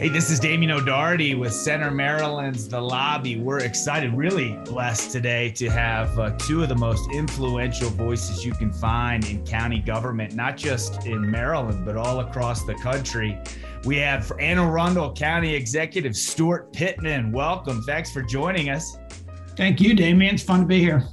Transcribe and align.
Hey, 0.00 0.08
this 0.08 0.30
is 0.30 0.40
Damian 0.40 0.70
O'Doherty 0.70 1.34
with 1.34 1.52
Center 1.52 1.90
Maryland's 1.90 2.66
The 2.66 2.80
Lobby. 2.80 3.38
We're 3.38 3.58
excited, 3.58 4.14
really 4.14 4.58
blessed 4.64 5.10
today 5.10 5.50
to 5.50 5.68
have 5.68 6.18
uh, 6.18 6.30
two 6.38 6.62
of 6.62 6.70
the 6.70 6.74
most 6.74 7.10
influential 7.12 7.90
voices 7.90 8.42
you 8.42 8.52
can 8.52 8.72
find 8.72 9.22
in 9.26 9.44
county 9.44 9.78
government, 9.78 10.34
not 10.34 10.56
just 10.56 11.04
in 11.04 11.30
Maryland, 11.30 11.84
but 11.84 11.98
all 11.98 12.20
across 12.20 12.64
the 12.64 12.76
country. 12.76 13.38
We 13.84 13.98
have 13.98 14.32
Anne 14.40 14.58
Arundel 14.58 15.12
County 15.12 15.54
Executive 15.54 16.16
Stuart 16.16 16.72
Pittman. 16.72 17.30
Welcome. 17.30 17.82
Thanks 17.82 18.10
for 18.10 18.22
joining 18.22 18.70
us. 18.70 18.96
Thank 19.54 19.82
you, 19.82 19.92
Damian. 19.92 20.36
It's 20.36 20.42
fun 20.42 20.60
to 20.60 20.66
be 20.66 20.78
here. 20.78 21.04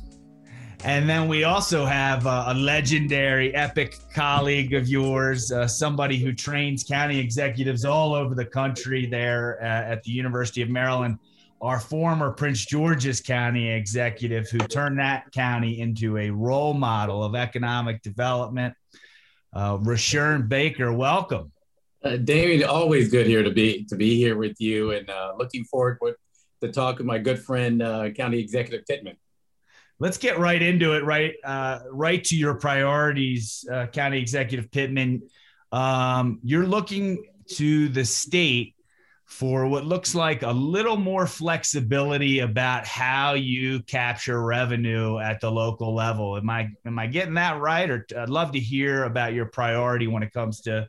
And 0.88 1.08
then 1.08 1.28
we 1.28 1.44
also 1.44 1.86
have 1.86 2.26
uh, 2.26 2.46
a 2.48 2.54
legendary, 2.54 3.54
epic 3.54 3.98
colleague 4.14 4.74
of 4.74 4.88
yours, 4.88 5.52
uh, 5.52 5.68
somebody 5.68 6.16
who 6.18 6.32
trains 6.32 6.86
county 6.86 7.20
executives 7.20 7.84
all 7.84 8.16
over 8.16 8.34
the 8.34 8.46
country 8.46 9.06
there 9.06 9.62
uh, 9.62 9.66
at 9.66 10.02
the 10.04 10.12
University 10.12 10.62
of 10.62 10.70
Maryland, 10.70 11.20
our 11.60 11.82
former 11.82 12.32
Prince 12.32 12.66
George's 12.66 13.20
County 13.20 13.70
executive 13.70 14.50
who 14.50 14.60
turned 14.60 14.98
that 14.98 15.30
county 15.34 15.82
into 15.82 16.18
a 16.20 16.30
role 16.30 16.74
model 16.74 17.22
of 17.22 17.36
economic 17.36 18.02
development. 18.02 18.74
Uh, 19.52 19.78
Rushern 19.80 20.48
Baker, 20.48 20.94
welcome. 20.94 21.52
Uh, 22.02 22.16
David, 22.16 22.64
always 22.64 23.12
good 23.12 23.28
here 23.28 23.44
to 23.44 23.52
be 23.52 23.84
to 23.90 23.98
be 23.98 24.16
here 24.16 24.38
with 24.38 24.56
you, 24.62 24.92
and 24.92 25.10
uh, 25.10 25.34
looking 25.38 25.66
forward 25.66 26.00
to 26.62 26.72
talk 26.72 27.00
with 27.00 27.08
my 27.08 27.18
good 27.18 27.44
friend 27.44 27.82
County 28.16 28.40
Executive 28.40 28.86
Pittman 28.86 29.18
let's 30.00 30.18
get 30.18 30.40
right 30.40 30.62
into 30.62 30.94
it. 30.94 31.04
Right, 31.04 31.34
uh, 31.44 31.80
right 31.92 32.24
to 32.26 32.36
your 32.36 32.56
priorities, 32.56 33.66
uh, 33.72 33.88
County 33.88 34.20
Executive 34.20 34.72
Pittman. 34.72 35.24
Um, 35.72 36.40
you're 36.44 36.66
looking 36.66 37.26
to 37.56 37.90
the 37.90 38.06
state 38.06 38.76
for 39.28 39.68
what 39.68 39.86
looks 39.86 40.16
like 40.16 40.42
a 40.42 40.52
little 40.52 40.96
more 40.96 41.28
flexibility 41.28 42.40
about 42.40 42.88
how 42.88 43.34
you 43.34 43.84
capture 43.84 44.42
revenue 44.42 45.20
at 45.20 45.42
the 45.42 45.52
local 45.52 45.94
level. 45.94 46.38
Am 46.38 46.50
I 46.50 46.70
am 46.86 46.98
I 46.98 47.08
getting 47.08 47.34
that 47.34 47.60
right? 47.60 47.90
Or 47.90 48.06
I'd 48.18 48.30
love 48.30 48.54
to 48.54 48.60
hear 48.60 49.04
about 49.04 49.34
your 49.34 49.46
priority 49.46 50.08
when 50.08 50.24
it 50.24 50.32
comes 50.32 50.62
to 50.62 50.88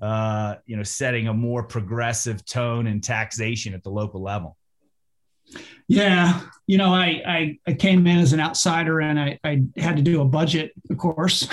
uh, 0.00 0.56
you 0.64 0.76
know 0.76 0.82
setting 0.82 1.28
a 1.28 1.34
more 1.34 1.62
progressive 1.62 2.46
tone 2.46 2.86
and 2.86 3.04
taxation 3.04 3.74
at 3.74 3.82
the 3.82 3.90
local 3.90 4.22
level. 4.22 4.55
Yeah, 5.88 6.40
you 6.66 6.78
know, 6.78 6.92
I, 6.92 7.22
I, 7.26 7.58
I 7.66 7.72
came 7.74 8.06
in 8.06 8.18
as 8.18 8.32
an 8.32 8.40
outsider 8.40 9.00
and 9.00 9.20
I, 9.20 9.38
I 9.44 9.62
had 9.76 9.96
to 9.96 10.02
do 10.02 10.20
a 10.20 10.24
budget, 10.24 10.72
of 10.90 10.98
course, 10.98 11.48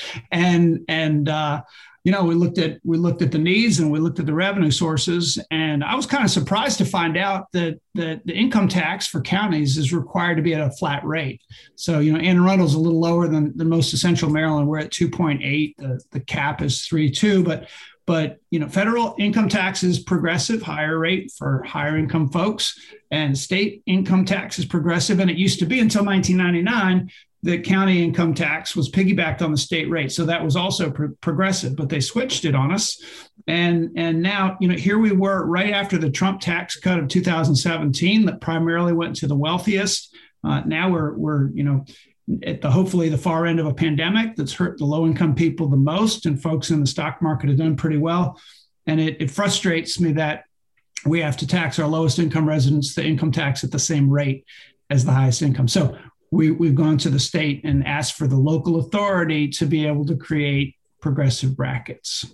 and 0.32 0.80
and 0.88 1.28
uh, 1.28 1.62
you 2.02 2.10
know 2.10 2.24
we 2.24 2.34
looked 2.34 2.58
at 2.58 2.80
we 2.82 2.98
looked 2.98 3.22
at 3.22 3.30
the 3.30 3.38
needs 3.38 3.78
and 3.78 3.92
we 3.92 4.00
looked 4.00 4.18
at 4.18 4.26
the 4.26 4.34
revenue 4.34 4.72
sources, 4.72 5.38
and 5.52 5.84
I 5.84 5.94
was 5.94 6.04
kind 6.04 6.24
of 6.24 6.30
surprised 6.32 6.78
to 6.78 6.84
find 6.84 7.16
out 7.16 7.46
that 7.52 7.78
that 7.94 8.26
the 8.26 8.34
income 8.34 8.66
tax 8.66 9.06
for 9.06 9.20
counties 9.20 9.78
is 9.78 9.92
required 9.92 10.34
to 10.34 10.42
be 10.42 10.54
at 10.54 10.60
a 10.60 10.70
flat 10.72 11.04
rate. 11.04 11.40
So 11.76 12.00
you 12.00 12.12
know, 12.12 12.18
Anne 12.18 12.38
Arundel's 12.38 12.74
a 12.74 12.80
little 12.80 13.00
lower 13.00 13.28
than, 13.28 13.56
than 13.56 13.68
most 13.68 13.92
essential 13.92 14.28
Maryland. 14.28 14.66
We're 14.66 14.80
at 14.80 14.90
two 14.90 15.08
point 15.08 15.42
eight. 15.44 15.76
The 15.78 16.00
the 16.10 16.20
cap 16.20 16.60
is 16.60 16.84
three 16.84 17.08
two, 17.08 17.44
but 17.44 17.68
but 18.06 18.38
you 18.50 18.60
know, 18.60 18.68
federal 18.68 19.16
income 19.18 19.48
tax 19.48 19.82
is 19.82 19.98
progressive, 19.98 20.62
higher 20.62 20.98
rate 20.98 21.32
for 21.36 21.62
higher 21.64 21.96
income 21.96 22.28
folks, 22.30 22.78
and 23.10 23.36
state 23.36 23.82
income 23.86 24.24
tax 24.24 24.58
is 24.58 24.64
progressive. 24.64 25.18
And 25.18 25.28
it 25.28 25.36
used 25.36 25.58
to 25.58 25.66
be 25.66 25.80
until 25.80 26.04
1999 26.04 27.10
that 27.42 27.64
county 27.64 28.02
income 28.02 28.34
tax 28.34 28.74
was 28.74 28.90
piggybacked 28.90 29.42
on 29.42 29.52
the 29.52 29.56
state 29.56 29.90
rate, 29.90 30.10
so 30.10 30.24
that 30.24 30.42
was 30.42 30.56
also 30.56 30.90
pro- 30.90 31.14
progressive. 31.20 31.76
But 31.76 31.88
they 31.88 32.00
switched 32.00 32.44
it 32.44 32.54
on 32.54 32.72
us, 32.72 33.00
and 33.46 33.90
and 33.96 34.22
now 34.22 34.56
you 34.60 34.68
know 34.68 34.76
here 34.76 34.98
we 34.98 35.12
were 35.12 35.44
right 35.44 35.72
after 35.72 35.98
the 35.98 36.10
Trump 36.10 36.40
tax 36.40 36.76
cut 36.76 36.98
of 36.98 37.08
2017 37.08 38.26
that 38.26 38.40
primarily 38.40 38.92
went 38.92 39.16
to 39.16 39.26
the 39.26 39.36
wealthiest. 39.36 40.14
Uh, 40.44 40.60
now 40.60 40.90
we're 40.90 41.12
we're 41.14 41.50
you 41.50 41.64
know 41.64 41.84
at 42.42 42.60
the 42.60 42.70
hopefully 42.70 43.08
the 43.08 43.18
far 43.18 43.46
end 43.46 43.60
of 43.60 43.66
a 43.66 43.74
pandemic 43.74 44.34
that's 44.34 44.52
hurt 44.52 44.78
the 44.78 44.84
low 44.84 45.06
income 45.06 45.34
people 45.34 45.68
the 45.68 45.76
most 45.76 46.26
and 46.26 46.42
folks 46.42 46.70
in 46.70 46.80
the 46.80 46.86
stock 46.86 47.22
market 47.22 47.48
have 47.48 47.58
done 47.58 47.76
pretty 47.76 47.98
well. 47.98 48.40
And 48.86 49.00
it, 49.00 49.20
it 49.20 49.30
frustrates 49.30 50.00
me 50.00 50.12
that 50.12 50.44
we 51.04 51.20
have 51.20 51.36
to 51.36 51.46
tax 51.46 51.78
our 51.78 51.88
lowest 51.88 52.18
income 52.18 52.48
residents 52.48 52.94
the 52.94 53.04
income 53.04 53.30
tax 53.30 53.62
at 53.62 53.70
the 53.70 53.78
same 53.78 54.10
rate 54.10 54.44
as 54.90 55.04
the 55.04 55.12
highest 55.12 55.42
income. 55.42 55.68
So 55.68 55.96
we, 56.30 56.50
we've 56.50 56.74
gone 56.74 56.98
to 56.98 57.10
the 57.10 57.18
state 57.18 57.62
and 57.64 57.86
asked 57.86 58.14
for 58.14 58.26
the 58.26 58.36
local 58.36 58.80
authority 58.80 59.48
to 59.48 59.66
be 59.66 59.86
able 59.86 60.04
to 60.06 60.16
create 60.16 60.74
progressive 61.00 61.56
brackets. 61.56 62.26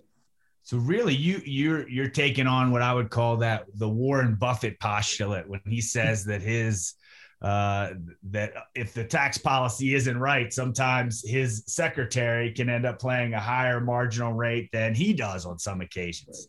So 0.63 0.79
really, 0.79 1.15
you 1.15 1.43
you're 1.45 1.87
you're 1.89 2.09
taking 2.09 2.47
on 2.47 2.71
what 2.71 2.83
I 2.83 2.95
would 2.95 3.11
call 3.11 3.39
that 3.39 3.67
the 3.75 3.89
Warren 3.89 4.37
Buffett 4.37 4.81
postulate 4.81 5.47
when 5.47 5.61
he 5.67 5.81
says 5.81 6.25
that 6.27 6.41
his 6.41 6.95
uh, 7.43 7.95
that 8.31 8.53
if 8.75 8.95
the 8.95 9.03
tax 9.03 9.37
policy 9.37 9.95
isn't 9.95 10.17
right, 10.17 10.53
sometimes 10.53 11.29
his 11.29 11.65
secretary 11.67 12.53
can 12.53 12.71
end 12.71 12.87
up 12.87 13.01
playing 13.01 13.35
a 13.35 13.41
higher 13.41 13.81
marginal 13.81 14.33
rate 14.33 14.71
than 14.73 14.95
he 14.95 15.13
does 15.13 15.45
on 15.45 15.59
some 15.59 15.81
occasions. 15.81 16.49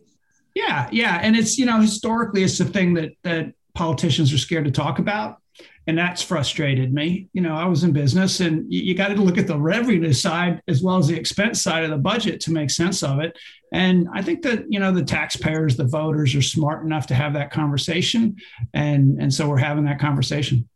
Yeah, 0.53 0.87
yeah, 0.91 1.19
and 1.23 1.35
it's 1.35 1.57
you 1.57 1.65
know 1.65 1.81
historically 1.81 2.43
it's 2.43 2.59
the 2.59 2.65
thing 2.65 2.93
that 2.93 3.13
that 3.23 3.53
politicians 3.73 4.31
are 4.31 4.37
scared 4.37 4.65
to 4.65 4.71
talk 4.71 4.99
about, 4.99 5.41
and 5.87 5.97
that's 5.97 6.21
frustrated 6.21 6.93
me. 6.93 7.27
You 7.33 7.41
know, 7.41 7.55
I 7.55 7.65
was 7.65 7.83
in 7.83 7.91
business, 7.91 8.39
and 8.39 8.71
you, 8.71 8.81
you 8.81 8.93
got 8.93 9.07
to 9.07 9.15
look 9.15 9.39
at 9.39 9.47
the 9.47 9.57
revenue 9.57 10.13
side 10.13 10.61
as 10.67 10.83
well 10.83 10.97
as 10.97 11.07
the 11.07 11.17
expense 11.17 11.63
side 11.63 11.83
of 11.83 11.89
the 11.89 11.97
budget 11.97 12.39
to 12.41 12.51
make 12.51 12.69
sense 12.69 13.01
of 13.01 13.19
it. 13.19 13.35
And 13.71 14.07
I 14.13 14.21
think 14.21 14.43
that 14.43 14.71
you 14.71 14.79
know 14.79 14.91
the 14.91 15.03
taxpayers, 15.03 15.75
the 15.75 15.87
voters, 15.87 16.35
are 16.35 16.43
smart 16.43 16.85
enough 16.85 17.07
to 17.07 17.15
have 17.15 17.33
that 17.33 17.49
conversation, 17.49 18.35
and 18.75 19.19
and 19.19 19.33
so 19.33 19.49
we're 19.49 19.57
having 19.57 19.85
that 19.85 19.97
conversation. 19.97 20.69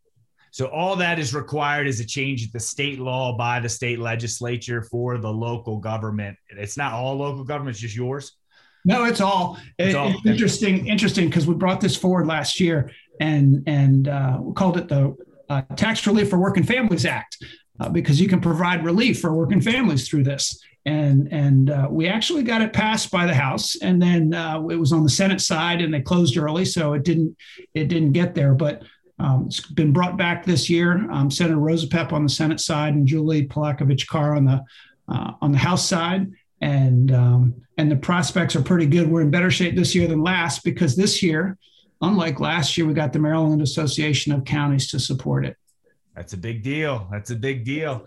So 0.52 0.68
all 0.68 0.96
that 0.98 1.20
is 1.20 1.34
required 1.34 1.88
is 1.88 2.00
a 2.00 2.06
change 2.06 2.46
at 2.46 2.54
the 2.54 2.60
state 2.60 3.00
law 3.00 3.38
by 3.38 3.60
the 3.60 3.70
state 3.70 4.00
legislature 4.00 4.82
for 4.82 5.18
the 5.18 5.32
local 5.32 5.78
government. 5.78 6.38
It's 6.50 6.78
not 6.78 6.94
all 6.94 7.16
local 7.16 7.44
governments, 7.44 7.80
just 7.80 7.96
yours. 7.96 8.34
No, 8.86 9.06
it's 9.06 9.22
all. 9.22 9.58
It's, 9.78 9.96
all. 9.96 10.10
it's 10.10 10.26
interesting. 10.26 10.88
Interesting 10.88 11.28
because 11.28 11.46
we 11.46 11.54
brought 11.54 11.82
this 11.82 11.96
forward 11.96 12.28
last 12.28 12.60
year 12.60 12.92
and 13.20 13.64
and 13.68 14.08
uh, 14.08 14.38
we 14.40 14.54
called 14.54 14.78
it 14.78 14.88
the 14.88 15.16
uh, 15.50 15.62
Tax 15.76 16.06
Relief 16.08 16.30
for 16.30 16.38
Working 16.38 16.64
Families 16.64 17.06
Act 17.06 17.44
uh, 17.80 17.90
because 17.90 18.20
you 18.20 18.28
can 18.28 18.42
provide 18.42 18.84
relief 18.84 19.20
for 19.20 19.34
working 19.34 19.62
families 19.62 20.08
through 20.08 20.24
this. 20.24 20.62
And 20.86 21.28
and 21.34 21.70
uh, 21.70 21.88
we 21.90 22.08
actually 22.08 22.44
got 22.44 22.62
it 22.62 22.72
passed 22.72 23.12
by 23.12 23.26
the 23.26 23.34
House, 23.34 23.76
and 23.82 24.02
then 24.02 24.34
uh, 24.34 24.66
it 24.70 24.78
was 24.78 24.94
on 24.94 25.04
the 25.04 25.10
Senate 25.10 25.42
side, 25.42 25.82
and 25.82 25.94
they 25.94 26.00
closed 26.00 26.38
early, 26.38 26.64
so 26.64 26.94
it 26.94 27.04
didn't 27.04 27.36
it 27.74 27.90
didn't 27.90 28.14
get 28.14 28.34
there. 28.34 28.54
But 28.54 28.84
um, 29.20 29.46
it's 29.48 29.62
been 29.62 29.92
brought 29.92 30.18
back 30.18 30.46
this 30.46 30.70
year. 30.70 31.10
Um, 31.12 31.32
Senator 31.32 31.58
Rosapepe 31.58 32.14
on 32.14 32.24
the 32.24 32.30
Senate 32.30 32.60
side 32.60 32.94
and 32.94 33.08
Julie 33.08 33.48
Palakovich 33.48 34.08
Carr 34.08 34.36
on 34.36 34.46
the 34.46 34.64
uh, 35.10 35.34
on 35.42 35.52
the 35.52 35.58
House 35.58 35.88
side, 35.88 36.32
and 36.62 37.12
um, 37.12 37.56
and 37.78 37.90
the 37.92 37.96
prospects 37.96 38.56
are 38.56 38.62
pretty 38.62 38.86
good. 38.86 39.10
We're 39.10 39.22
in 39.22 39.32
better 39.32 39.50
shape 39.50 39.76
this 39.76 39.96
year 39.96 40.08
than 40.08 40.22
last 40.22 40.64
because 40.64 40.96
this 40.96 41.24
year, 41.24 41.58
unlike 42.02 42.40
last 42.40 42.78
year, 42.78 42.86
we 42.86 42.94
got 42.94 43.14
the 43.14 43.20
Maryland 43.20 43.62
Association 43.62 44.34
of 44.34 44.44
Counties 44.44 44.90
to 44.92 45.00
support 45.00 45.46
it. 45.46 45.56
That's 46.16 46.34
a 46.34 46.38
big 46.38 46.62
deal. 46.62 47.08
That's 47.12 47.32
a 47.32 47.36
big 47.36 47.64
deal. 47.64 48.06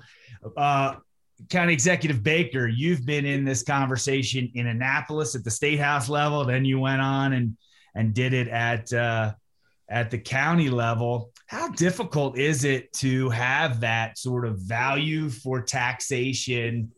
Uh, 0.57 0.97
County 1.49 1.73
Executive 1.73 2.23
Baker, 2.23 2.69
you've 2.69 3.07
been 3.07 3.25
in 3.25 3.45
this 3.45 3.63
conversation 3.63 4.51
in 4.55 4.67
Annapolis 4.67 5.35
at 5.35 5.43
the 5.43 5.51
state 5.51 5.81
house 5.81 6.09
level. 6.09 6.45
Then 6.45 6.65
you 6.65 6.79
went 6.79 7.01
on 7.01 7.33
and 7.33 7.57
and 7.95 8.15
did 8.15 8.33
it 8.33 8.47
at 8.47 8.93
uh, 8.93 9.33
at 9.91 10.11
the 10.11 10.19
county 10.19 10.71
level, 10.71 11.33
how 11.47 11.69
difficult 11.69 12.39
is 12.39 12.65
it 12.65 12.93
to 12.93 13.29
have 13.31 13.81
that 13.81 14.17
sort 14.17 14.47
of 14.47 14.59
value 14.61 15.29
for 15.29 15.61
taxation 15.61 16.93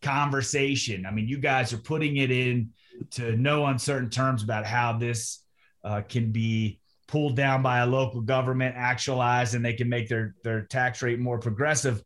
conversation? 0.00 1.04
I 1.04 1.10
mean, 1.10 1.26
you 1.26 1.38
guys 1.38 1.72
are 1.72 1.78
putting 1.78 2.16
it 2.16 2.30
in 2.30 2.70
to 3.10 3.36
no 3.36 3.66
uncertain 3.66 4.08
terms 4.08 4.44
about 4.44 4.64
how 4.64 4.96
this 4.96 5.42
uh, 5.84 6.02
can 6.08 6.30
be 6.30 6.78
pulled 7.08 7.36
down 7.36 7.62
by 7.62 7.80
a 7.80 7.86
local 7.86 8.20
government, 8.20 8.74
actualized, 8.76 9.54
and 9.54 9.64
they 9.64 9.74
can 9.74 9.88
make 9.88 10.08
their 10.08 10.34
their 10.44 10.62
tax 10.62 11.02
rate 11.02 11.18
more 11.18 11.38
progressive 11.38 12.02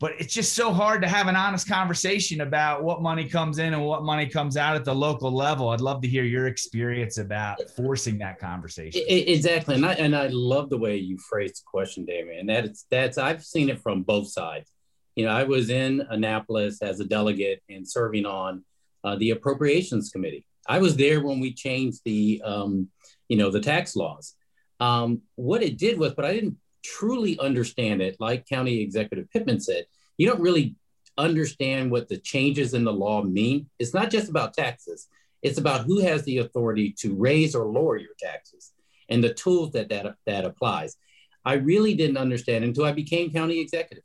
but 0.00 0.12
it's 0.18 0.32
just 0.32 0.54
so 0.54 0.72
hard 0.72 1.02
to 1.02 1.08
have 1.08 1.26
an 1.26 1.34
honest 1.34 1.68
conversation 1.68 2.42
about 2.42 2.84
what 2.84 3.02
money 3.02 3.28
comes 3.28 3.58
in 3.58 3.74
and 3.74 3.84
what 3.84 4.04
money 4.04 4.26
comes 4.26 4.56
out 4.56 4.76
at 4.76 4.84
the 4.84 4.94
local 4.94 5.32
level. 5.32 5.70
I'd 5.70 5.80
love 5.80 6.02
to 6.02 6.08
hear 6.08 6.22
your 6.22 6.46
experience 6.46 7.18
about 7.18 7.58
forcing 7.76 8.18
that 8.18 8.38
conversation. 8.38 9.02
Exactly, 9.08 9.74
and 9.74 9.84
I 9.84 9.94
and 9.94 10.14
I 10.14 10.28
love 10.28 10.70
the 10.70 10.78
way 10.78 10.96
you 10.96 11.18
phrased 11.18 11.62
the 11.62 11.64
question, 11.66 12.04
Damian. 12.04 12.40
And 12.40 12.48
that's 12.48 12.86
that's 12.90 13.18
I've 13.18 13.44
seen 13.44 13.68
it 13.68 13.80
from 13.80 14.02
both 14.02 14.28
sides. 14.28 14.70
You 15.16 15.24
know, 15.24 15.32
I 15.32 15.42
was 15.42 15.68
in 15.68 16.06
Annapolis 16.10 16.80
as 16.80 17.00
a 17.00 17.04
delegate 17.04 17.60
and 17.68 17.88
serving 17.88 18.24
on 18.24 18.64
uh, 19.02 19.16
the 19.16 19.30
appropriations 19.30 20.10
committee. 20.10 20.44
I 20.68 20.78
was 20.78 20.96
there 20.96 21.20
when 21.24 21.40
we 21.40 21.52
changed 21.52 22.02
the 22.04 22.40
um, 22.44 22.88
you 23.28 23.36
know 23.36 23.50
the 23.50 23.60
tax 23.60 23.96
laws. 23.96 24.34
Um, 24.78 25.22
what 25.34 25.64
it 25.64 25.76
did 25.76 25.98
was, 25.98 26.14
but 26.14 26.24
I 26.24 26.32
didn't 26.32 26.56
truly 26.96 27.38
understand 27.38 28.02
it, 28.02 28.16
like 28.18 28.46
County 28.46 28.80
Executive 28.80 29.30
Pittman 29.30 29.60
said, 29.60 29.86
you 30.16 30.26
don't 30.26 30.40
really 30.40 30.76
understand 31.16 31.90
what 31.90 32.08
the 32.08 32.18
changes 32.18 32.74
in 32.74 32.84
the 32.84 32.92
law 32.92 33.22
mean. 33.22 33.68
It's 33.78 33.94
not 33.94 34.10
just 34.10 34.28
about 34.28 34.54
taxes. 34.54 35.08
It's 35.42 35.58
about 35.58 35.84
who 35.84 36.00
has 36.00 36.24
the 36.24 36.38
authority 36.38 36.94
to 36.98 37.14
raise 37.14 37.54
or 37.54 37.66
lower 37.66 37.96
your 37.96 38.14
taxes 38.18 38.72
and 39.08 39.22
the 39.22 39.34
tools 39.34 39.72
that 39.72 39.88
that, 39.90 40.14
that 40.26 40.44
applies. 40.44 40.96
I 41.44 41.54
really 41.54 41.94
didn't 41.94 42.16
understand 42.16 42.64
until 42.64 42.84
I 42.84 42.92
became 42.92 43.32
county 43.32 43.60
executive. 43.60 44.04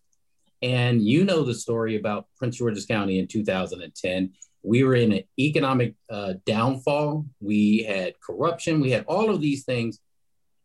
And 0.62 1.02
you 1.02 1.26
know 1.26 1.44
the 1.44 1.56
story 1.56 1.98
about 1.98 2.28
Prince 2.38 2.58
George's 2.58 2.86
County 2.86 3.20
in 3.20 3.28
2010. 3.28 4.32
We 4.64 4.84
were 4.84 4.96
in 4.96 5.12
an 5.12 5.24
economic 5.38 5.96
uh, 6.10 6.36
downfall. 6.46 7.26
We 7.42 7.84
had 7.84 8.14
corruption. 8.22 8.80
We 8.80 8.92
had 8.92 9.04
all 9.08 9.30
of 9.30 9.42
these 9.42 9.66
things. 9.66 10.00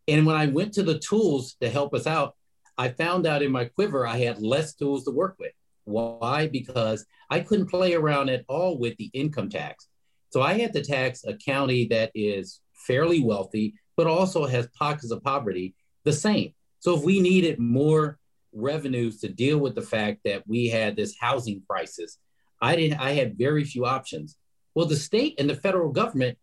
And 0.09 0.25
when 0.25 0.37
I 0.37 0.47
went 0.47 0.73
to 0.75 0.83
the 0.83 0.99
tools 0.99 1.55
to 1.61 1.69
help 1.69 1.95
us 1.95 2.07
out, 2.07 2.35
I 2.79 2.89
found 2.89 3.27
out 3.27 3.43
in 3.43 3.53
my 3.53 3.67
quiver 3.67 4.07
I 4.07 4.17
had 4.17 4.41
less 4.41 4.75
tools 4.75 5.05
to 5.05 5.11
work 5.11 5.37
with. 5.39 5.53
Why? 5.85 6.49
Because 6.49 7.05
I 7.31 7.41
couldn't 7.41 7.71
play 7.71 7.95
around 7.95 8.31
at 8.31 8.45
all 8.49 8.79
with 8.79 8.97
the 8.97 9.11
income 9.13 9.51
tax. 9.51 9.89
So 10.31 10.43
I 10.43 10.55
had 10.55 10.73
to 10.73 10.83
tax 10.83 11.25
a 11.25 11.35
county 11.35 11.87
that 11.89 12.11
is 12.15 12.61
fairly 12.73 13.23
wealthy, 13.23 13.75
but 13.97 14.07
also 14.07 14.47
has 14.47 14.69
pockets 14.69 15.11
of 15.11 15.23
poverty 15.23 15.75
the 16.05 16.13
same. 16.13 16.55
So 16.81 16.97
if 16.97 17.03
we 17.03 17.21
needed 17.21 17.59
more 17.59 18.19
revenues 18.53 19.21
to 19.21 19.29
deal 19.29 19.59
with 19.59 19.75
the 19.75 19.83
fact 19.83 20.21
that 20.25 20.47
we 20.47 20.69
had 20.69 20.97
this 20.97 21.17
housing 21.21 21.63
crisis, 21.69 22.19
I 22.63 22.77
didn't 22.77 23.01
I 23.01 23.13
had 23.13 23.37
very 23.37 23.65
few 23.65 23.85
options. 23.85 24.37
Well, 24.75 24.87
the 24.87 24.97
state 24.97 25.35
and 25.39 25.51
the 25.51 25.55
federal 25.55 25.91
government 25.91 26.39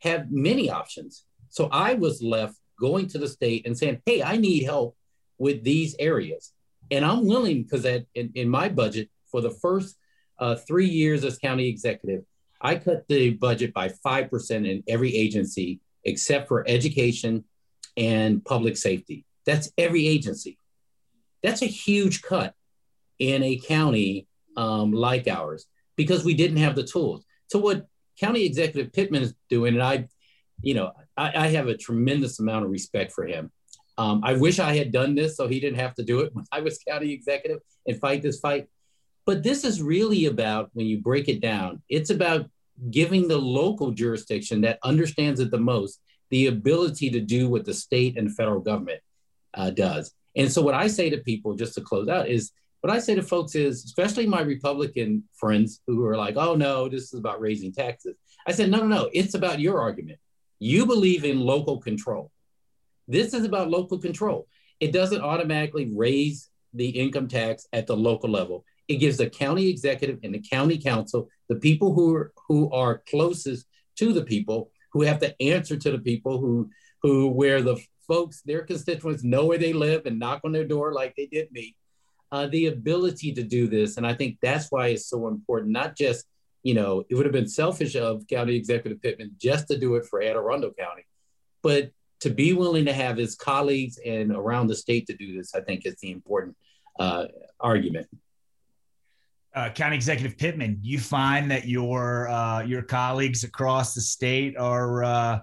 have 0.00 0.30
many 0.30 0.70
options. 0.70 1.24
So 1.48 1.68
I 1.72 1.94
was 1.94 2.22
left 2.22 2.56
going 2.80 3.06
to 3.08 3.18
the 3.18 3.28
state 3.28 3.66
and 3.66 3.76
saying, 3.76 4.00
hey, 4.06 4.22
I 4.22 4.36
need 4.36 4.64
help 4.64 4.96
with 5.38 5.62
these 5.62 5.94
areas. 5.98 6.52
And 6.90 7.04
I'm 7.04 7.26
willing 7.26 7.62
because 7.62 7.84
in, 7.84 8.32
in 8.34 8.48
my 8.48 8.68
budget 8.68 9.10
for 9.30 9.40
the 9.40 9.50
first 9.50 9.96
uh, 10.38 10.56
three 10.56 10.88
years 10.88 11.24
as 11.24 11.38
county 11.38 11.68
executive, 11.68 12.24
I 12.60 12.74
cut 12.76 13.06
the 13.08 13.30
budget 13.30 13.72
by 13.72 13.90
5% 14.04 14.50
in 14.50 14.82
every 14.88 15.14
agency 15.14 15.80
except 16.04 16.48
for 16.48 16.64
education 16.66 17.44
and 17.96 18.44
public 18.44 18.76
safety. 18.76 19.24
That's 19.46 19.70
every 19.78 20.06
agency. 20.08 20.58
That's 21.42 21.62
a 21.62 21.66
huge 21.66 22.22
cut 22.22 22.54
in 23.18 23.42
a 23.42 23.58
county 23.58 24.26
um, 24.56 24.92
like 24.92 25.28
ours 25.28 25.66
because 25.96 26.24
we 26.24 26.34
didn't 26.34 26.58
have 26.58 26.74
the 26.74 26.84
tools. 26.84 27.24
So 27.48 27.58
what 27.58 27.86
County 28.18 28.44
Executive 28.44 28.92
Pittman 28.92 29.22
is 29.22 29.34
doing, 29.48 29.74
and 29.74 29.82
I, 29.82 30.08
you 30.62 30.74
know, 30.74 30.92
I, 31.16 31.46
I 31.46 31.48
have 31.48 31.68
a 31.68 31.76
tremendous 31.76 32.40
amount 32.40 32.64
of 32.64 32.70
respect 32.70 33.12
for 33.12 33.26
him. 33.26 33.50
Um, 33.98 34.22
I 34.24 34.34
wish 34.34 34.58
I 34.58 34.74
had 34.76 34.92
done 34.92 35.14
this 35.14 35.36
so 35.36 35.46
he 35.46 35.60
didn't 35.60 35.78
have 35.78 35.94
to 35.96 36.02
do 36.02 36.20
it 36.20 36.30
when 36.34 36.44
I 36.52 36.60
was 36.60 36.78
county 36.86 37.12
executive 37.12 37.60
and 37.86 38.00
fight 38.00 38.22
this 38.22 38.40
fight. 38.40 38.68
But 39.26 39.42
this 39.42 39.64
is 39.64 39.82
really 39.82 40.26
about, 40.26 40.70
when 40.72 40.86
you 40.86 40.98
break 40.98 41.28
it 41.28 41.40
down, 41.40 41.82
it's 41.88 42.10
about 42.10 42.48
giving 42.90 43.28
the 43.28 43.38
local 43.38 43.90
jurisdiction 43.90 44.62
that 44.62 44.78
understands 44.82 45.40
it 45.40 45.50
the 45.50 45.58
most 45.58 46.00
the 46.30 46.46
ability 46.46 47.10
to 47.10 47.20
do 47.20 47.48
what 47.48 47.64
the 47.64 47.74
state 47.74 48.16
and 48.16 48.34
federal 48.34 48.60
government 48.60 49.00
uh, 49.54 49.70
does. 49.70 50.14
And 50.36 50.50
so, 50.50 50.62
what 50.62 50.74
I 50.74 50.86
say 50.86 51.10
to 51.10 51.18
people, 51.18 51.54
just 51.54 51.74
to 51.74 51.80
close 51.80 52.08
out, 52.08 52.28
is 52.28 52.52
what 52.80 52.92
I 52.92 53.00
say 53.00 53.14
to 53.16 53.22
folks 53.22 53.54
is, 53.54 53.84
especially 53.84 54.26
my 54.26 54.40
Republican 54.40 55.24
friends 55.34 55.80
who 55.86 56.04
are 56.06 56.16
like, 56.16 56.36
oh 56.36 56.54
no, 56.54 56.88
this 56.88 57.12
is 57.12 57.18
about 57.18 57.40
raising 57.40 57.72
taxes. 57.72 58.16
I 58.46 58.52
said, 58.52 58.70
no, 58.70 58.78
no, 58.78 58.86
no, 58.86 59.10
it's 59.12 59.34
about 59.34 59.60
your 59.60 59.80
argument. 59.80 60.18
You 60.60 60.86
believe 60.86 61.24
in 61.24 61.40
local 61.40 61.78
control. 61.78 62.30
This 63.08 63.34
is 63.34 63.44
about 63.44 63.70
local 63.70 63.98
control. 63.98 64.46
It 64.78 64.92
doesn't 64.92 65.20
automatically 65.20 65.90
raise 65.92 66.48
the 66.72 66.88
income 66.88 67.26
tax 67.26 67.66
at 67.72 67.88
the 67.88 67.96
local 67.96 68.30
level. 68.30 68.64
It 68.86 68.96
gives 68.96 69.16
the 69.16 69.28
county 69.28 69.68
executive 69.68 70.20
and 70.22 70.34
the 70.34 70.44
county 70.48 70.78
council, 70.78 71.28
the 71.48 71.56
people 71.56 71.92
who 71.92 72.14
are, 72.14 72.32
who 72.46 72.70
are 72.70 73.02
closest 73.08 73.66
to 73.96 74.12
the 74.12 74.24
people, 74.24 74.70
who 74.92 75.02
have 75.02 75.18
to 75.20 75.34
answer 75.42 75.76
to 75.76 75.90
the 75.90 75.98
people 75.98 76.38
who 76.38 76.70
who 77.02 77.28
where 77.28 77.62
the 77.62 77.78
folks, 78.06 78.42
their 78.42 78.62
constituents 78.62 79.22
know 79.22 79.46
where 79.46 79.58
they 79.58 79.72
live 79.72 80.04
and 80.04 80.18
knock 80.18 80.40
on 80.44 80.52
their 80.52 80.66
door 80.66 80.92
like 80.92 81.14
they 81.16 81.26
did 81.26 81.50
me. 81.52 81.76
Uh, 82.32 82.46
the 82.48 82.66
ability 82.66 83.32
to 83.32 83.42
do 83.42 83.66
this, 83.66 83.96
and 83.96 84.06
I 84.06 84.14
think 84.14 84.38
that's 84.40 84.68
why 84.70 84.88
it's 84.88 85.08
so 85.08 85.26
important. 85.26 85.72
Not 85.72 85.96
just, 85.96 86.26
you 86.62 86.74
know, 86.74 87.04
it 87.08 87.14
would 87.14 87.26
have 87.26 87.32
been 87.32 87.48
selfish 87.48 87.96
of 87.96 88.26
County 88.26 88.54
Executive 88.56 89.00
Pittman 89.00 89.32
just 89.38 89.68
to 89.68 89.78
do 89.78 89.94
it 89.96 90.04
for 90.06 90.20
Anne 90.20 90.36
Arundel 90.36 90.72
County, 90.78 91.04
but 91.62 91.90
to 92.20 92.30
be 92.30 92.52
willing 92.52 92.84
to 92.84 92.92
have 92.92 93.16
his 93.16 93.34
colleagues 93.34 93.98
and 94.04 94.30
around 94.30 94.66
the 94.66 94.76
state 94.76 95.06
to 95.06 95.16
do 95.16 95.36
this, 95.36 95.54
I 95.54 95.60
think 95.60 95.86
is 95.86 95.96
the 96.02 96.10
important 96.10 96.56
uh, 96.98 97.26
argument. 97.58 98.08
Uh, 99.54 99.70
County 99.70 99.96
Executive 99.96 100.36
Pittman, 100.38 100.78
you 100.82 101.00
find 101.00 101.50
that 101.50 101.66
your 101.66 102.28
uh, 102.28 102.62
your 102.62 102.82
colleagues 102.82 103.42
across 103.42 103.94
the 103.94 104.00
state 104.00 104.56
are 104.56 105.02
uh, 105.02 105.40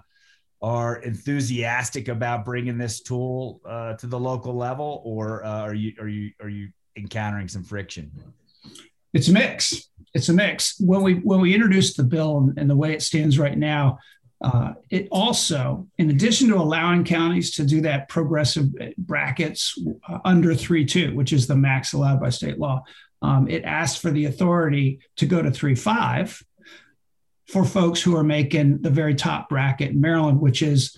are 0.62 0.96
enthusiastic 1.02 2.08
about 2.08 2.44
bringing 2.44 2.78
this 2.78 3.00
tool 3.00 3.60
uh, 3.66 3.94
to 3.94 4.06
the 4.06 4.18
local 4.18 4.54
level, 4.54 5.02
or 5.04 5.44
uh, 5.44 5.60
are 5.60 5.74
you 5.74 5.92
are 6.00 6.08
you 6.08 6.30
are 6.40 6.48
you 6.48 6.70
encountering 6.96 7.48
some 7.48 7.62
friction? 7.62 8.10
It's 9.12 9.28
a 9.28 9.32
mix. 9.32 9.90
It's 10.14 10.28
a 10.28 10.34
mix. 10.34 10.78
When 10.80 11.02
we 11.02 11.14
when 11.14 11.40
we 11.40 11.54
introduced 11.54 11.96
the 11.96 12.04
bill 12.04 12.38
and, 12.38 12.58
and 12.58 12.70
the 12.70 12.76
way 12.76 12.92
it 12.92 13.02
stands 13.02 13.38
right 13.38 13.56
now, 13.56 13.98
uh, 14.40 14.74
it 14.90 15.08
also, 15.10 15.88
in 15.98 16.10
addition 16.10 16.48
to 16.48 16.56
allowing 16.56 17.04
counties 17.04 17.50
to 17.52 17.64
do 17.64 17.80
that 17.80 18.08
progressive 18.08 18.66
brackets 18.96 19.76
uh, 20.08 20.18
under 20.24 20.50
3.2, 20.50 21.14
which 21.14 21.32
is 21.32 21.46
the 21.46 21.56
max 21.56 21.92
allowed 21.92 22.20
by 22.20 22.28
state 22.28 22.58
law, 22.58 22.82
um, 23.20 23.48
it 23.48 23.64
asked 23.64 24.00
for 24.00 24.10
the 24.10 24.26
authority 24.26 25.00
to 25.16 25.26
go 25.26 25.42
to 25.42 25.50
3 25.50 25.74
5 25.74 26.42
for 27.48 27.64
folks 27.64 28.00
who 28.00 28.14
are 28.16 28.22
making 28.22 28.80
the 28.82 28.90
very 28.90 29.14
top 29.14 29.48
bracket 29.48 29.90
in 29.90 30.00
Maryland, 30.00 30.40
which 30.40 30.62
is 30.62 30.96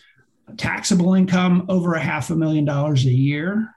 taxable 0.57 1.15
income 1.15 1.65
over 1.69 1.95
a 1.95 2.01
half 2.01 2.31
a 2.31 2.37
million 2.37 2.65
dollars 2.65 3.07
a 3.07 3.11
year 3.11 3.75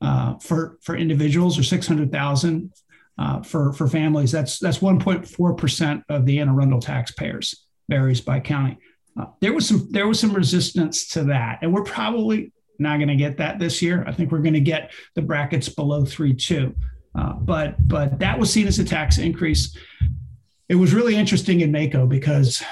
uh, 0.00 0.36
for, 0.38 0.78
for 0.82 0.96
individuals 0.96 1.58
or 1.58 1.62
600,000 1.62 2.72
uh, 3.18 3.42
for, 3.42 3.72
for 3.72 3.86
families. 3.86 4.32
That's, 4.32 4.58
that's 4.58 4.78
1.4% 4.78 6.02
of 6.08 6.26
the 6.26 6.38
Anne 6.38 6.48
Arundel 6.48 6.80
taxpayers, 6.80 7.66
varies 7.88 8.20
by 8.20 8.40
county. 8.40 8.78
Uh, 9.18 9.26
there 9.40 9.52
was 9.52 9.68
some 9.68 9.88
there 9.90 10.08
was 10.08 10.18
some 10.18 10.32
resistance 10.32 11.08
to 11.08 11.24
that, 11.24 11.58
and 11.62 11.72
we're 11.72 11.84
probably 11.84 12.52
not 12.78 12.96
going 12.96 13.08
to 13.08 13.16
get 13.16 13.36
that 13.36 13.58
this 13.58 13.82
year. 13.82 14.04
I 14.06 14.12
think 14.12 14.32
we're 14.32 14.38
going 14.38 14.54
to 14.54 14.60
get 14.60 14.92
the 15.14 15.22
brackets 15.22 15.68
below 15.68 16.04
three 16.04 16.34
two, 16.34 16.74
uh, 17.14 17.34
but 17.34 17.76
but 17.86 18.18
that 18.20 18.38
was 18.38 18.50
seen 18.50 18.66
as 18.66 18.78
a 18.78 18.84
tax 18.84 19.18
increase. 19.18 19.76
It 20.68 20.76
was 20.76 20.94
really 20.94 21.14
interesting 21.14 21.60
in 21.60 21.70
MACo 21.70 22.08
because 22.08 22.62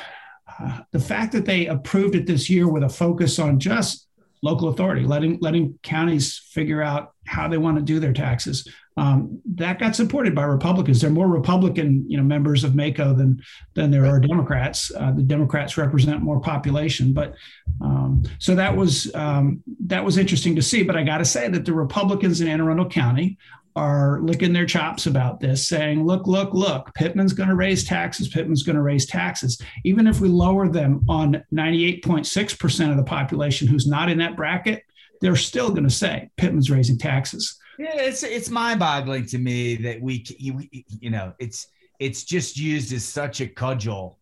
uh, 0.59 0.81
the 0.93 0.99
fact 0.99 1.33
that 1.33 1.45
they 1.45 1.67
approved 1.67 2.15
it 2.15 2.27
this 2.27 2.49
year 2.49 2.67
with 2.67 2.85
a 2.85 2.89
focus 2.89 3.39
on 3.39 3.61
just 3.61 4.09
local 4.43 4.69
authority, 4.69 5.03
letting 5.03 5.39
letting 5.43 5.79
counties 5.83 6.39
figure 6.39 6.81
out 6.81 7.13
how 7.27 7.49
they 7.49 7.59
want 7.59 7.77
to 7.77 7.83
do 7.83 8.01
their 8.01 8.15
taxes. 8.15 8.67
Um, 9.01 9.41
that 9.55 9.79
got 9.79 9.97
supported 9.97 10.35
by 10.35 10.43
Republicans. 10.43 11.01
There 11.01 11.09
are 11.09 11.13
more 11.13 11.27
Republican, 11.27 12.05
you 12.07 12.19
know, 12.19 12.23
members 12.23 12.65
of 12.65 12.73
MACo 12.73 13.17
than 13.17 13.41
than 13.73 13.91
there 13.91 14.05
are 14.05 14.21
Democrats. 14.21 14.93
Uh, 14.95 15.13
the 15.13 15.23
Democrats 15.23 15.79
represent 15.79 16.21
more 16.21 16.39
population, 16.39 17.15
but 17.15 17.35
um, 17.81 18.25
so 18.39 18.55
that 18.55 18.77
was 18.77 19.11
um, 19.15 19.63
that 19.87 20.05
was 20.05 20.19
interesting 20.19 20.55
to 20.55 20.61
see. 20.61 20.83
But 20.83 20.97
I 20.97 21.03
got 21.03 21.17
to 21.17 21.25
say 21.25 21.49
that 21.49 21.65
the 21.65 21.73
Republicans 21.73 22.43
in 22.43 22.49
Anne 22.49 22.61
Arundel 22.61 22.91
County 22.91 23.39
are 23.75 24.21
licking 24.21 24.53
their 24.53 24.67
chops 24.67 25.07
about 25.07 25.41
this, 25.41 25.67
saying, 25.67 26.05
look, 26.05 26.27
look, 26.27 26.53
look, 26.53 26.93
Pittman's 26.95 27.33
going 27.33 27.49
to 27.49 27.55
raise 27.55 27.85
taxes. 27.85 28.29
Pittman's 28.29 28.65
going 28.65 28.77
to 28.77 28.83
raise 28.83 29.07
taxes. 29.07 29.63
Even 29.83 30.07
if 30.09 30.21
we 30.21 30.29
lower 30.29 30.69
them 30.69 31.07
on 31.09 31.43
98.6% 31.55 32.91
of 32.91 32.99
the 32.99 33.03
population 33.05 33.67
who's 33.67 33.87
not 33.87 34.11
in 34.11 34.19
that 34.19 34.37
bracket, 34.37 34.85
they're 35.23 35.37
still 35.37 35.71
going 35.71 35.85
to 35.85 35.91
say 35.91 36.29
Pittman's 36.37 36.71
raising 36.71 36.99
taxes. 36.99 37.57
Yeah, 37.81 37.97
it's 37.97 38.23
it's 38.23 38.51
mind-boggling 38.51 39.25
to 39.27 39.39
me 39.39 39.77
that 39.77 40.03
we, 40.03 40.23
you, 40.39 40.61
you 41.01 41.09
know, 41.09 41.33
it's 41.39 41.67
it's 41.99 42.25
just 42.25 42.59
used 42.59 42.93
as 42.93 43.07
such 43.07 43.41
a 43.41 43.47
cudgel 43.47 44.19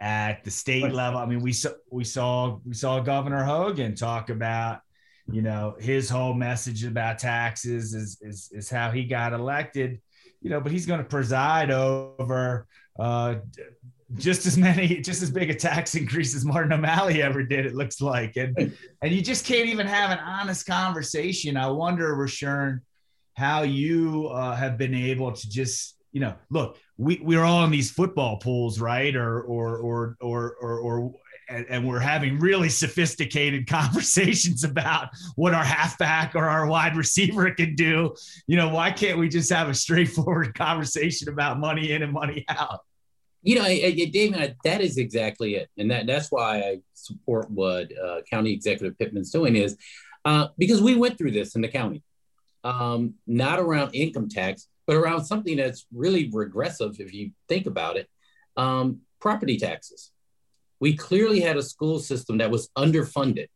at 0.00 0.42
the 0.44 0.50
state 0.50 0.90
level. 0.90 1.20
I 1.20 1.26
mean, 1.26 1.40
we 1.40 1.52
saw 1.52 1.72
we 1.90 2.04
saw 2.04 2.58
we 2.64 2.72
saw 2.72 3.00
Governor 3.00 3.44
Hogan 3.44 3.94
talk 3.94 4.30
about 4.30 4.80
you 5.30 5.42
know 5.42 5.76
his 5.78 6.08
whole 6.08 6.32
message 6.32 6.84
about 6.84 7.18
taxes 7.18 7.92
is 7.92 8.18
is, 8.22 8.48
is 8.50 8.70
how 8.70 8.90
he 8.90 9.04
got 9.04 9.32
elected 9.32 10.00
you 10.40 10.50
know 10.50 10.60
but 10.60 10.72
he's 10.72 10.86
going 10.86 10.98
to 10.98 11.04
preside 11.04 11.70
over 11.70 12.66
uh, 12.98 13.36
just 14.16 14.46
as 14.46 14.58
many 14.58 15.00
just 15.00 15.22
as 15.22 15.30
big 15.30 15.50
a 15.50 15.54
tax 15.54 15.94
increase 16.02 16.34
as 16.34 16.44
martin 16.44 16.72
o'malley 16.72 17.22
ever 17.22 17.42
did 17.42 17.66
it 17.66 17.74
looks 17.74 18.00
like. 18.00 18.36
And 18.36 18.74
and 19.02 19.12
you 19.12 19.22
just 19.22 19.44
can't 19.44 19.68
even 19.68 19.86
have 19.86 20.10
an 20.10 20.18
honest 20.18 20.66
conversation. 20.66 21.56
I 21.56 21.68
wonder 21.68 22.14
Rushern, 22.14 22.80
how 23.34 23.62
you 23.62 24.28
uh, 24.28 24.54
have 24.54 24.78
been 24.78 24.94
able 24.94 25.32
to 25.32 25.48
just 25.48 25.96
you 26.12 26.20
know 26.20 26.34
look 26.50 26.78
we, 26.98 27.20
we're 27.22 27.44
all 27.44 27.64
in 27.64 27.70
these 27.70 27.90
football 27.90 28.36
pools 28.36 28.80
right 28.80 29.16
or 29.16 29.42
or 29.42 29.78
or 29.78 30.16
or 30.20 30.56
or, 30.60 30.78
or 30.78 31.14
and, 31.48 31.66
and, 31.68 31.86
we're 31.86 31.98
having 31.98 32.38
really 32.38 32.68
sophisticated 32.68 33.66
conversations 33.68 34.64
about 34.64 35.08
what 35.36 35.52
our 35.52 35.64
halfback 35.64 36.34
or 36.34 36.48
our 36.48 36.66
wide 36.66 36.96
receiver 36.96 37.50
can 37.50 37.74
do. 37.74 38.14
You 38.46 38.56
know, 38.56 38.68
why 38.68 38.90
can't 38.90 39.18
we 39.18 39.28
just 39.28 39.52
have 39.52 39.68
a 39.68 39.74
straightforward 39.74 40.54
conversation 40.54 41.28
about 41.28 41.58
money 41.58 41.92
in 41.92 42.02
and 42.02 42.12
money 42.12 42.44
out? 42.48 42.80
You 43.42 43.56
know, 43.56 43.64
David, 43.64 44.56
that 44.64 44.80
is 44.80 44.98
exactly 44.98 45.56
it, 45.56 45.68
and 45.76 45.90
that 45.90 46.06
that's 46.06 46.30
why 46.30 46.58
I 46.60 46.78
support 46.94 47.50
what 47.50 47.90
uh, 47.98 48.20
County 48.30 48.52
Executive 48.52 48.96
Pittman's 48.96 49.30
doing 49.30 49.56
is 49.56 49.76
uh, 50.24 50.48
because 50.56 50.80
we 50.80 50.94
went 50.94 51.18
through 51.18 51.32
this 51.32 51.56
in 51.56 51.62
the 51.62 51.68
county, 51.68 52.02
um, 52.64 53.14
not 53.26 53.58
around 53.58 53.94
income 53.94 54.28
tax, 54.28 54.68
but 54.86 54.96
around 54.96 55.24
something 55.24 55.56
that's 55.56 55.86
really 55.92 56.30
regressive 56.32 57.00
if 57.00 57.12
you 57.12 57.30
think 57.48 57.66
about 57.66 57.96
it, 57.96 58.08
um, 58.56 59.00
property 59.20 59.56
taxes. 59.56 60.10
We 60.80 60.96
clearly 60.96 61.40
had 61.40 61.56
a 61.56 61.62
school 61.62 62.00
system 62.00 62.38
that 62.38 62.50
was 62.50 62.68
underfunded, 62.76 63.46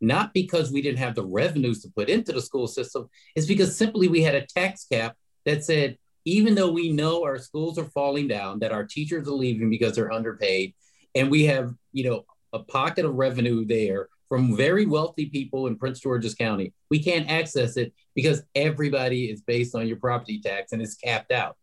not 0.00 0.34
because 0.34 0.70
we 0.70 0.82
didn't 0.82 0.98
have 0.98 1.14
the 1.14 1.24
revenues 1.24 1.82
to 1.82 1.88
put 1.96 2.10
into 2.10 2.32
the 2.32 2.42
school 2.42 2.66
system, 2.66 3.08
it's 3.34 3.46
because 3.46 3.76
simply 3.76 4.08
we 4.08 4.22
had 4.22 4.34
a 4.34 4.46
tax 4.46 4.86
cap 4.90 5.16
that 5.46 5.64
said 5.64 5.96
even 6.24 6.54
though 6.54 6.70
we 6.70 6.92
know 6.92 7.24
our 7.24 7.38
schools 7.38 7.78
are 7.78 7.90
falling 7.90 8.28
down, 8.28 8.58
that 8.58 8.72
our 8.72 8.84
teachers 8.84 9.26
are 9.26 9.32
leaving 9.32 9.70
because 9.70 9.94
they're 9.94 10.12
underpaid, 10.12 10.74
and 11.14 11.30
we 11.30 11.44
have, 11.44 11.72
you 11.92 12.08
know, 12.08 12.24
a 12.52 12.58
pocket 12.58 13.04
of 13.04 13.14
revenue 13.14 13.64
there 13.64 14.08
from 14.30 14.56
very 14.56 14.86
wealthy 14.86 15.26
people 15.26 15.66
in 15.66 15.76
Prince 15.76 15.98
George's 15.98 16.36
County, 16.36 16.72
we 16.88 17.02
can't 17.02 17.28
access 17.28 17.76
it 17.76 17.92
because 18.14 18.44
everybody 18.54 19.24
is 19.24 19.42
based 19.42 19.74
on 19.74 19.88
your 19.88 19.96
property 19.96 20.40
tax 20.40 20.70
and 20.70 20.80
it's 20.80 20.94
capped 20.94 21.32
out. 21.32 21.56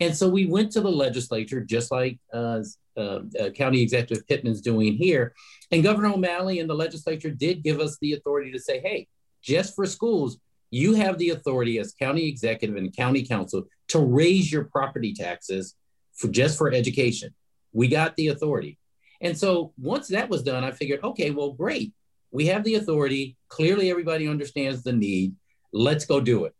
And 0.00 0.16
so 0.16 0.26
we 0.26 0.46
went 0.46 0.72
to 0.72 0.80
the 0.80 0.90
legislature, 0.90 1.60
just 1.60 1.90
like 1.90 2.18
uh, 2.32 2.62
uh, 2.96 3.20
uh, 3.38 3.50
County 3.50 3.82
Executive 3.82 4.26
Pittman's 4.26 4.62
doing 4.62 4.94
here. 4.94 5.34
And 5.70 5.82
Governor 5.82 6.14
O'Malley 6.14 6.60
and 6.60 6.70
the 6.70 6.74
legislature 6.74 7.30
did 7.30 7.62
give 7.62 7.78
us 7.78 7.98
the 8.00 8.14
authority 8.14 8.52
to 8.52 8.58
say, 8.58 8.80
hey, 8.80 9.06
just 9.42 9.74
for 9.74 9.84
schools, 9.84 10.38
you 10.70 10.94
have 10.94 11.18
the 11.18 11.30
authority 11.30 11.78
as 11.78 11.92
county 11.92 12.26
executive 12.26 12.76
and 12.76 12.96
county 12.96 13.22
council 13.22 13.64
to 13.88 13.98
raise 13.98 14.50
your 14.50 14.64
property 14.64 15.12
taxes 15.12 15.74
for 16.14 16.28
just 16.28 16.56
for 16.56 16.72
education. 16.72 17.34
We 17.72 17.88
got 17.88 18.16
the 18.16 18.28
authority. 18.28 18.78
And 19.20 19.36
so 19.36 19.72
once 19.76 20.08
that 20.08 20.30
was 20.30 20.42
done, 20.42 20.64
I 20.64 20.70
figured, 20.70 21.00
okay, 21.04 21.30
well, 21.32 21.52
great. 21.52 21.92
We 22.30 22.46
have 22.46 22.64
the 22.64 22.74
authority. 22.74 23.36
Clearly, 23.48 23.90
everybody 23.90 24.28
understands 24.28 24.82
the 24.82 24.92
need. 24.92 25.34
Let's 25.72 26.04
go 26.04 26.20
do 26.20 26.44
it. 26.44 26.54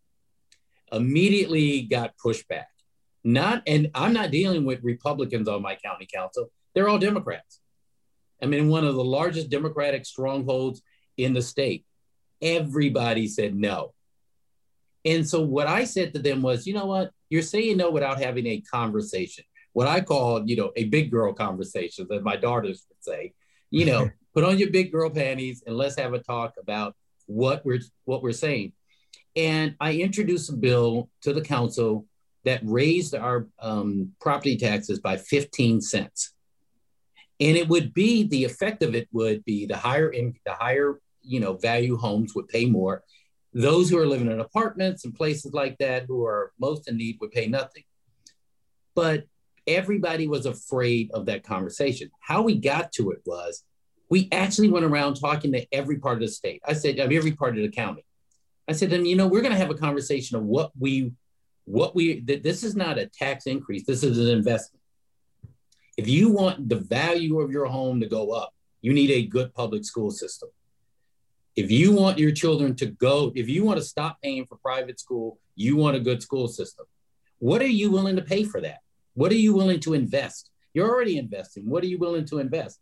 Immediately 0.92 1.82
got 1.82 2.14
pushback. 2.24 2.64
Not, 3.24 3.62
and 3.66 3.90
I'm 3.94 4.12
not 4.12 4.30
dealing 4.30 4.64
with 4.64 4.82
Republicans 4.82 5.48
on 5.48 5.60
my 5.60 5.74
county 5.76 6.08
council. 6.12 6.50
They're 6.74 6.88
all 6.88 6.98
Democrats. 6.98 7.60
I 8.42 8.46
mean, 8.46 8.68
one 8.68 8.84
of 8.84 8.94
the 8.94 9.04
largest 9.04 9.50
Democratic 9.50 10.06
strongholds 10.06 10.82
in 11.16 11.34
the 11.34 11.42
state. 11.42 11.84
Everybody 12.40 13.26
said 13.26 13.54
no. 13.54 13.92
And 15.04 15.28
so 15.28 15.40
what 15.42 15.66
I 15.66 15.84
said 15.84 16.14
to 16.14 16.20
them 16.20 16.42
was, 16.42 16.66
you 16.66 16.74
know 16.74 16.86
what? 16.86 17.10
You're 17.30 17.42
saying 17.42 17.76
no 17.76 17.90
without 17.90 18.20
having 18.20 18.46
a 18.46 18.60
conversation. 18.60 19.44
What 19.72 19.88
I 19.88 20.00
call, 20.00 20.48
you 20.48 20.56
know, 20.56 20.72
a 20.76 20.84
big 20.84 21.10
girl 21.10 21.32
conversation, 21.32 22.06
as 22.12 22.22
my 22.22 22.36
daughters 22.36 22.86
would 22.88 23.02
say. 23.02 23.32
You 23.70 23.86
know, 23.86 24.10
put 24.34 24.44
on 24.44 24.58
your 24.58 24.70
big 24.70 24.92
girl 24.92 25.10
panties 25.10 25.62
and 25.66 25.76
let's 25.76 25.98
have 25.98 26.14
a 26.14 26.18
talk 26.18 26.54
about 26.60 26.94
what 27.26 27.64
we're 27.64 27.80
what 28.04 28.22
we're 28.22 28.32
saying. 28.32 28.72
And 29.36 29.76
I 29.80 29.94
introduced 29.94 30.50
a 30.50 30.56
bill 30.56 31.10
to 31.22 31.32
the 31.32 31.42
council 31.42 32.06
that 32.44 32.60
raised 32.64 33.14
our 33.14 33.46
um, 33.60 34.12
property 34.20 34.56
taxes 34.56 35.00
by 35.00 35.16
15 35.16 35.80
cents. 35.80 36.32
And 37.40 37.56
it 37.56 37.68
would 37.68 37.94
be 37.94 38.24
the 38.24 38.44
effect 38.44 38.82
of 38.82 38.94
it 38.94 39.08
would 39.12 39.44
be 39.44 39.66
the 39.66 39.76
higher 39.76 40.08
in 40.08 40.34
the 40.44 40.54
higher 40.54 41.00
you 41.22 41.40
know 41.40 41.54
value 41.54 41.96
homes 41.96 42.34
would 42.34 42.48
pay 42.48 42.64
more 42.64 43.02
those 43.52 43.88
who 43.88 43.98
are 43.98 44.06
living 44.06 44.30
in 44.30 44.40
apartments 44.40 45.04
and 45.04 45.14
places 45.14 45.52
like 45.52 45.76
that 45.78 46.04
who 46.06 46.24
are 46.24 46.52
most 46.60 46.88
in 46.88 46.96
need 46.96 47.18
would 47.20 47.32
pay 47.32 47.46
nothing. 47.46 47.82
But 48.94 49.24
everybody 49.68 50.26
was 50.26 50.46
afraid 50.46 51.10
of 51.12 51.26
that 51.26 51.44
conversation. 51.44 52.10
How 52.20 52.42
we 52.42 52.56
got 52.56 52.90
to 52.92 53.10
it 53.12 53.20
was 53.24 53.62
we 54.10 54.28
actually 54.32 54.70
went 54.70 54.86
around 54.86 55.14
talking 55.14 55.52
to 55.52 55.66
every 55.72 55.98
part 55.98 56.14
of 56.14 56.22
the 56.22 56.28
state. 56.28 56.62
I 56.66 56.72
said, 56.72 56.98
every 56.98 57.32
part 57.32 57.56
of 57.56 57.62
the 57.62 57.68
county. 57.68 58.04
I 58.66 58.72
said, 58.72 58.92
and 58.92 59.06
you 59.06 59.16
know, 59.16 59.26
we're 59.26 59.42
going 59.42 59.52
to 59.52 59.58
have 59.58 59.70
a 59.70 59.74
conversation 59.74 60.36
of 60.36 60.44
what 60.44 60.72
we, 60.78 61.12
what 61.64 61.94
we, 61.94 62.20
this 62.20 62.64
is 62.64 62.74
not 62.74 62.98
a 62.98 63.06
tax 63.06 63.46
increase, 63.46 63.84
this 63.86 64.02
is 64.02 64.18
an 64.18 64.28
investment. 64.28 64.82
If 65.96 66.08
you 66.08 66.30
want 66.30 66.68
the 66.68 66.76
value 66.76 67.40
of 67.40 67.50
your 67.50 67.66
home 67.66 68.00
to 68.00 68.06
go 68.06 68.30
up, 68.30 68.54
you 68.80 68.92
need 68.92 69.10
a 69.10 69.26
good 69.26 69.52
public 69.54 69.84
school 69.84 70.10
system. 70.10 70.48
If 71.56 71.70
you 71.70 71.92
want 71.92 72.18
your 72.18 72.30
children 72.30 72.76
to 72.76 72.86
go, 72.86 73.32
if 73.34 73.48
you 73.48 73.64
want 73.64 73.78
to 73.78 73.84
stop 73.84 74.18
paying 74.22 74.46
for 74.46 74.56
private 74.58 75.00
school, 75.00 75.38
you 75.56 75.76
want 75.76 75.96
a 75.96 76.00
good 76.00 76.22
school 76.22 76.46
system. 76.46 76.86
What 77.40 77.60
are 77.62 77.66
you 77.66 77.90
willing 77.90 78.16
to 78.16 78.22
pay 78.22 78.44
for 78.44 78.60
that? 78.60 78.78
What 79.18 79.32
are 79.32 79.34
you 79.34 79.52
willing 79.52 79.80
to 79.80 79.94
invest? 79.94 80.48
You're 80.74 80.88
already 80.88 81.18
investing. 81.18 81.68
What 81.68 81.82
are 81.82 81.88
you 81.88 81.98
willing 81.98 82.24
to 82.26 82.38
invest? 82.38 82.78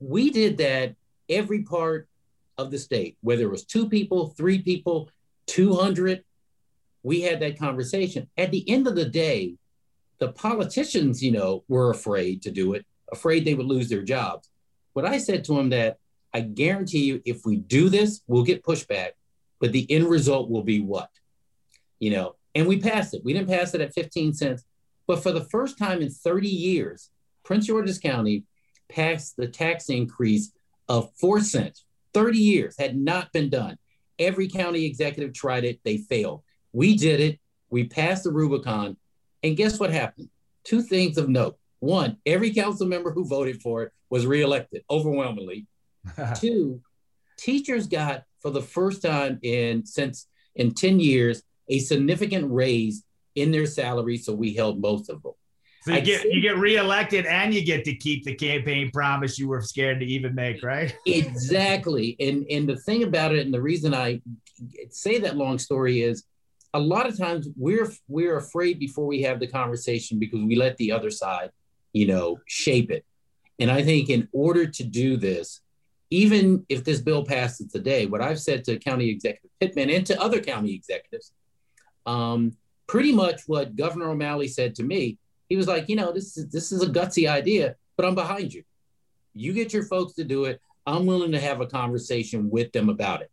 We 0.00 0.30
did 0.30 0.56
that 0.56 0.94
every 1.28 1.62
part 1.62 2.08
of 2.56 2.70
the 2.70 2.78
state, 2.78 3.18
whether 3.20 3.42
it 3.42 3.50
was 3.50 3.66
two 3.66 3.86
people, 3.86 4.28
three 4.28 4.62
people, 4.62 5.10
200. 5.48 6.24
We 7.02 7.20
had 7.20 7.40
that 7.40 7.58
conversation. 7.58 8.30
At 8.38 8.50
the 8.50 8.66
end 8.66 8.86
of 8.86 8.94
the 8.94 9.04
day, 9.04 9.56
the 10.20 10.32
politicians, 10.32 11.22
you 11.22 11.32
know, 11.32 11.64
were 11.68 11.90
afraid 11.90 12.40
to 12.44 12.50
do 12.50 12.72
it, 12.72 12.86
afraid 13.12 13.44
they 13.44 13.52
would 13.52 13.66
lose 13.66 13.90
their 13.90 14.04
jobs. 14.04 14.48
But 14.94 15.04
I 15.04 15.18
said 15.18 15.44
to 15.44 15.54
them 15.54 15.68
that 15.68 15.98
I 16.32 16.40
guarantee 16.40 17.04
you, 17.04 17.20
if 17.26 17.44
we 17.44 17.56
do 17.56 17.90
this, 17.90 18.22
we'll 18.26 18.42
get 18.42 18.64
pushback, 18.64 19.10
but 19.60 19.72
the 19.72 19.86
end 19.90 20.06
result 20.06 20.48
will 20.48 20.64
be 20.64 20.80
what? 20.80 21.10
You 22.00 22.12
know, 22.12 22.36
and 22.54 22.66
we 22.66 22.80
passed 22.80 23.12
it. 23.12 23.20
We 23.22 23.34
didn't 23.34 23.50
pass 23.50 23.74
it 23.74 23.82
at 23.82 23.92
15 23.92 24.32
cents, 24.32 24.64
but 25.06 25.22
for 25.22 25.32
the 25.32 25.44
first 25.44 25.78
time 25.78 26.02
in 26.02 26.10
30 26.10 26.48
years, 26.48 27.10
Prince 27.44 27.66
George's 27.66 27.98
County 27.98 28.44
passed 28.88 29.36
the 29.36 29.48
tax 29.48 29.88
increase 29.88 30.52
of 30.88 31.10
four 31.18 31.40
cents. 31.40 31.84
30 32.14 32.38
years 32.38 32.76
had 32.78 32.96
not 32.96 33.32
been 33.32 33.50
done. 33.50 33.78
Every 34.18 34.48
county 34.48 34.84
executive 34.84 35.34
tried 35.34 35.64
it, 35.64 35.80
they 35.84 35.98
failed. 35.98 36.42
We 36.72 36.96
did 36.96 37.20
it. 37.20 37.38
We 37.70 37.84
passed 37.84 38.24
the 38.24 38.32
Rubicon. 38.32 38.96
And 39.42 39.56
guess 39.56 39.78
what 39.78 39.90
happened? 39.90 40.30
Two 40.64 40.82
things 40.82 41.18
of 41.18 41.28
note. 41.28 41.58
One, 41.80 42.16
every 42.24 42.52
council 42.52 42.86
member 42.86 43.12
who 43.12 43.26
voted 43.26 43.60
for 43.60 43.82
it 43.82 43.92
was 44.08 44.26
reelected 44.26 44.82
overwhelmingly. 44.90 45.66
Two, 46.36 46.80
teachers 47.36 47.86
got 47.86 48.24
for 48.40 48.50
the 48.50 48.62
first 48.62 49.02
time 49.02 49.38
in 49.42 49.84
since 49.84 50.26
in 50.54 50.72
10 50.72 51.00
years 51.00 51.42
a 51.68 51.78
significant 51.78 52.50
raise 52.50 53.04
in 53.36 53.52
their 53.52 53.66
salary. 53.66 54.16
So 54.18 54.34
we 54.34 54.54
held 54.54 54.82
both 54.82 55.08
of 55.08 55.22
them. 55.22 55.32
So 55.86 55.92
you 55.92 56.00
get 56.00 56.24
you 56.24 56.40
get 56.40 56.56
reelected 56.56 57.26
and 57.26 57.54
you 57.54 57.64
get 57.64 57.84
to 57.84 57.94
keep 57.94 58.24
the 58.24 58.34
campaign 58.34 58.90
promise 58.90 59.38
you 59.38 59.46
were 59.46 59.62
scared 59.62 60.00
to 60.00 60.06
even 60.06 60.34
make, 60.34 60.64
right? 60.64 60.96
exactly. 61.06 62.16
And 62.18 62.44
and 62.50 62.68
the 62.68 62.76
thing 62.76 63.04
about 63.04 63.32
it, 63.32 63.46
and 63.46 63.54
the 63.54 63.62
reason 63.62 63.94
I 63.94 64.20
say 64.90 65.20
that 65.20 65.36
long 65.36 65.60
story 65.60 66.02
is 66.02 66.24
a 66.74 66.80
lot 66.80 67.06
of 67.06 67.16
times 67.16 67.48
we're 67.56 67.92
we're 68.08 68.36
afraid 68.36 68.80
before 68.80 69.06
we 69.06 69.22
have 69.22 69.38
the 69.38 69.46
conversation 69.46 70.18
because 70.18 70.42
we 70.42 70.56
let 70.56 70.76
the 70.76 70.90
other 70.90 71.10
side, 71.10 71.50
you 71.92 72.08
know, 72.08 72.40
shape 72.46 72.90
it. 72.90 73.04
And 73.60 73.70
I 73.70 73.84
think 73.84 74.10
in 74.10 74.28
order 74.32 74.66
to 74.66 74.82
do 74.82 75.16
this, 75.16 75.60
even 76.10 76.66
if 76.68 76.82
this 76.82 77.00
bill 77.00 77.24
passes 77.24 77.70
today, 77.70 78.06
what 78.06 78.20
I've 78.20 78.40
said 78.40 78.64
to 78.64 78.78
County 78.78 79.08
Executive 79.08 79.50
Pittman 79.60 79.90
and 79.90 80.04
to 80.06 80.20
other 80.20 80.40
county 80.40 80.74
executives, 80.74 81.32
um, 82.06 82.56
pretty 82.86 83.12
much 83.12 83.42
what 83.46 83.76
Governor 83.76 84.10
O'Malley 84.10 84.48
said 84.48 84.74
to 84.76 84.82
me, 84.82 85.18
he 85.48 85.56
was 85.56 85.68
like, 85.68 85.88
you 85.88 85.96
know, 85.96 86.12
this 86.12 86.36
is 86.36 86.48
this 86.48 86.72
is 86.72 86.82
a 86.82 86.86
gutsy 86.86 87.28
idea, 87.28 87.76
but 87.96 88.06
I'm 88.06 88.14
behind 88.14 88.52
you. 88.52 88.62
You 89.34 89.52
get 89.52 89.72
your 89.72 89.84
folks 89.84 90.14
to 90.14 90.24
do 90.24 90.44
it. 90.44 90.60
I'm 90.86 91.06
willing 91.06 91.32
to 91.32 91.40
have 91.40 91.60
a 91.60 91.66
conversation 91.66 92.48
with 92.50 92.72
them 92.72 92.88
about 92.88 93.22
it. 93.22 93.30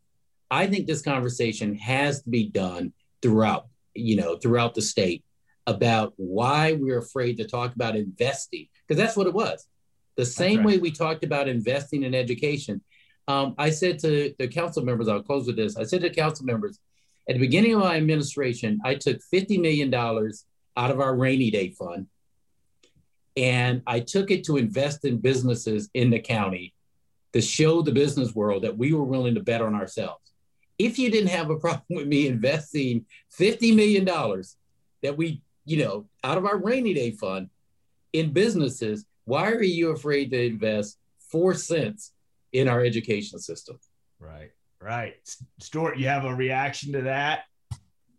I 0.50 0.68
think 0.68 0.86
this 0.86 1.02
conversation 1.02 1.76
has 1.76 2.22
to 2.24 2.30
be 2.30 2.50
done 2.50 2.94
throughout, 3.22 3.68
you 3.94 4.16
know, 4.16 4.38
throughout 4.38 4.76
the 4.76 4.82
state 4.82 5.24
about 5.66 6.14
why 6.18 6.74
we're 6.74 7.00
afraid 7.00 7.38
to 7.38 7.48
talk 7.48 7.74
about 7.74 7.96
investing, 7.96 8.68
because 8.86 9.02
that's 9.02 9.16
what 9.16 9.28
it 9.28 9.34
was. 9.34 9.66
The 10.16 10.26
same 10.26 10.60
right. 10.60 10.68
way 10.68 10.78
we 10.78 10.92
talked 10.92 11.24
about 11.24 11.48
investing 11.48 12.04
in 12.04 12.14
education. 12.14 12.82
Um, 13.28 13.56
I 13.58 13.70
said 13.70 13.98
to 14.00 14.34
the 14.38 14.48
council 14.48 14.84
members, 14.84 15.08
I'll 15.08 15.24
close 15.24 15.48
with 15.48 15.56
this. 15.56 15.78
I 15.78 15.84
said 15.84 16.02
to 16.02 16.10
council 16.10 16.46
members, 16.46 16.80
at 17.28 17.36
the 17.36 17.40
beginning 17.40 17.74
of 17.74 17.82
my 17.82 17.96
administration, 17.96 18.80
I 18.84 18.96
took 18.96 19.20
$50 19.34 19.60
million 19.60 19.94
out 19.94 20.92
of 20.92 21.00
our 21.00 21.16
rainy 21.16 21.52
day 21.52 21.70
fund 21.70 22.08
and 23.36 23.82
I 23.88 24.00
took 24.00 24.30
it 24.30 24.44
to 24.46 24.58
invest 24.58 25.06
in 25.06 25.18
businesses 25.18 25.90
in 25.94 26.10
the 26.10 26.20
county 26.20 26.74
to 27.34 27.42
show 27.42 27.82
the 27.82 27.92
business 27.92 28.36
world 28.36 28.64
that 28.64 28.78
we 28.78 28.94
were 28.94 29.04
willing 29.04 29.36
to 29.36 29.42
bet 29.42 29.62
on 29.62 29.74
ourselves. 29.74 30.34
If 30.78 31.00
you 31.00 31.10
didn't 31.10 31.30
have 31.30 31.50
a 31.50 31.56
problem 31.60 31.86
with 31.90 32.08
me 32.08 32.28
investing 32.28 33.06
$50 33.38 33.76
million 33.76 34.06
that 34.06 35.18
we, 35.18 35.42
you 35.66 35.84
know, 35.84 36.06
out 36.24 36.38
of 36.38 36.46
our 36.46 36.58
rainy 36.58 36.94
day 36.94 37.12
fund 37.12 37.50
in 38.12 38.34
businesses, 38.34 39.06
why 39.26 39.52
are 39.52 39.64
you 39.64 39.92
afraid 39.92 40.30
to 40.32 40.46
invest 40.46 40.98
four 41.32 41.54
cents 41.54 42.12
in 42.52 42.68
our 42.68 42.84
education 42.84 43.40
system? 43.40 43.80
Right, 44.20 44.52
right. 44.84 45.16
Stuart, 45.60 45.98
you 45.98 46.08
have 46.08 46.26
a 46.26 46.34
reaction 46.34 46.94
to 46.94 47.02
that? 47.04 47.46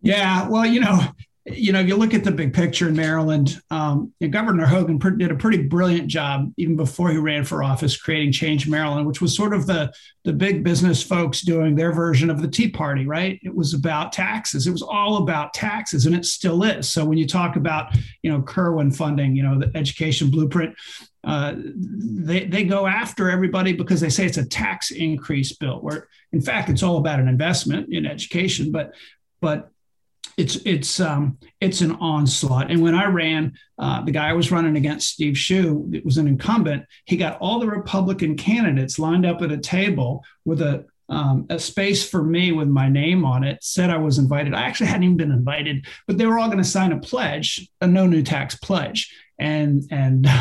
Yeah, 0.01 0.49
well, 0.49 0.67
you 0.67 0.81
know, 0.81 1.01
you 1.47 1.73
know, 1.73 1.81
if 1.81 1.89
you 1.89 1.97
look 1.97 2.15
at 2.15 2.25
the 2.25 2.31
big 2.31 2.55
picture 2.55 2.89
in 2.89 2.97
Maryland, 2.97 3.61
um, 3.71 4.13
Governor 4.31 4.65
Hogan 4.65 4.99
did 5.19 5.31
a 5.31 5.35
pretty 5.35 5.63
brilliant 5.63 6.09
job 6.09 6.51
even 6.57 6.75
before 6.75 7.11
he 7.11 7.19
ran 7.19 7.45
for 7.45 7.63
office, 7.63 8.01
creating 8.01 8.33
Change 8.33 8.67
Maryland, 8.67 9.07
which 9.07 9.21
was 9.21 9.37
sort 9.37 9.53
of 9.53 9.67
the 9.67 9.93
the 10.25 10.33
big 10.33 10.65
business 10.65 11.03
folks 11.03 11.43
doing 11.43 11.75
their 11.75 11.93
version 11.93 12.31
of 12.31 12.41
the 12.41 12.49
Tea 12.49 12.71
Party, 12.71 13.07
right? 13.07 13.39
It 13.43 13.55
was 13.55 13.75
about 13.75 14.13
taxes. 14.13 14.67
It 14.67 14.73
was 14.73 14.81
all 14.81 15.19
about 15.19 15.53
taxes, 15.53 16.07
and 16.07 16.15
it 16.15 16.25
still 16.25 16.63
is. 16.63 16.89
So 16.89 17.05
when 17.05 17.19
you 17.19 17.27
talk 17.27 17.57
about, 17.57 17.95
you 18.23 18.33
know, 18.33 18.41
Kirwan 18.41 18.91
funding, 18.91 19.37
you 19.37 19.43
know, 19.43 19.59
the 19.59 19.71
education 19.77 20.31
blueprint, 20.31 20.75
uh, 21.25 21.55
they 21.57 22.45
they 22.45 22.65
go 22.65 22.87
after 22.87 23.31
everybody 23.31 23.73
because 23.73 24.01
they 24.01 24.11
say 24.11 24.27
it's 24.27 24.39
a 24.39 24.47
tax 24.47 24.91
increase 24.91 25.53
bill. 25.53 25.79
Where 25.81 26.09
in 26.33 26.41
fact 26.41 26.71
it's 26.71 26.83
all 26.83 26.99
about 26.99 27.21
an 27.21 27.29
investment 27.29 27.93
in 27.93 28.07
education, 28.07 28.71
but 28.71 28.95
but 29.41 29.71
it's 30.37 30.57
it's 30.65 31.01
um, 31.01 31.39
it's 31.61 31.81
an 31.81 31.93
onslaught. 31.93 32.71
And 32.71 32.83
when 32.83 32.95
I 32.95 33.07
ran, 33.07 33.53
uh, 33.79 34.03
the 34.03 34.11
guy 34.11 34.29
I 34.29 34.33
was 34.33 34.51
running 34.51 34.77
against, 34.77 35.11
Steve 35.11 35.35
Schuh, 35.35 35.95
it 35.95 36.05
was 36.05 36.19
an 36.19 36.27
incumbent. 36.27 36.87
He 37.05 37.17
got 37.17 37.39
all 37.39 37.61
the 37.61 37.67
Republican 37.67 38.37
candidates 38.37 38.99
lined 38.99 39.27
up 39.27 39.43
at 39.43 39.53
a 39.53 39.59
table 39.59 40.25
with 40.45 40.61
a 40.61 40.87
um, 41.09 41.47
a 41.51 41.59
space 41.59 42.09
for 42.09 42.23
me 42.23 42.53
with 42.53 42.69
my 42.69 42.89
name 42.89 43.25
on 43.25 43.45
it. 43.45 43.63
Said 43.63 43.91
I 43.91 43.99
was 43.99 44.19
invited. 44.19 44.55
I 44.55 44.63
actually 44.63 44.87
hadn't 44.87 45.05
even 45.05 45.17
been 45.17 45.33
invited, 45.33 45.87
but 46.07 46.19
they 46.19 46.27
were 46.27 46.39
all 46.39 46.49
going 46.49 46.59
to 46.59 46.65
sign 46.65 46.93
a 46.93 46.99
pledge, 46.99 47.69
a 47.81 47.87
no 47.87 48.07
new 48.07 48.23
tax 48.23 48.57
pledge, 48.57 49.15
and 49.39 49.83
and. 49.91 50.27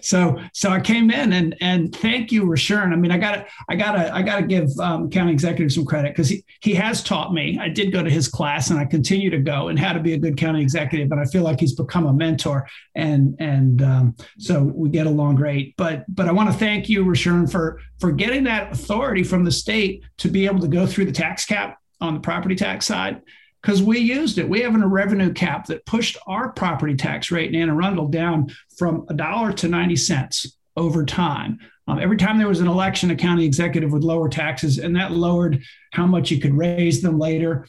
so 0.00 0.38
so 0.52 0.70
I 0.70 0.80
came 0.80 1.10
in 1.10 1.32
and 1.32 1.56
and 1.60 1.94
thank 1.94 2.30
you, 2.30 2.44
Rushern. 2.44 2.92
I 2.92 2.96
mean, 2.96 3.10
I 3.10 3.18
gotta 3.18 3.46
I 3.68 3.76
gotta 3.76 4.14
I 4.14 4.22
gotta 4.22 4.46
give 4.46 4.68
um, 4.78 5.10
county 5.10 5.32
executive 5.32 5.72
some 5.72 5.84
credit 5.84 6.12
because 6.12 6.28
he 6.28 6.44
he 6.60 6.74
has 6.74 7.02
taught 7.02 7.32
me. 7.32 7.58
I 7.60 7.68
did 7.68 7.92
go 7.92 8.02
to 8.02 8.10
his 8.10 8.28
class 8.28 8.70
and 8.70 8.78
I 8.78 8.84
continue 8.84 9.30
to 9.30 9.38
go 9.38 9.68
and 9.68 9.78
how 9.78 9.92
to 9.92 10.00
be 10.00 10.12
a 10.14 10.18
good 10.18 10.36
county 10.36 10.62
executive. 10.62 11.10
And 11.10 11.20
I 11.20 11.24
feel 11.24 11.42
like 11.42 11.60
he's 11.60 11.74
become 11.74 12.06
a 12.06 12.12
mentor 12.12 12.66
and 12.94 13.34
and 13.38 13.82
um, 13.82 14.16
so 14.38 14.62
we 14.62 14.88
get 14.88 15.06
along 15.06 15.36
great. 15.36 15.74
But 15.76 16.04
but 16.08 16.28
I 16.28 16.32
want 16.32 16.50
to 16.50 16.56
thank 16.56 16.88
you, 16.88 17.04
Rushern, 17.04 17.50
for 17.50 17.80
for 17.98 18.12
getting 18.12 18.44
that 18.44 18.72
authority 18.72 19.24
from 19.24 19.44
the 19.44 19.52
state 19.52 20.04
to 20.18 20.28
be 20.28 20.46
able 20.46 20.60
to 20.60 20.68
go 20.68 20.86
through 20.86 21.06
the 21.06 21.12
tax 21.12 21.44
cap 21.44 21.78
on 22.00 22.14
the 22.14 22.20
property 22.20 22.54
tax 22.54 22.86
side 22.86 23.22
because 23.62 23.82
we 23.82 23.98
used 23.98 24.38
it. 24.38 24.48
We 24.48 24.60
have 24.60 24.74
a 24.74 24.86
revenue 24.86 25.32
cap 25.32 25.66
that 25.66 25.86
pushed 25.86 26.16
our 26.26 26.52
property 26.52 26.94
tax 26.94 27.30
rate 27.30 27.52
in 27.52 27.60
Anne 27.60 27.70
Arundel 27.70 28.08
down 28.08 28.54
from 28.76 29.06
a 29.08 29.14
dollar 29.14 29.52
to 29.54 29.68
90 29.68 29.96
cents 29.96 30.56
over 30.76 31.04
time. 31.04 31.58
Um, 31.88 31.98
every 31.98 32.16
time 32.16 32.38
there 32.38 32.48
was 32.48 32.60
an 32.60 32.68
election, 32.68 33.10
a 33.10 33.16
county 33.16 33.44
executive 33.44 33.92
would 33.92 34.04
lower 34.04 34.28
taxes, 34.28 34.78
and 34.78 34.94
that 34.96 35.12
lowered 35.12 35.62
how 35.92 36.06
much 36.06 36.30
you 36.30 36.40
could 36.40 36.54
raise 36.54 37.00
them 37.00 37.18
later. 37.18 37.66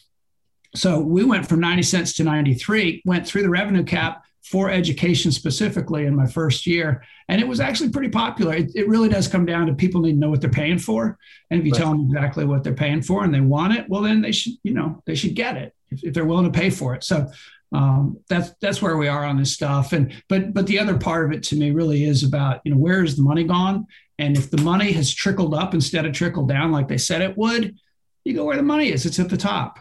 So 0.75 0.99
we 0.99 1.23
went 1.23 1.47
from 1.47 1.59
90 1.59 1.83
cents 1.83 2.13
to 2.15 2.23
93, 2.23 3.03
went 3.05 3.27
through 3.27 3.43
the 3.43 3.49
revenue 3.49 3.83
cap 3.83 4.23
for 4.43 4.69
education 4.69 5.31
specifically 5.31 6.05
in 6.05 6.15
my 6.15 6.25
first 6.25 6.65
year. 6.65 7.03
And 7.27 7.41
it 7.41 7.47
was 7.47 7.59
actually 7.59 7.89
pretty 7.89 8.09
popular. 8.09 8.55
It, 8.55 8.71
it 8.75 8.87
really 8.87 9.09
does 9.09 9.27
come 9.27 9.45
down 9.45 9.67
to 9.67 9.73
people 9.73 10.01
need 10.01 10.13
to 10.13 10.17
know 10.17 10.29
what 10.29 10.41
they're 10.41 10.49
paying 10.49 10.79
for. 10.79 11.17
And 11.49 11.59
if 11.59 11.65
you 11.65 11.73
right. 11.73 11.81
tell 11.81 11.91
them 11.91 12.05
exactly 12.05 12.45
what 12.45 12.63
they're 12.63 12.73
paying 12.73 13.01
for 13.01 13.23
and 13.23 13.33
they 13.33 13.41
want 13.41 13.73
it, 13.73 13.89
well, 13.89 14.01
then 14.01 14.21
they 14.21 14.31
should, 14.31 14.53
you 14.63 14.73
know, 14.73 15.01
they 15.05 15.15
should 15.15 15.35
get 15.35 15.57
it 15.57 15.73
if, 15.91 16.03
if 16.03 16.13
they're 16.13 16.25
willing 16.25 16.51
to 16.51 16.59
pay 16.59 16.69
for 16.69 16.95
it. 16.95 17.03
So 17.03 17.29
um, 17.71 18.19
that's 18.29 18.51
that's 18.61 18.81
where 18.81 18.97
we 18.97 19.07
are 19.07 19.25
on 19.25 19.37
this 19.37 19.53
stuff. 19.53 19.93
And 19.93 20.13
but 20.29 20.53
but 20.53 20.67
the 20.67 20.79
other 20.79 20.97
part 20.97 21.25
of 21.25 21.31
it 21.31 21.43
to 21.43 21.55
me 21.55 21.71
really 21.71 22.05
is 22.05 22.23
about 22.23 22.61
you 22.63 22.71
know 22.71 22.77
where 22.77 23.03
is 23.03 23.15
the 23.15 23.23
money 23.23 23.43
gone? 23.43 23.87
And 24.19 24.37
if 24.37 24.49
the 24.49 24.61
money 24.61 24.91
has 24.93 25.13
trickled 25.13 25.53
up 25.53 25.73
instead 25.73 26.05
of 26.05 26.13
trickled 26.13 26.49
down 26.49 26.71
like 26.71 26.87
they 26.87 26.97
said 26.97 27.21
it 27.21 27.37
would, 27.37 27.75
you 28.23 28.33
go 28.33 28.45
where 28.45 28.55
the 28.55 28.63
money 28.63 28.91
is. 28.91 29.05
It's 29.05 29.19
at 29.19 29.29
the 29.29 29.37
top. 29.37 29.79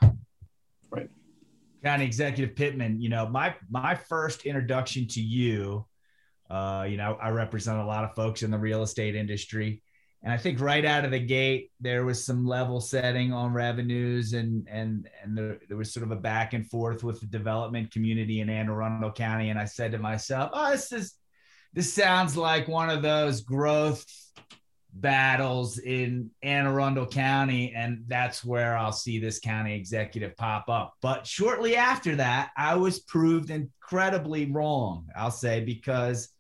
Right. 0.91 1.09
County 1.83 2.05
Executive 2.05 2.57
Pittman, 2.57 3.01
you 3.01 3.09
know 3.09 3.29
my 3.29 3.55
my 3.71 3.95
first 3.95 4.47
introduction 4.47 5.07
to 5.09 5.21
you, 5.21 5.87
uh, 6.51 6.87
you 6.89 6.97
know 6.97 7.17
I 7.21 7.31
represent 7.31 7.79
a 7.79 7.85
lot 7.85 8.05
of 8.05 8.15
folks 8.15 8.43
in 8.43 8.51
the 8.51 8.59
real 8.59 8.83
estate 8.83 9.15
industry. 9.15 9.83
And 10.27 10.33
I 10.33 10.39
think 10.39 10.59
right 10.59 10.85
out 10.85 11.05
of 11.05 11.13
the 11.13 11.21
gate, 11.21 11.71
there 11.79 12.05
was 12.05 12.27
some 12.27 12.45
level 12.45 12.81
setting 12.81 13.33
on 13.33 13.53
revenues, 13.53 14.33
and 14.33 14.67
and 14.69 15.09
and 15.23 15.39
there, 15.39 15.61
there 15.69 15.77
was 15.77 15.93
sort 15.93 16.03
of 16.03 16.11
a 16.11 16.21
back 16.21 16.53
and 16.53 16.69
forth 16.69 17.05
with 17.05 17.21
the 17.21 17.27
development 17.27 17.93
community 17.93 18.41
in 18.41 18.51
Anne 18.51 18.69
Arundel 18.69 19.13
County. 19.13 19.51
And 19.51 19.59
I 19.59 19.67
said 19.67 19.93
to 19.93 19.99
myself, 19.99 20.51
"Oh, 20.53 20.73
this 20.73 20.91
is 20.91 21.15
this 21.75 21.95
sounds 21.95 22.37
like 22.37 22.67
one 22.67 22.91
of 22.91 23.03
those 23.03 23.43
growth 23.43 24.05
battles 24.93 25.79
in 25.79 26.33
Anne 26.43 26.67
Arundel 26.67 27.07
County, 27.07 27.73
and 27.77 28.03
that's 28.09 28.45
where 28.45 28.77
I'll 28.77 28.91
see 28.91 29.21
this 29.21 29.39
county 29.39 29.77
executive 29.77 30.37
pop 30.37 30.69
up." 30.69 30.95
But 31.03 31.25
shortly 31.25 31.77
after 31.77 32.17
that, 32.17 32.51
I 32.57 32.75
was 32.75 32.99
proved 32.99 33.51
incredibly 33.51 34.51
wrong. 34.51 35.07
I'll 35.15 35.31
say 35.31 35.61
because 35.61 36.36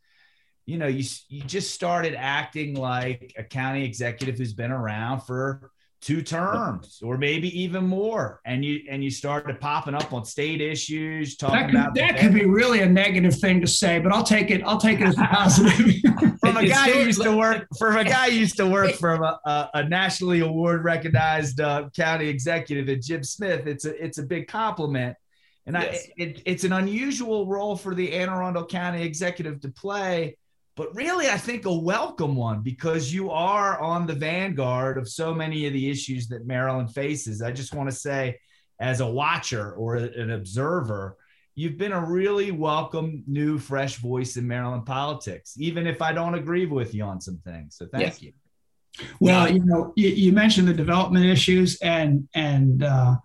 you 0.66 0.78
know, 0.78 0.88
you 0.88 1.04
you 1.28 1.42
just 1.42 1.72
started 1.72 2.14
acting 2.14 2.74
like 2.74 3.32
a 3.38 3.44
county 3.44 3.84
executive 3.84 4.36
who's 4.36 4.52
been 4.52 4.72
around 4.72 5.20
for 5.20 5.70
two 6.02 6.22
terms 6.22 7.00
or 7.02 7.16
maybe 7.16 7.48
even 7.60 7.86
more. 7.86 8.40
And 8.44 8.64
you 8.64 8.80
and 8.90 9.02
you 9.02 9.10
started 9.10 9.60
popping 9.60 9.94
up 9.94 10.12
on 10.12 10.24
state 10.24 10.60
issues 10.60 11.36
talking 11.36 11.56
that 11.56 11.66
could, 11.66 11.74
about 11.74 11.94
that 11.94 12.18
could 12.18 12.34
be 12.34 12.44
really 12.44 12.80
a 12.80 12.88
negative 12.88 13.34
thing 13.34 13.60
to 13.62 13.66
say 13.66 13.98
but 13.98 14.12
i'll 14.12 14.22
take 14.22 14.50
it 14.50 14.62
i'll 14.64 14.78
take 14.78 15.00
it 15.00 15.06
as 15.06 15.18
a 15.18 15.24
positive. 15.24 15.94
From 16.40 16.58
a 16.58 16.68
guy 16.68 16.90
who 16.90 17.00
used 17.00 17.22
to 17.22 17.34
work 17.34 17.66
from 17.78 17.96
a 17.96 18.04
guy 18.04 18.30
who 18.30 18.36
used 18.36 18.56
to 18.58 18.66
work 18.66 18.92
from 19.00 19.22
a, 19.22 19.40
a, 19.46 19.70
a 19.74 19.88
nationally 19.88 20.40
award 20.40 20.84
recognized 20.84 21.60
uh, 21.60 21.88
county 21.96 22.28
executive 22.28 22.88
at 22.88 23.02
jim 23.02 23.24
smith 23.24 23.66
it's 23.66 23.84
a 23.84 24.04
it's 24.04 24.18
a 24.18 24.22
big 24.22 24.46
compliment. 24.48 25.16
And 25.66 25.74
yes. 25.74 26.06
I, 26.06 26.22
it, 26.22 26.42
it's 26.46 26.62
an 26.62 26.72
unusual 26.72 27.46
role 27.46 27.74
for 27.74 27.92
the 27.92 28.12
Anne 28.12 28.28
Arundel 28.28 28.66
County 28.66 29.02
executive 29.02 29.60
to 29.62 29.68
play 29.68 30.36
but 30.76 30.94
really 30.94 31.28
i 31.28 31.36
think 31.36 31.64
a 31.64 31.72
welcome 31.72 32.36
one 32.36 32.60
because 32.62 33.12
you 33.12 33.30
are 33.30 33.80
on 33.80 34.06
the 34.06 34.14
vanguard 34.14 34.98
of 34.98 35.08
so 35.08 35.34
many 35.34 35.66
of 35.66 35.72
the 35.72 35.90
issues 35.90 36.28
that 36.28 36.46
maryland 36.46 36.92
faces. 36.94 37.42
I 37.42 37.50
just 37.50 37.74
want 37.74 37.90
to 37.90 37.96
say 37.96 38.38
as 38.78 39.00
a 39.00 39.06
watcher 39.06 39.72
or 39.72 39.96
an 39.96 40.30
observer 40.30 41.16
you've 41.54 41.78
been 41.78 41.92
a 41.92 42.04
really 42.04 42.50
welcome 42.52 43.24
new 43.26 43.58
fresh 43.58 43.96
voice 43.96 44.36
in 44.36 44.46
maryland 44.46 44.86
politics 44.86 45.54
even 45.58 45.86
if 45.86 46.00
i 46.02 46.12
don't 46.12 46.34
agree 46.34 46.66
with 46.66 46.94
you 46.94 47.02
on 47.02 47.20
some 47.20 47.38
things. 47.38 47.76
So 47.76 47.86
thank 47.86 48.04
yes. 48.04 48.22
you. 48.22 48.32
Well 49.18 49.50
you 49.50 49.64
know 49.64 49.92
you, 49.96 50.08
you, 50.08 50.32
mentioned 50.32 50.68
the 50.68 50.74
development 50.74 51.26
issues 51.26 51.78
and 51.80 52.28
and 52.34 52.82
uh, 52.82 53.16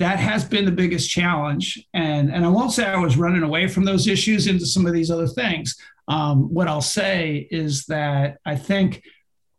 that 0.00 0.18
has 0.18 0.44
been 0.44 0.64
the 0.64 0.72
biggest 0.72 1.08
challenge. 1.08 1.86
And 1.94 2.32
and 2.32 2.44
i 2.44 2.48
won't 2.48 2.72
say 2.72 2.84
i 2.84 2.98
was 2.98 3.16
running 3.16 3.42
away 3.42 3.68
from 3.68 3.84
those 3.84 4.08
issues 4.08 4.46
into 4.46 4.66
some 4.66 4.86
of 4.86 4.92
these 4.92 5.10
other 5.10 5.28
things. 5.28 5.76
Um, 6.08 6.52
what 6.52 6.66
I'll 6.66 6.80
say 6.80 7.46
is 7.50 7.86
that 7.86 8.38
I 8.44 8.56
think 8.56 9.02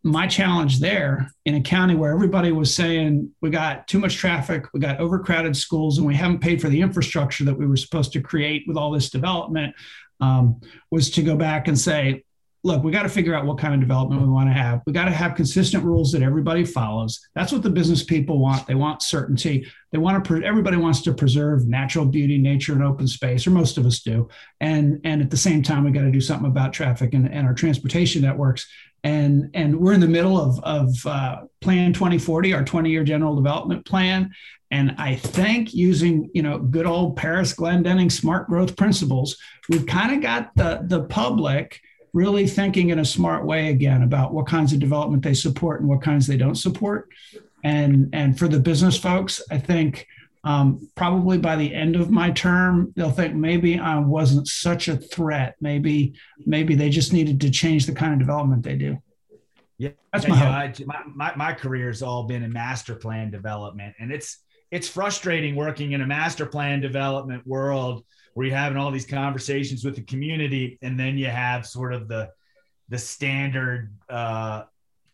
my 0.03 0.25
challenge 0.25 0.79
there 0.79 1.31
in 1.45 1.55
a 1.55 1.61
county 1.61 1.93
where 1.93 2.11
everybody 2.11 2.51
was 2.51 2.73
saying 2.73 3.31
we 3.39 3.51
got 3.51 3.87
too 3.87 3.99
much 3.99 4.15
traffic, 4.15 4.65
we 4.73 4.79
got 4.79 4.99
overcrowded 4.99 5.55
schools, 5.55 5.99
and 5.99 6.07
we 6.07 6.15
haven't 6.15 6.39
paid 6.39 6.59
for 6.59 6.69
the 6.69 6.81
infrastructure 6.81 7.45
that 7.45 7.57
we 7.57 7.67
were 7.67 7.77
supposed 7.77 8.11
to 8.13 8.21
create 8.21 8.63
with 8.67 8.77
all 8.77 8.91
this 8.91 9.11
development 9.11 9.75
um, 10.19 10.59
was 10.89 11.11
to 11.11 11.21
go 11.21 11.35
back 11.35 11.67
and 11.67 11.79
say, 11.79 12.23
look, 12.63 12.83
we 12.83 12.91
got 12.91 13.03
to 13.03 13.09
figure 13.09 13.33
out 13.33 13.45
what 13.45 13.57
kind 13.57 13.73
of 13.73 13.79
development 13.79 14.21
we 14.21 14.27
want 14.27 14.47
to 14.47 14.53
have. 14.53 14.81
We 14.85 14.93
got 14.93 15.05
to 15.05 15.11
have 15.11 15.35
consistent 15.35 15.83
rules 15.83 16.11
that 16.11 16.21
everybody 16.21 16.63
follows. 16.63 17.19
That's 17.33 17.51
what 17.51 17.63
the 17.63 17.69
business 17.69 18.03
people 18.03 18.39
want. 18.39 18.67
They 18.67 18.75
want 18.75 19.01
certainty. 19.01 19.67
They 19.91 19.97
want 19.97 20.23
to. 20.23 20.43
Everybody 20.43 20.77
wants 20.77 21.01
to 21.03 21.13
preserve 21.13 21.67
natural 21.67 22.05
beauty, 22.05 22.37
nature, 22.37 22.73
and 22.73 22.83
open 22.83 23.07
space, 23.07 23.47
or 23.47 23.51
most 23.51 23.77
of 23.77 23.85
us 23.85 23.99
do. 24.01 24.29
And 24.59 25.01
and 25.03 25.21
at 25.21 25.31
the 25.31 25.37
same 25.37 25.63
time, 25.63 25.83
we 25.83 25.91
got 25.91 26.01
to 26.01 26.11
do 26.11 26.21
something 26.21 26.47
about 26.47 26.73
traffic 26.73 27.13
and, 27.13 27.31
and 27.31 27.47
our 27.47 27.53
transportation 27.53 28.21
networks. 28.21 28.67
And 29.03 29.49
and 29.55 29.79
we're 29.79 29.93
in 29.93 29.99
the 29.99 30.07
middle 30.07 30.39
of 30.39 30.59
of 30.63 31.05
uh, 31.07 31.41
Plan 31.61 31.93
2040, 31.93 32.53
our 32.53 32.63
20 32.63 32.89
year 32.91 33.03
general 33.03 33.35
development 33.35 33.85
plan. 33.85 34.31
And 34.69 34.95
I 34.97 35.15
think 35.15 35.73
using, 35.73 36.29
you 36.33 36.41
know, 36.41 36.57
good 36.57 36.85
old 36.85 37.17
Parris 37.17 37.53
Glendening 37.53 38.09
smart 38.09 38.47
growth 38.47 38.77
principles, 38.77 39.35
we've 39.67 39.85
kind 39.85 40.13
of 40.13 40.21
got 40.21 40.55
the 40.55 40.83
the 40.85 41.03
public 41.05 41.81
really 42.13 42.47
thinking 42.47 42.89
in 42.89 42.99
a 42.99 43.05
smart 43.05 43.45
way 43.45 43.69
again 43.69 44.03
about 44.03 44.33
what 44.33 44.47
kinds 44.47 44.73
of 44.73 44.79
development 44.79 45.23
they 45.23 45.33
support 45.33 45.79
and 45.79 45.89
what 45.89 46.01
kinds 46.01 46.27
they 46.27 46.37
don't 46.37 46.55
support. 46.55 47.09
And 47.63 48.09
and 48.13 48.37
for 48.37 48.47
the 48.47 48.59
business 48.59 48.97
folks, 48.97 49.41
I 49.51 49.57
think 49.57 50.07
um, 50.43 50.89
probably 50.95 51.37
by 51.37 51.55
the 51.55 51.73
end 51.73 51.95
of 51.95 52.09
my 52.09 52.31
term, 52.31 52.91
they'll 52.95 53.11
think 53.11 53.35
maybe 53.35 53.79
I 53.79 53.99
wasn't 53.99 54.47
such 54.47 54.87
a 54.87 54.97
threat. 54.97 55.55
Maybe 55.61 56.13
maybe 56.45 56.75
they 56.75 56.89
just 56.89 57.13
needed 57.13 57.39
to 57.41 57.51
change 57.51 57.85
the 57.85 57.93
kind 57.93 58.13
of 58.13 58.19
development 58.19 58.63
they 58.63 58.75
do. 58.75 58.97
Yeah, 59.77 59.91
that's 60.11 60.27
my, 60.27 60.35
I, 60.35 60.73
my, 60.85 61.01
my 61.15 61.35
my 61.35 61.53
career 61.53 61.87
has 61.87 62.01
all 62.01 62.23
been 62.23 62.43
in 62.43 62.51
master 62.51 62.95
plan 62.95 63.31
development, 63.31 63.95
and 63.99 64.11
it's 64.11 64.39
it's 64.71 64.87
frustrating 64.87 65.55
working 65.55 65.91
in 65.91 66.01
a 66.01 66.07
master 66.07 66.45
plan 66.45 66.79
development 66.79 67.45
world 67.45 68.03
where 68.33 68.47
you're 68.47 68.55
having 68.55 68.77
all 68.77 68.91
these 68.91 69.05
conversations 69.05 69.83
with 69.83 69.95
the 69.95 70.01
community 70.03 70.79
and 70.81 70.99
then 70.99 71.17
you 71.17 71.27
have 71.27 71.65
sort 71.65 71.93
of 71.93 72.07
the 72.07 72.29
the 72.89 72.97
standard 72.97 73.93
uh, 74.09 74.63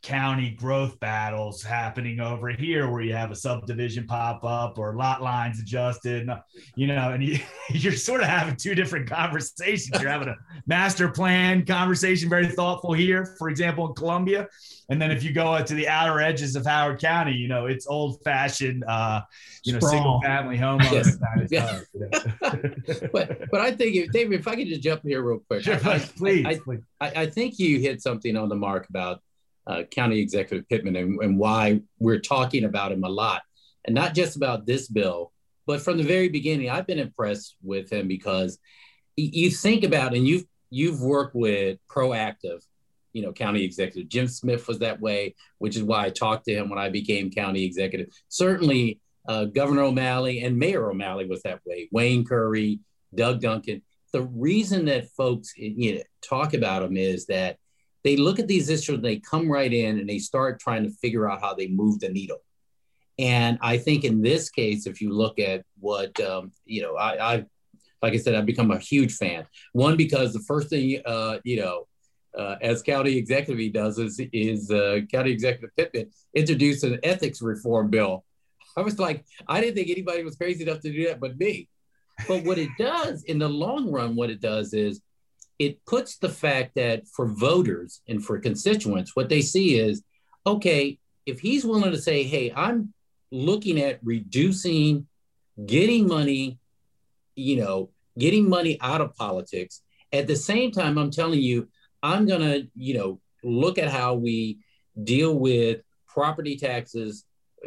county 0.08 0.52
growth 0.52 0.98
battles 1.02 1.62
happening 1.62 2.22
over 2.22 2.48
here 2.48 2.89
where 2.89 3.02
you 3.02 3.12
have 3.12 3.30
a 3.30 3.36
subdivision 3.36 4.08
pop 4.08 4.41
up 4.46 4.80
or 4.80 4.96
lot 4.96 5.22
lines 5.22 5.60
adjusted 5.60 6.30
you 6.76 6.88
know 6.88 7.12
and 7.12 7.22
you, 7.22 7.38
you're 7.72 7.91
sort 7.91 8.22
of 8.22 8.28
having 8.28 8.56
two 8.56 8.74
different 8.74 9.10
conversations. 9.10 10.02
You're 10.02 10.10
having 10.10 10.30
a 10.30 10.36
master 10.65 11.10
plan 11.10 11.65
conversation 11.65 12.30
very 12.30 12.48
thoughtful 12.48 12.93
here 12.93 13.36
for 13.38 13.50
example 13.50 13.89
in 13.89 13.96
columbia. 13.96 14.48
And 14.89 15.02
then 15.02 15.12
if 15.12 15.22
you 15.26 15.34
go 15.34 15.62
to 15.62 15.74
the 15.74 15.89
outer 15.89 16.22
edges 16.22 16.56
of 16.56 16.65
howard 16.65 17.02
county 17.02 17.34
you 17.34 17.50
know 17.50 17.65
it's 17.65 17.86
old 17.86 18.24
fashioned 18.24 18.86
uh 18.88 19.20
you 19.65 19.74
know 19.74 19.80
single 19.82 20.22
family 20.22 20.58
homeowners. 20.58 21.17
Yes. 21.52 21.84
but 23.12 23.52
but 23.52 23.60
i 23.60 23.72
think 23.72 23.98
if 23.98 24.12
david 24.13 24.39
if 24.39 24.48
i 24.48 24.56
could 24.56 24.67
just 24.67 24.82
jump 24.82 25.04
in 25.04 25.10
here 25.10 25.22
real 25.22 25.39
quick 25.50 25.63
sure, 25.63 25.76
I, 25.84 26.00
please, 26.00 26.46
I, 26.46 26.60
please. 26.60 26.80
I, 27.02 27.08
I 27.24 27.26
think 27.26 27.60
you 27.60 27.80
hit 27.80 28.02
something 28.02 28.38
on 28.38 28.48
the 28.48 28.56
mark 28.56 28.88
about 28.89 29.20
uh, 29.68 29.84
County 29.84 30.20
Executive 30.20 30.68
Pittman 30.70 30.96
and, 30.96 31.22
and 31.22 31.38
why 31.38 31.82
we're 32.00 32.20
talking 32.20 32.64
about 32.64 32.92
him 32.92 33.04
a 33.04 33.10
lot. 33.10 33.42
And 33.86 33.94
not 33.94 34.16
just 34.16 34.36
about 34.36 34.66
this 34.66 34.88
bill, 34.88 35.32
but 35.66 35.82
from 35.82 35.98
the 35.98 36.04
very 36.04 36.30
beginning, 36.30 36.70
I've 36.70 36.88
been 36.88 37.00
impressed 37.00 37.58
with 37.62 37.92
him 37.92 38.08
because 38.08 38.58
you 39.18 39.52
think 39.52 39.84
about 39.84 40.14
and 40.14 40.28
you've 40.28 40.46
you've 40.70 41.02
worked 41.02 41.36
with 41.36 41.78
proactive, 41.90 42.62
you 43.14 43.22
know, 43.22 43.34
county 43.34 43.64
executive. 43.64 44.10
Jim 44.10 44.28
Smith 44.28 44.68
was 44.68 44.80
that 44.80 45.00
way, 45.00 45.36
which 45.60 45.76
is 45.76 45.84
why 45.84 46.06
I 46.06 46.10
talked 46.10 46.46
to 46.46 46.54
him 46.54 46.70
when 46.70 46.80
I 46.80 46.90
became 46.90 47.32
county 47.32 47.66
executive. 47.66 48.08
Certainly, 48.30 49.00
uh, 49.28 49.46
Governor 49.46 49.84
O'Malley 49.84 50.44
and 50.44 50.58
Mayor 50.58 50.90
O'Malley 50.90 51.26
was 51.26 51.42
that 51.44 51.60
way. 51.66 51.90
Wayne 51.92 52.26
Curry, 52.26 52.80
Doug 53.14 53.42
Duncan. 53.42 53.82
The 54.14 54.24
reason 54.24 54.86
that 54.86 55.10
folks 55.12 55.54
you 55.58 55.96
know, 55.96 56.02
talk 56.22 56.54
about 56.54 56.84
him 56.84 56.96
is 56.96 57.26
that 57.26 57.58
they 58.04 58.18
look 58.18 58.40
at 58.40 58.48
these 58.48 58.70
issues, 58.70 59.02
they 59.02 59.18
come 59.18 59.50
right 59.50 59.72
in 59.72 60.00
and 60.00 60.10
they 60.10 60.20
start 60.20 60.60
trying 60.60 60.84
to 60.84 60.90
figure 60.90 61.30
out 61.30 61.42
how 61.42 61.54
they 61.54 61.68
move 61.68 62.00
the 62.00 62.10
needle. 62.10 62.42
And 63.20 63.58
I 63.62 63.78
think 63.78 64.04
in 64.04 64.22
this 64.22 64.50
case, 64.50 64.86
if 64.86 65.02
you 65.02 65.12
look 65.12 65.40
at 65.40 65.64
what, 65.80 66.20
um, 66.20 66.52
you 66.66 66.82
know, 66.84 66.96
I, 66.96 67.34
I, 67.34 67.46
like 68.02 68.14
I 68.14 68.18
said, 68.18 68.36
I've 68.36 68.46
become 68.46 68.72
a 68.72 68.78
huge 68.78 69.16
fan. 69.16 69.48
One, 69.74 69.98
because 69.98 70.34
the 70.34 70.42
first 70.42 70.70
thing, 70.70 71.02
uh, 71.06 71.40
you 71.44 71.60
know, 71.62 71.88
uh, 72.38 72.56
as 72.62 72.84
county 72.84 73.18
executive 73.18 73.58
he 73.58 73.70
does 73.70 73.98
is, 73.98 74.22
is 74.32 74.70
uh, 74.70 75.00
county 75.12 75.32
executive 75.32 75.76
Pittman 75.76 76.12
introduced 76.36 76.84
an 76.84 77.00
ethics 77.02 77.42
reform 77.42 77.90
bill. 77.90 78.24
I 78.78 78.82
was 78.82 79.00
like, 79.00 79.26
I 79.48 79.60
didn't 79.60 79.76
think 79.76 79.90
anybody 79.90 80.24
was 80.24 80.36
crazy 80.36 80.64
enough 80.64 80.82
to 80.82 80.92
do 80.92 81.08
that 81.08 81.20
but 81.20 81.40
me. 81.40 81.68
But 82.28 82.44
what 82.44 82.60
it 82.60 82.70
does 82.78 83.24
in 83.24 83.40
the 83.40 83.50
long 83.50 83.92
run, 83.92 84.16
what 84.16 84.30
it 84.30 84.42
does 84.42 84.74
is 84.74 85.02
it 85.60 85.84
puts 85.86 86.17
the 86.17 86.30
fact 86.30 86.76
that 86.76 87.08
for 87.08 87.26
voters 87.28 88.02
and 88.08 88.24
for 88.24 88.39
constituents, 88.39 89.15
what 89.15 89.30
they 89.30 89.41
see 89.41 89.80
is 89.80 90.04
okay, 90.46 90.98
if 91.26 91.39
he's 91.39 91.65
willing 91.65 91.91
to 91.91 92.02
say, 92.02 92.24
hey, 92.24 92.54
I'm 92.56 92.93
looking 93.32 93.82
at 93.82 94.00
reducing, 94.02 95.08
getting 95.65 96.08
money, 96.08 96.58
you 97.36 97.58
know, 97.58 97.89
getting 98.17 98.50
money 98.50 98.78
out 98.82 99.02
of 99.02 99.15
politics. 99.15 99.82
At 100.13 100.28
the 100.28 100.38
same 100.38 100.72
time, 100.72 100.98
I'm 100.98 101.12
telling 101.12 101.41
you, 101.41 101.67
I'm 102.02 102.26
going 102.26 102.41
to, 102.41 102.67
you 102.76 102.93
know, 102.93 103.20
look 103.43 103.78
at 103.78 103.89
how 103.89 104.13
we 104.15 104.60
deal 105.04 105.38
with 105.38 105.82
property 106.08 106.58
taxes, 106.58 107.26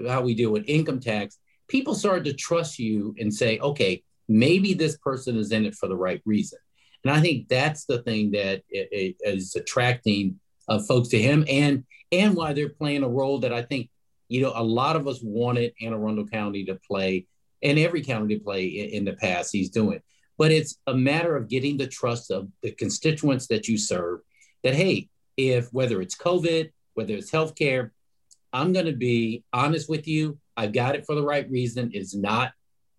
how 0.08 0.22
we 0.22 0.34
deal 0.34 0.50
with 0.50 0.64
income 0.66 1.00
tax. 1.00 1.38
People 1.68 1.94
start 1.94 2.24
to 2.24 2.32
trust 2.32 2.78
you 2.78 3.14
and 3.18 3.32
say, 3.32 3.58
okay, 3.58 4.02
maybe 4.28 4.72
this 4.72 4.96
person 4.96 5.36
is 5.36 5.52
in 5.52 5.66
it 5.66 5.74
for 5.74 5.86
the 5.86 5.96
right 5.96 6.22
reason. 6.24 6.58
And 7.04 7.12
I 7.12 7.20
think 7.20 7.48
that's 7.48 7.84
the 7.86 8.02
thing 8.02 8.32
that 8.32 8.62
is 8.70 9.56
attracting 9.56 10.38
uh, 10.68 10.78
folks 10.80 11.08
to 11.08 11.18
him 11.18 11.44
and 11.48 11.84
and 12.12 12.34
why 12.34 12.52
they're 12.52 12.68
playing 12.68 13.04
a 13.04 13.08
role 13.08 13.38
that 13.38 13.52
I 13.52 13.62
think, 13.62 13.88
you 14.28 14.42
know, 14.42 14.52
a 14.54 14.62
lot 14.62 14.96
of 14.96 15.06
us 15.06 15.20
wanted 15.22 15.72
Anne 15.80 15.94
Arundel 15.94 16.26
County 16.26 16.64
to 16.64 16.74
play 16.74 17.26
and 17.62 17.78
every 17.78 18.02
county 18.02 18.36
to 18.36 18.42
play 18.42 18.66
in, 18.66 18.90
in 18.90 19.04
the 19.04 19.12
past. 19.12 19.52
He's 19.52 19.70
doing. 19.70 20.00
But 20.38 20.50
it's 20.50 20.76
a 20.86 20.94
matter 20.94 21.36
of 21.36 21.48
getting 21.48 21.76
the 21.76 21.86
trust 21.86 22.30
of 22.30 22.48
the 22.62 22.72
constituents 22.72 23.46
that 23.48 23.68
you 23.68 23.78
serve 23.78 24.20
that, 24.64 24.74
hey, 24.74 25.08
if 25.36 25.68
whether 25.72 26.00
it's 26.00 26.16
COVID, 26.16 26.70
whether 26.94 27.14
it's 27.14 27.30
healthcare, 27.30 27.90
I'm 28.52 28.72
going 28.72 28.86
to 28.86 28.92
be 28.92 29.44
honest 29.52 29.88
with 29.88 30.08
you. 30.08 30.38
I've 30.56 30.72
got 30.72 30.96
it 30.96 31.06
for 31.06 31.14
the 31.14 31.22
right 31.22 31.48
reason. 31.50 31.90
It's 31.94 32.14
not, 32.14 32.52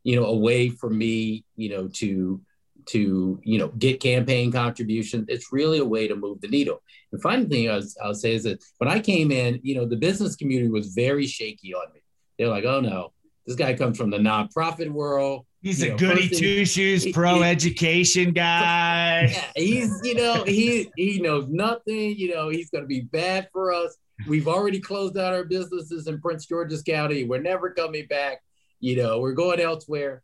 you 0.03 0.15
know, 0.15 0.25
a 0.25 0.37
way 0.37 0.69
for 0.69 0.89
me, 0.89 1.43
you 1.55 1.69
know, 1.69 1.87
to 1.95 2.41
to 2.91 3.39
you 3.43 3.57
know 3.57 3.69
get 3.69 3.99
campaign 3.99 4.51
contributions. 4.51 5.25
It's 5.29 5.51
really 5.51 5.79
a 5.79 5.85
way 5.85 6.07
to 6.07 6.15
move 6.15 6.41
the 6.41 6.47
needle. 6.47 6.81
And 7.11 7.21
final 7.21 7.47
thing 7.47 7.69
I 7.69 7.75
was, 7.75 7.97
I'll 8.03 8.13
say 8.13 8.33
is 8.33 8.43
that 8.43 8.63
when 8.77 8.89
I 8.89 8.99
came 8.99 9.31
in, 9.31 9.59
you 9.63 9.75
know, 9.75 9.85
the 9.85 9.95
business 9.95 10.35
community 10.35 10.69
was 10.69 10.87
very 10.93 11.25
shaky 11.25 11.73
on 11.73 11.91
me. 11.93 12.01
They're 12.37 12.49
like, 12.49 12.65
"Oh 12.65 12.81
no, 12.81 13.13
this 13.45 13.55
guy 13.55 13.73
comes 13.73 13.97
from 13.97 14.09
the 14.09 14.17
nonprofit 14.17 14.89
world." 14.89 15.45
He's 15.61 15.83
a 15.83 15.89
know, 15.89 15.97
goody 15.97 16.27
two 16.27 16.65
shoes, 16.65 17.09
pro 17.11 17.43
education 17.43 18.31
guy. 18.31 19.27
Yeah, 19.31 19.51
he's 19.55 19.99
you 20.03 20.15
know 20.15 20.43
he 20.43 20.91
he 20.95 21.21
knows 21.21 21.47
nothing. 21.47 22.17
You 22.17 22.35
know 22.35 22.49
he's 22.49 22.69
going 22.71 22.83
to 22.83 22.87
be 22.87 23.01
bad 23.01 23.49
for 23.53 23.71
us. 23.71 23.95
We've 24.27 24.47
already 24.47 24.79
closed 24.79 25.17
out 25.17 25.33
our 25.33 25.43
businesses 25.43 26.07
in 26.07 26.19
Prince 26.19 26.45
George's 26.45 26.81
County. 26.81 27.23
We're 27.23 27.41
never 27.41 27.71
coming 27.71 28.07
back. 28.07 28.41
You 28.79 28.97
know 28.97 29.19
we're 29.19 29.33
going 29.33 29.59
elsewhere 29.59 30.23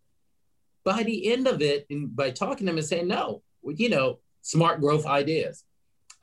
by 0.87 1.03
the 1.03 1.33
end 1.33 1.47
of 1.47 1.61
it, 1.61 1.85
and 1.89 2.15
by 2.15 2.31
talking 2.31 2.65
to 2.65 2.71
them 2.71 2.77
and 2.77 2.87
saying, 2.87 3.09
no, 3.09 3.41
you 3.61 3.89
know, 3.89 4.19
smart 4.41 4.79
growth 4.79 5.05
ideas. 5.05 5.65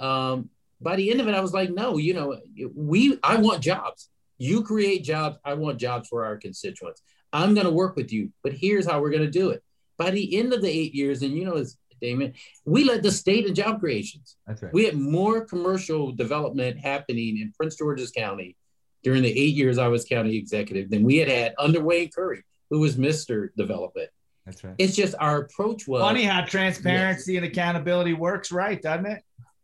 Um, 0.01 0.49
by 0.81 0.97
the 0.97 1.11
end 1.11 1.21
of 1.21 1.29
it, 1.29 1.35
I 1.35 1.41
was 1.41 1.53
like, 1.53 1.69
no, 1.69 1.99
you 1.99 2.15
know, 2.15 2.41
we, 2.75 3.19
I 3.23 3.37
want 3.37 3.63
jobs. 3.63 4.09
You 4.39 4.63
create 4.63 5.05
jobs. 5.05 5.37
I 5.45 5.53
want 5.53 5.79
jobs 5.79 6.09
for 6.09 6.25
our 6.25 6.39
constituents. 6.39 7.03
I'm 7.31 7.53
going 7.53 7.67
to 7.67 7.73
work 7.73 7.95
with 7.95 8.11
you, 8.11 8.33
but 8.43 8.55
here's 8.55 8.87
how 8.87 9.03
we're 9.03 9.11
going 9.11 9.21
to 9.23 9.31
do 9.31 9.51
it. 9.51 9.63
By 9.99 10.11
the 10.11 10.39
end 10.39 10.55
of 10.55 10.63
the 10.63 10.71
eight 10.71 10.95
years, 10.95 11.21
and 11.21 11.37
you 11.37 11.45
know, 11.45 11.57
as 11.57 11.77
Damon, 12.01 12.33
we 12.65 12.85
led 12.85 13.03
the 13.03 13.13
state 13.13 13.45
in 13.45 13.55
job 13.55 13.81
creations. 13.81 14.39
That's 14.47 14.63
right. 14.63 14.73
We 14.73 14.87
had 14.87 14.97
more 14.97 15.45
commercial 15.45 16.11
development 16.13 16.79
happening 16.79 17.39
in 17.39 17.53
Prince 17.55 17.77
George's 17.77 18.11
County 18.11 18.57
during 19.03 19.23
the 19.23 19.39
eight 19.39 19.55
years 19.55 19.77
I 19.77 19.89
was 19.89 20.07
county 20.07 20.39
executive 20.39 20.89
than 20.89 21.03
we 21.03 21.19
had 21.19 21.29
had 21.29 21.55
under 21.59 21.83
Wayne 21.85 22.11
Curry, 22.11 22.43
who 22.71 22.81
was 22.81 22.97
Mr. 22.97 23.51
Development. 23.59 24.09
That's 24.47 24.63
right. 24.63 24.75
It's 24.79 24.95
just 24.95 25.15
our 25.19 25.39
approach 25.43 25.89
was 25.89 26.03
funny 26.03 26.25
how 26.25 26.45
transparency 26.45 27.35
yes. 27.35 27.43
and 27.43 27.51
accountability 27.51 28.13
works, 28.13 28.53
right? 28.53 28.81
Doesn't 28.81 29.07
it? 29.07 29.23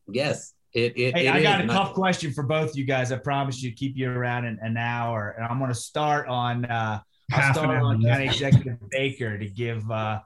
Yes. 0.09 0.55
It, 0.73 0.97
it, 0.97 1.17
hey, 1.17 1.27
it 1.27 1.35
I 1.35 1.43
got 1.43 1.61
a 1.61 1.67
tough 1.67 1.95
question 1.95 2.33
for 2.33 2.45
both 2.45 2.77
you 2.77 2.85
guys. 2.85 3.13
I 3.13 3.19
promise 3.19 3.63
you, 3.63 3.71
to 3.71 3.77
keep 3.77 3.97
you 3.97 4.11
around 4.11 4.45
an, 4.45 4.59
an 4.63 4.77
hour, 4.77 5.35
and 5.37 5.45
I'm 5.45 5.59
going 5.59 5.71
to 5.71 5.75
start 5.75 6.29
on. 6.29 6.65
Uh, 6.65 7.01
I'll 7.33 7.53
start 7.53 7.83
on 7.83 8.03
County 8.03 8.25
Executive 8.27 8.79
Baker 8.91 9.37
to 9.37 9.49
give 9.49 9.89
uh, 9.91 10.21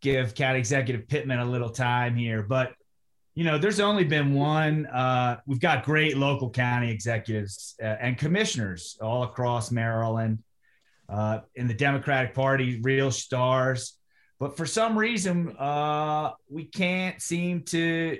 give 0.00 0.34
County 0.34 0.58
Executive 0.58 1.08
Pittman 1.08 1.40
a 1.40 1.44
little 1.44 1.70
time 1.70 2.14
here, 2.16 2.42
but 2.42 2.72
you 3.34 3.44
know, 3.44 3.56
there's 3.56 3.78
only 3.78 4.02
been 4.02 4.34
one. 4.34 4.86
Uh, 4.86 5.38
we've 5.46 5.60
got 5.60 5.84
great 5.84 6.16
local 6.16 6.50
county 6.50 6.90
executives 6.90 7.76
uh, 7.80 7.86
and 8.00 8.18
commissioners 8.18 8.98
all 9.00 9.22
across 9.22 9.70
Maryland 9.70 10.42
uh, 11.08 11.40
in 11.54 11.68
the 11.68 11.74
Democratic 11.74 12.34
Party, 12.34 12.80
real 12.82 13.10
stars. 13.10 13.98
But 14.38 14.56
for 14.56 14.66
some 14.66 14.96
reason, 14.96 15.56
uh, 15.56 16.32
we 16.48 16.64
can't 16.64 17.20
seem 17.20 17.62
to 17.64 18.18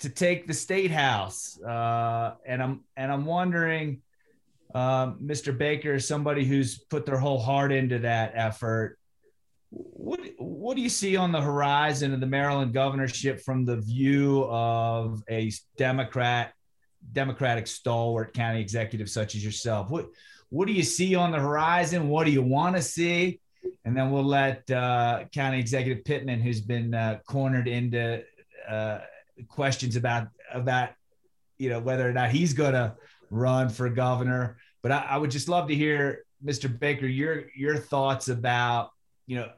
to 0.00 0.10
take 0.10 0.46
the 0.46 0.54
state 0.54 0.90
house, 0.90 1.58
uh, 1.62 2.34
and 2.46 2.62
I'm 2.62 2.84
and 2.96 3.10
I'm 3.10 3.24
wondering, 3.24 4.02
Mr. 4.74 5.48
Um, 5.48 5.58
Baker, 5.58 5.98
somebody 5.98 6.44
who's 6.44 6.78
put 6.78 7.06
their 7.06 7.16
whole 7.16 7.40
heart 7.40 7.72
into 7.72 8.00
that 8.00 8.32
effort. 8.34 8.98
What 9.70 10.20
what 10.38 10.76
do 10.76 10.82
you 10.82 10.88
see 10.88 11.16
on 11.16 11.32
the 11.32 11.40
horizon 11.40 12.12
of 12.12 12.20
the 12.20 12.26
Maryland 12.26 12.72
governorship 12.72 13.40
from 13.40 13.64
the 13.64 13.76
view 13.76 14.44
of 14.44 15.22
a 15.28 15.50
Democrat, 15.76 16.52
Democratic 17.12 17.66
stalwart 17.66 18.34
county 18.34 18.60
executive 18.60 19.10
such 19.10 19.34
as 19.34 19.44
yourself? 19.44 19.90
What 19.90 20.10
what 20.50 20.66
do 20.66 20.72
you 20.72 20.82
see 20.82 21.14
on 21.14 21.32
the 21.32 21.38
horizon? 21.38 22.08
What 22.08 22.24
do 22.24 22.30
you 22.30 22.42
want 22.42 22.76
to 22.76 22.82
see? 22.82 23.40
And 23.84 23.96
then 23.96 24.10
we'll 24.10 24.24
let 24.24 24.70
uh, 24.70 25.24
County 25.32 25.58
Executive 25.58 26.04
Pittman, 26.04 26.40
who's 26.40 26.60
been 26.60 26.94
uh, 26.94 27.18
cornered 27.26 27.68
into 27.68 28.22
uh, 28.68 28.98
questions 29.48 29.96
about 29.96 30.28
about 30.52 30.90
you 31.58 31.68
know 31.68 31.80
whether 31.80 32.08
or 32.08 32.12
not 32.12 32.30
he's 32.30 32.52
going 32.52 32.72
to 32.72 32.94
run 33.30 33.68
for 33.68 33.88
governor. 33.88 34.58
But 34.82 34.92
I, 34.92 35.06
I 35.10 35.16
would 35.18 35.30
just 35.30 35.48
love 35.48 35.68
to 35.68 35.74
hear, 35.74 36.24
Mr. 36.44 36.76
Baker, 36.78 37.06
your 37.06 37.44
your 37.56 37.76
thoughts 37.76 38.28
about 38.28 38.90
you 39.26 39.36
know 39.36 39.50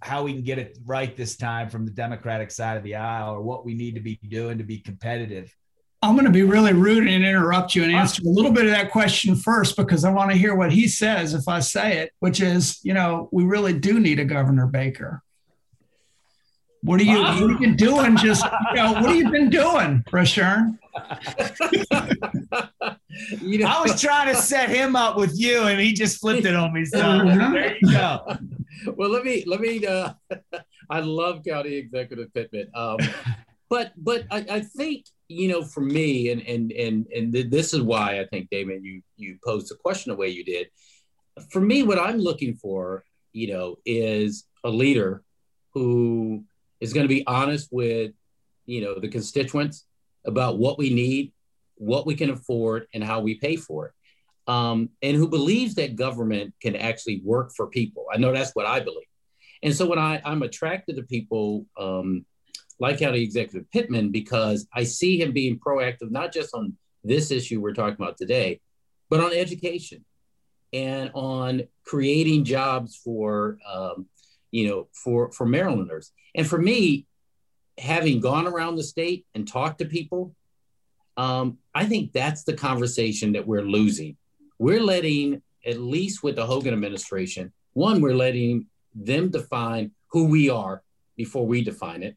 how 0.00 0.22
we 0.22 0.32
can 0.32 0.42
get 0.42 0.58
it 0.58 0.78
right 0.86 1.16
this 1.16 1.36
time 1.36 1.68
from 1.68 1.84
the 1.84 1.90
Democratic 1.90 2.52
side 2.52 2.76
of 2.76 2.84
the 2.84 2.94
aisle, 2.94 3.34
or 3.34 3.42
what 3.42 3.64
we 3.64 3.74
need 3.74 3.96
to 3.96 4.00
be 4.00 4.18
doing 4.28 4.58
to 4.58 4.64
be 4.64 4.78
competitive 4.78 5.52
I'm 6.02 6.14
going 6.14 6.24
to 6.24 6.30
be 6.30 6.44
really 6.44 6.72
rude 6.72 7.06
and 7.06 7.24
interrupt 7.24 7.74
you 7.74 7.84
and 7.84 7.92
answer 7.92 8.22
a 8.22 8.28
little 8.28 8.52
bit 8.52 8.64
of 8.64 8.70
that 8.70 8.90
question 8.90 9.36
first 9.36 9.76
because 9.76 10.04
I 10.04 10.10
want 10.10 10.30
to 10.30 10.36
hear 10.36 10.54
what 10.54 10.72
he 10.72 10.88
says 10.88 11.34
if 11.34 11.46
I 11.46 11.60
say 11.60 11.98
it, 11.98 12.12
which 12.20 12.40
is, 12.40 12.80
you 12.82 12.94
know, 12.94 13.28
we 13.32 13.44
really 13.44 13.78
do 13.78 14.00
need 14.00 14.18
a 14.18 14.24
Governor 14.24 14.66
Baker. 14.66 15.22
What 16.82 16.98
are 17.00 17.04
you, 17.04 17.18
what 17.18 17.42
are 17.42 17.60
you 17.60 17.74
doing? 17.74 18.16
Just, 18.16 18.46
you 18.70 18.76
know, 18.76 18.94
what 18.94 19.10
have 19.10 19.16
you 19.16 19.30
been 19.30 19.50
doing, 19.50 20.02
Rushern? 20.10 20.78
you 23.42 23.58
know, 23.58 23.66
I 23.66 23.82
was 23.82 24.00
trying 24.00 24.34
to 24.34 24.40
set 24.40 24.70
him 24.70 24.96
up 24.96 25.18
with 25.18 25.38
you, 25.38 25.64
and 25.64 25.78
he 25.78 25.92
just 25.92 26.18
flipped 26.18 26.46
it 26.46 26.56
on 26.56 26.72
me. 26.72 26.86
So 26.86 26.98
there 26.98 27.76
you 27.82 27.92
go. 27.92 28.38
Well, 28.96 29.10
let 29.10 29.24
me 29.24 29.44
let 29.46 29.60
me. 29.60 29.86
Uh, 29.86 30.14
I 30.90 31.00
love 31.00 31.44
County 31.44 31.74
Executive 31.74 32.32
Pittman, 32.32 32.70
um, 32.74 32.96
but 33.68 33.92
but 33.98 34.24
I, 34.30 34.46
I 34.50 34.60
think 34.60 35.04
you 35.30 35.46
know, 35.46 35.62
for 35.62 35.80
me, 35.80 36.30
and 36.30 36.42
and 36.42 36.72
and 36.72 37.06
and 37.14 37.32
this 37.32 37.72
is 37.72 37.80
why 37.80 38.18
I 38.18 38.26
think, 38.26 38.50
Damon, 38.50 38.82
you 38.82 39.00
you 39.16 39.38
posed 39.44 39.70
the 39.70 39.76
question 39.76 40.10
the 40.10 40.16
way 40.16 40.28
you 40.28 40.44
did. 40.44 40.66
For 41.50 41.60
me, 41.60 41.84
what 41.84 42.00
I'm 42.00 42.18
looking 42.18 42.56
for, 42.56 43.04
you 43.32 43.46
know, 43.52 43.76
is 43.86 44.44
a 44.64 44.68
leader 44.68 45.22
who 45.72 46.44
is 46.80 46.92
going 46.92 47.04
to 47.04 47.14
be 47.14 47.24
honest 47.28 47.68
with, 47.70 48.10
you 48.66 48.80
know, 48.80 48.98
the 48.98 49.08
constituents 49.08 49.86
about 50.26 50.58
what 50.58 50.78
we 50.78 50.92
need, 50.92 51.32
what 51.76 52.06
we 52.06 52.16
can 52.16 52.30
afford, 52.30 52.88
and 52.92 53.04
how 53.04 53.20
we 53.20 53.36
pay 53.36 53.54
for 53.54 53.86
it. 53.86 53.92
Um, 54.52 54.90
and 55.00 55.16
who 55.16 55.28
believes 55.28 55.76
that 55.76 55.94
government 55.94 56.54
can 56.60 56.74
actually 56.74 57.22
work 57.24 57.52
for 57.56 57.68
people. 57.68 58.06
I 58.12 58.18
know 58.18 58.32
that's 58.32 58.50
what 58.56 58.66
I 58.66 58.80
believe. 58.80 59.06
And 59.62 59.76
so 59.76 59.86
when 59.86 59.98
I, 60.00 60.20
I'm 60.24 60.42
attracted 60.42 60.96
to 60.96 61.02
people 61.02 61.66
um, 61.78 62.26
like 62.80 62.98
County 62.98 63.22
Executive 63.22 63.70
Pittman 63.70 64.10
because 64.10 64.66
I 64.74 64.84
see 64.84 65.20
him 65.20 65.32
being 65.32 65.60
proactive, 65.60 66.10
not 66.10 66.32
just 66.32 66.54
on 66.54 66.76
this 67.04 67.30
issue 67.30 67.60
we're 67.60 67.74
talking 67.74 68.02
about 68.02 68.16
today, 68.16 68.60
but 69.10 69.20
on 69.20 69.32
education 69.32 70.04
and 70.72 71.10
on 71.14 71.62
creating 71.84 72.44
jobs 72.44 72.96
for, 72.96 73.58
um, 73.70 74.06
you 74.50 74.68
know, 74.68 74.88
for, 74.92 75.30
for 75.32 75.46
Marylanders. 75.46 76.12
And 76.34 76.46
for 76.46 76.58
me, 76.58 77.06
having 77.76 78.20
gone 78.20 78.46
around 78.46 78.76
the 78.76 78.82
state 78.82 79.26
and 79.34 79.46
talked 79.46 79.80
to 79.80 79.84
people, 79.84 80.34
um, 81.16 81.58
I 81.74 81.84
think 81.84 82.12
that's 82.12 82.44
the 82.44 82.54
conversation 82.54 83.32
that 83.32 83.46
we're 83.46 83.62
losing. 83.62 84.16
We're 84.58 84.82
letting, 84.82 85.42
at 85.66 85.80
least 85.80 86.22
with 86.22 86.36
the 86.36 86.46
Hogan 86.46 86.72
administration, 86.72 87.52
one, 87.74 88.00
we're 88.00 88.14
letting 88.14 88.66
them 88.94 89.30
define 89.30 89.92
who 90.12 90.26
we 90.26 90.48
are 90.48 90.82
before 91.16 91.46
we 91.46 91.62
define 91.62 92.02
it 92.02 92.16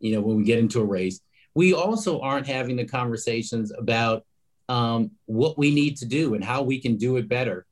you 0.00 0.12
know, 0.12 0.20
when 0.20 0.36
we 0.36 0.44
get 0.44 0.58
into 0.58 0.80
a 0.80 0.84
race. 0.84 1.20
We 1.54 1.72
also 1.72 2.20
aren't 2.20 2.46
having 2.46 2.76
the 2.76 2.84
conversations 2.84 3.72
about 3.72 4.24
um, 4.68 5.12
what 5.26 5.56
we 5.56 5.74
need 5.74 5.96
to 5.98 6.06
do 6.06 6.34
and 6.34 6.44
how 6.44 6.62
we 6.62 6.80
can 6.80 6.96
do 6.96 7.16
it 7.16 7.28
better 7.28 7.66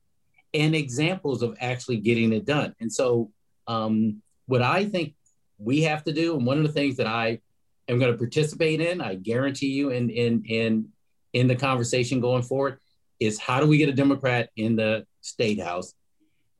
and 0.55 0.73
examples 0.73 1.43
of 1.43 1.57
actually 1.59 1.97
getting 1.97 2.31
it 2.31 2.45
done. 2.45 2.73
And 2.79 2.91
so, 2.91 3.31
um, 3.67 4.21
what 4.47 4.61
I 4.61 4.85
think 4.85 5.15
we 5.57 5.81
have 5.81 6.03
to 6.05 6.13
do, 6.13 6.35
and 6.35 6.45
one 6.45 6.57
of 6.57 6.63
the 6.63 6.71
things 6.71 6.97
that 6.97 7.07
I 7.07 7.41
am 7.87 7.99
going 7.99 8.11
to 8.11 8.17
participate 8.17 8.79
in, 8.79 9.01
I 9.01 9.15
guarantee 9.15 9.71
you, 9.71 9.89
in 9.89 10.09
in 10.09 10.43
in 10.45 10.89
in 11.33 11.47
the 11.47 11.55
conversation 11.55 12.21
going 12.21 12.43
forward, 12.43 12.79
is 13.19 13.39
how 13.39 13.59
do 13.59 13.67
we 13.67 13.77
get 13.77 13.89
a 13.89 13.93
Democrat 13.93 14.49
in 14.55 14.75
the 14.75 15.05
state 15.21 15.59
house, 15.59 15.93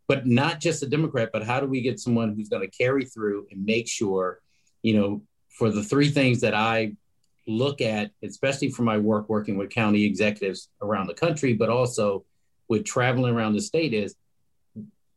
but 0.07 0.27
not 0.27 0.59
just 0.59 0.83
a 0.83 0.87
Democrat, 0.87 1.29
but 1.31 1.43
how 1.43 1.59
do 1.59 1.67
we 1.67 1.81
get 1.81 1.99
someone 1.99 2.33
who's 2.35 2.49
going 2.49 2.67
to 2.67 2.77
carry 2.77 3.05
through 3.05 3.47
and 3.51 3.65
make 3.65 3.87
sure, 3.87 4.41
you 4.81 4.95
know, 4.95 5.21
for 5.55 5.69
the 5.69 5.83
three 5.83 6.09
things 6.09 6.41
that 6.41 6.53
I 6.53 6.93
look 7.47 7.81
at, 7.81 8.11
especially 8.23 8.69
for 8.69 8.83
my 8.83 8.97
work 8.97 9.29
working 9.29 9.57
with 9.57 9.69
county 9.69 10.03
executives 10.03 10.69
around 10.81 11.07
the 11.07 11.13
country, 11.13 11.53
but 11.53 11.69
also 11.69 12.25
with 12.67 12.83
traveling 12.83 13.33
around 13.33 13.53
the 13.53 13.61
state, 13.61 13.93
is 13.93 14.15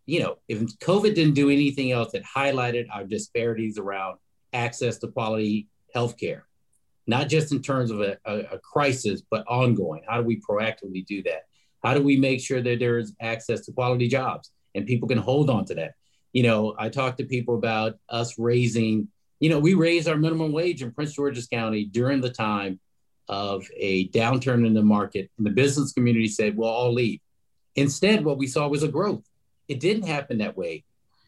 you 0.07 0.21
know, 0.21 0.39
if 0.49 0.61
COVID 0.79 1.15
didn't 1.15 1.35
do 1.35 1.51
anything 1.51 1.93
else, 1.93 2.15
it 2.15 2.25
highlighted 2.25 2.87
our 2.91 3.05
disparities 3.05 3.77
around 3.77 4.17
access 4.55 4.97
to 4.99 5.09
quality 5.09 5.69
healthcare, 5.95 6.43
not 7.07 7.29
just 7.29 7.53
in 7.53 7.61
terms 7.61 7.91
of 7.91 8.01
a, 8.01 8.17
a, 8.25 8.39
a, 8.53 8.59
crisis, 8.59 9.23
but 9.31 9.45
ongoing. 9.47 10.03
How 10.09 10.17
do 10.19 10.27
we 10.27 10.41
proactively 10.41 11.05
do 11.05 11.23
that? 11.25 11.43
How 11.85 11.93
do 11.93 12.03
we 12.03 12.17
make 12.17 12.41
sure 12.41 12.63
that 12.63 12.79
there 12.79 12.97
is 12.97 13.13
access 13.21 13.67
to 13.67 13.73
quality 13.73 14.09
jobs 14.09 14.51
and 14.75 14.87
people 14.87 15.09
can 15.09 15.19
hold 15.19 15.51
on 15.51 15.67
to 15.67 15.75
that? 15.75 15.93
You 16.33 16.45
know, 16.45 16.75
I 16.79 16.89
talk 16.89 17.19
to 17.19 17.25
people 17.25 17.57
about 17.57 17.99
us 18.09 18.39
raising 18.39 19.09
you 19.41 19.51
know, 19.51 19.59
we 19.59 19.75
raised 19.75 20.09
our 20.09 20.17
minimum 20.17 20.53
wage 20.53 20.83
in 20.83 20.93
Prince 20.93 21.13
George's 21.13 21.47
County 21.47 21.85
during 21.85 22.21
the 22.21 22.31
time 22.31 22.81
of 23.29 23.67
a 23.77 24.09
downturn 24.09 24.67
in 24.67 24.75
the 24.75 24.83
market. 24.83 25.31
And 25.37 25.47
the 25.47 25.51
business 25.51 25.93
community 25.93 26.29
said, 26.29 26.57
well, 26.57 26.75
I'll 26.75 26.93
leave. 26.93 27.21
Instead, 27.77 28.25
what 28.25 28.39
we 28.39 28.47
saw 28.47 28.69
was 28.69 28.83
a 28.83 28.89
growth. 28.89 29.25
It 29.69 29.81
didn't 29.81 30.07
happen 30.07 30.39
that 30.39 30.57
way 30.57 30.85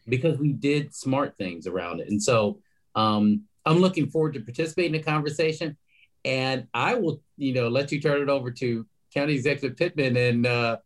because 0.07 0.37
we 0.39 0.51
did 0.51 0.93
smart 0.95 1.37
things 1.37 1.67
around 1.67 2.01
it. 2.01 2.09
And 2.09 2.21
so 2.21 2.59
um, 2.95 3.43
I'm 3.65 3.77
looking 3.77 4.09
forward 4.09 4.33
to 4.33 4.41
participating 4.41 4.95
in 4.95 5.01
the 5.01 5.05
conversation. 5.05 5.77
And 6.25 6.67
I 6.73 6.95
will, 6.95 7.21
you 7.37 7.53
know, 7.53 7.69
let 7.69 7.91
you 7.91 8.01
turn 8.01 8.21
it 8.21 8.29
over 8.29 8.51
to 8.51 8.85
County 9.13 9.33
Executive 9.33 9.77
Pittman 9.77 10.17
and 10.17 10.45
uh, 10.45 10.77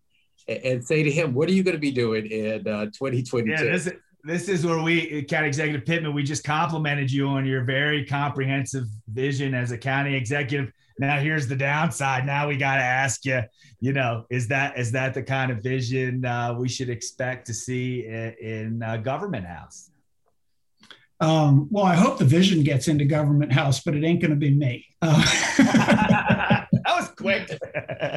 and 0.48 0.86
say 0.86 1.04
to 1.04 1.12
him, 1.12 1.34
what 1.34 1.50
are 1.50 1.54
you 1.54 1.64
going 1.64 1.76
to 1.76 1.80
be 1.80 1.92
doing 1.92 2.28
in 2.28 2.68
uh, 2.68 2.86
2022? 2.86 3.50
Yeah, 3.50 3.92
this 4.26 4.50
is 4.50 4.66
where 4.66 4.82
we, 4.82 5.24
County 5.24 5.48
Executive 5.48 5.86
Pittman, 5.86 6.14
we 6.14 6.24
just 6.24 6.44
complimented 6.44 7.12
you 7.12 7.28
on 7.28 7.46
your 7.46 7.64
very 7.64 8.04
comprehensive 8.04 8.86
vision 9.08 9.54
as 9.54 9.72
a 9.72 9.78
county 9.78 10.16
executive. 10.16 10.72
Now 10.98 11.20
here's 11.20 11.48
the 11.48 11.56
downside. 11.56 12.26
Now 12.26 12.48
we 12.48 12.58
got 12.58 12.76
to 12.76 12.82
ask 12.82 13.24
you, 13.26 13.44
you 13.80 13.94
know, 13.94 14.26
is 14.32 14.48
that 14.48 14.80
is 14.80 14.92
that 14.94 15.14
the 15.14 15.22
kind 15.22 15.52
of 15.52 15.62
vision 15.62 16.26
uh, 16.26 16.56
we 16.58 16.68
should 16.68 16.90
expect 16.90 17.46
to 17.48 17.54
see 17.54 18.06
in, 18.06 18.36
in 18.42 18.84
uh, 18.84 18.98
government 18.98 19.46
house? 19.46 19.92
Um, 21.20 21.68
well, 21.70 21.86
I 21.86 21.96
hope 21.96 22.18
the 22.18 22.26
vision 22.26 22.64
gets 22.64 22.88
into 22.88 23.06
government 23.06 23.52
house, 23.52 23.82
but 23.84 23.96
it 23.96 24.04
ain't 24.04 24.22
going 24.22 24.32
to 24.32 24.38
be 24.38 24.52
me. 24.52 24.86
Uh, 25.02 25.22
that 25.58 26.68
was 26.88 27.10
quick. 27.10 27.50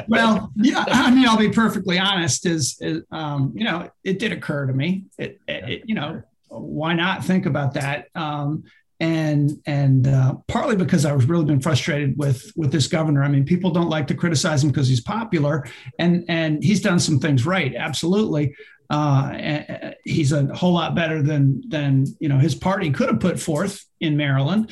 Well, 0.07 0.51
yeah, 0.55 0.85
I 0.87 1.11
mean, 1.11 1.27
I'll 1.27 1.37
be 1.37 1.49
perfectly 1.49 1.99
honest. 1.99 2.45
Is, 2.45 2.77
is 2.81 3.03
um, 3.11 3.53
you 3.55 3.63
know, 3.63 3.89
it 4.03 4.19
did 4.19 4.31
occur 4.31 4.65
to 4.65 4.73
me. 4.73 5.05
It, 5.17 5.39
it, 5.47 5.83
you 5.85 5.95
know, 5.95 6.21
why 6.47 6.93
not 6.93 7.23
think 7.23 7.45
about 7.45 7.73
that? 7.75 8.07
Um, 8.15 8.63
and 8.99 9.51
and 9.65 10.07
uh, 10.07 10.35
partly 10.47 10.75
because 10.75 11.05
I 11.05 11.13
was 11.13 11.25
really 11.25 11.45
been 11.45 11.61
frustrated 11.61 12.17
with 12.17 12.51
with 12.55 12.71
this 12.71 12.87
governor. 12.87 13.23
I 13.23 13.29
mean, 13.29 13.45
people 13.45 13.71
don't 13.71 13.89
like 13.89 14.07
to 14.07 14.15
criticize 14.15 14.63
him 14.63 14.69
because 14.69 14.87
he's 14.87 15.01
popular, 15.01 15.65
and 15.97 16.25
and 16.27 16.63
he's 16.63 16.81
done 16.81 16.99
some 16.99 17.19
things 17.19 17.45
right, 17.45 17.73
absolutely. 17.75 18.55
Uh, 18.89 19.93
he's 20.03 20.31
a 20.31 20.45
whole 20.55 20.73
lot 20.73 20.95
better 20.95 21.21
than 21.21 21.61
than 21.69 22.05
you 22.19 22.27
know 22.27 22.37
his 22.37 22.55
party 22.55 22.91
could 22.91 23.07
have 23.07 23.19
put 23.19 23.39
forth 23.39 23.85
in 24.01 24.17
Maryland. 24.17 24.71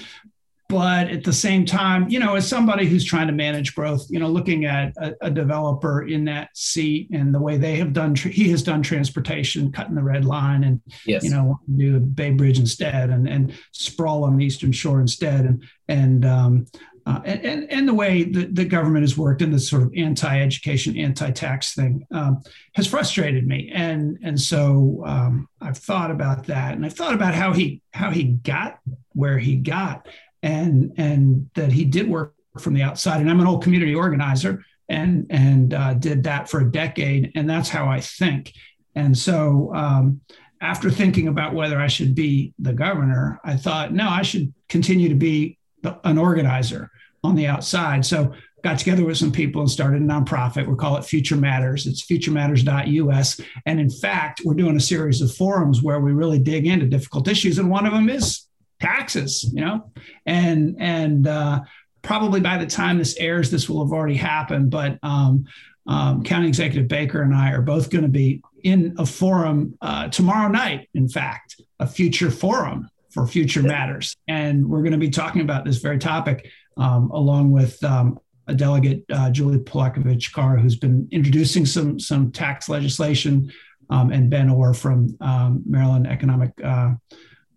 But 0.69 1.08
at 1.08 1.23
the 1.23 1.32
same 1.32 1.65
time, 1.65 2.10
you 2.10 2.19
know, 2.19 2.36
as 2.36 2.45
somebody 2.45 2.88
who's 2.88 3.06
trying 3.06 3.27
to 3.27 3.34
manage 3.34 3.73
growth, 3.73 4.06
you 4.10 4.19
know, 4.19 4.27
looking 4.27 4.65
at 4.65 4.91
a, 4.97 5.15
a 5.21 5.32
developer 5.32 6.06
in 6.06 6.25
that 6.25 6.49
seat 6.56 7.10
and 7.12 7.34
the 7.34 7.39
way 7.39 7.56
they 7.56 7.77
have 7.77 7.93
done, 7.93 8.15
he 8.15 8.49
has 8.49 8.63
done 8.63 8.84
transportation, 8.84 9.71
cutting 9.71 9.95
the 9.95 10.03
red 10.03 10.25
line, 10.25 10.65
and 10.65 10.82
yes. 11.06 11.23
you 11.23 11.30
know, 11.30 11.58
do 11.77 11.93
the 11.93 11.99
Bay 12.01 12.32
Bridge 12.32 12.60
instead, 12.60 13.10
and 13.10 13.30
and 13.30 13.53
sprawl 13.71 14.25
on 14.25 14.36
the 14.36 14.45
Eastern 14.45 14.73
Shore 14.73 14.99
instead, 14.99 15.45
and 15.45 15.63
and 15.88 16.25
um, 16.25 16.65
uh, 17.08 17.21
and, 17.23 17.71
and 17.71 17.88
the 17.88 17.93
way 17.93 18.23
the, 18.23 18.47
the 18.47 18.65
government 18.65 19.03
has 19.03 19.17
worked 19.17 19.41
in 19.41 19.49
this 19.49 19.69
sort 19.69 19.82
of 19.82 19.93
anti-education, 19.95 20.97
anti-tax 20.97 21.73
thing 21.73 22.06
um, 22.12 22.41
has 22.75 22.86
frustrated 22.86 23.47
me, 23.47 23.71
and 23.73 24.17
and 24.21 24.39
so 24.39 25.01
um, 25.06 25.47
I've 25.62 25.77
thought 25.77 26.12
about 26.12 26.47
that, 26.47 26.73
and 26.73 26.86
I've 26.86 26.91
thought 26.91 27.13
about 27.13 27.34
how 27.34 27.53
he 27.53 27.82
how 27.91 28.12
he 28.12 28.23
got 28.23 28.80
where 29.13 29.38
he 29.38 29.56
got, 29.56 30.06
and 30.43 30.93
and 30.97 31.50
that 31.56 31.71
he 31.71 31.86
did 31.86 32.10
work 32.10 32.34
from 32.60 32.73
the 32.73 32.84
outside. 32.84 33.21
And 33.21 33.30
I'm 33.30 33.39
an 33.39 33.47
old 33.47 33.63
community 33.63 33.95
organizer, 33.95 34.63
and 34.89 35.26
and 35.30 35.73
uh, 35.73 35.93
did 35.95 36.23
that 36.23 36.50
for 36.50 36.62
a 36.62 36.71
decade, 36.71 37.32
and 37.36 37.50
that's 37.50 37.69
how 37.69 37.88
I 37.88 38.02
think. 38.02 38.54
And 38.95 39.17
so 39.17 39.73
um, 39.76 40.21
after 40.62 40.89
thinking 40.89 41.28
about 41.28 41.54
whether 41.54 41.80
I 41.80 41.88
should 41.88 42.15
be 42.15 42.54
the 42.60 42.73
governor, 42.73 43.39
I 43.43 43.56
thought 43.56 43.93
no, 43.93 44.10
I 44.10 44.23
should 44.23 44.54
continue 44.69 45.10
to 45.10 45.15
be 45.15 45.58
an 46.04 46.17
organizer 46.17 46.89
on 47.23 47.36
the 47.36 47.47
outside. 47.47 48.06
So 48.06 48.34
got 48.63 48.80
together 48.80 49.06
with 49.06 49.17
some 49.17 49.32
people 49.32 49.62
and 49.62 49.69
started 49.69 50.02
a 50.02 50.06
nonprofit. 50.06 50.67
We 50.67 50.76
call 50.76 50.97
it 50.97 51.06
Future 51.06 51.36
Matters. 51.36 51.86
It's 51.86 52.06
futurematters.us. 52.06 53.39
And 53.65 53.80
in 53.80 53.89
fact, 53.89 54.41
we're 54.43 54.56
doing 54.56 54.76
a 54.76 54.82
series 54.82 55.21
of 55.21 55.34
forums 55.34 55.84
where 55.84 56.00
we 56.00 56.12
really 56.12 56.39
dig 56.39 56.65
into 56.65 56.88
difficult 56.88 57.28
issues. 57.28 57.60
And 57.60 57.69
one 57.69 57.86
of 57.86 57.93
them 57.93 58.10
is 58.10 58.46
taxes, 58.79 59.49
you 59.53 59.61
know, 59.61 59.91
and, 60.25 60.75
and, 60.79 61.27
uh, 61.27 61.61
probably 62.01 62.39
by 62.39 62.57
the 62.57 62.65
time 62.65 62.97
this 62.97 63.17
airs, 63.17 63.51
this 63.51 63.67
will 63.67 63.83
have 63.83 63.91
already 63.91 64.15
happened. 64.15 64.69
But 64.69 64.97
um, 65.03 65.45
um, 65.87 66.23
County 66.23 66.47
Executive 66.47 66.87
Baker 66.87 67.21
and 67.21 67.35
I 67.35 67.51
are 67.51 67.61
both 67.61 67.89
going 67.89 68.03
to 68.03 68.09
be 68.09 68.41
in 68.63 68.95
a 68.97 69.05
forum 69.05 69.77
uh, 69.81 70.07
tomorrow 70.07 70.49
night, 70.49 70.89
in 70.93 71.09
fact, 71.09 71.61
a 71.79 71.87
future 71.87 72.31
forum 72.31 72.89
for 73.09 73.27
future 73.27 73.61
matters. 73.61 74.15
And 74.27 74.67
we're 74.69 74.81
going 74.81 74.93
to 74.93 74.97
be 74.97 75.09
talking 75.09 75.41
about 75.41 75.65
this 75.65 75.77
very 75.77 75.97
topic 75.97 76.49
um, 76.77 77.09
along 77.11 77.51
with 77.51 77.81
um, 77.83 78.19
a 78.47 78.53
delegate, 78.53 79.03
uh, 79.11 79.29
Julie 79.29 79.59
Palakovich 79.59 80.31
Carr, 80.31 80.57
who's 80.57 80.77
been 80.77 81.07
introducing 81.11 81.65
some, 81.65 81.99
some 81.99 82.31
tax 82.31 82.69
legislation, 82.69 83.51
um, 83.89 84.11
and 84.11 84.29
Ben 84.29 84.49
Orr 84.49 84.73
from 84.73 85.17
um, 85.21 85.63
Maryland 85.65 86.07
Economic, 86.07 86.51
uh, 86.63 86.93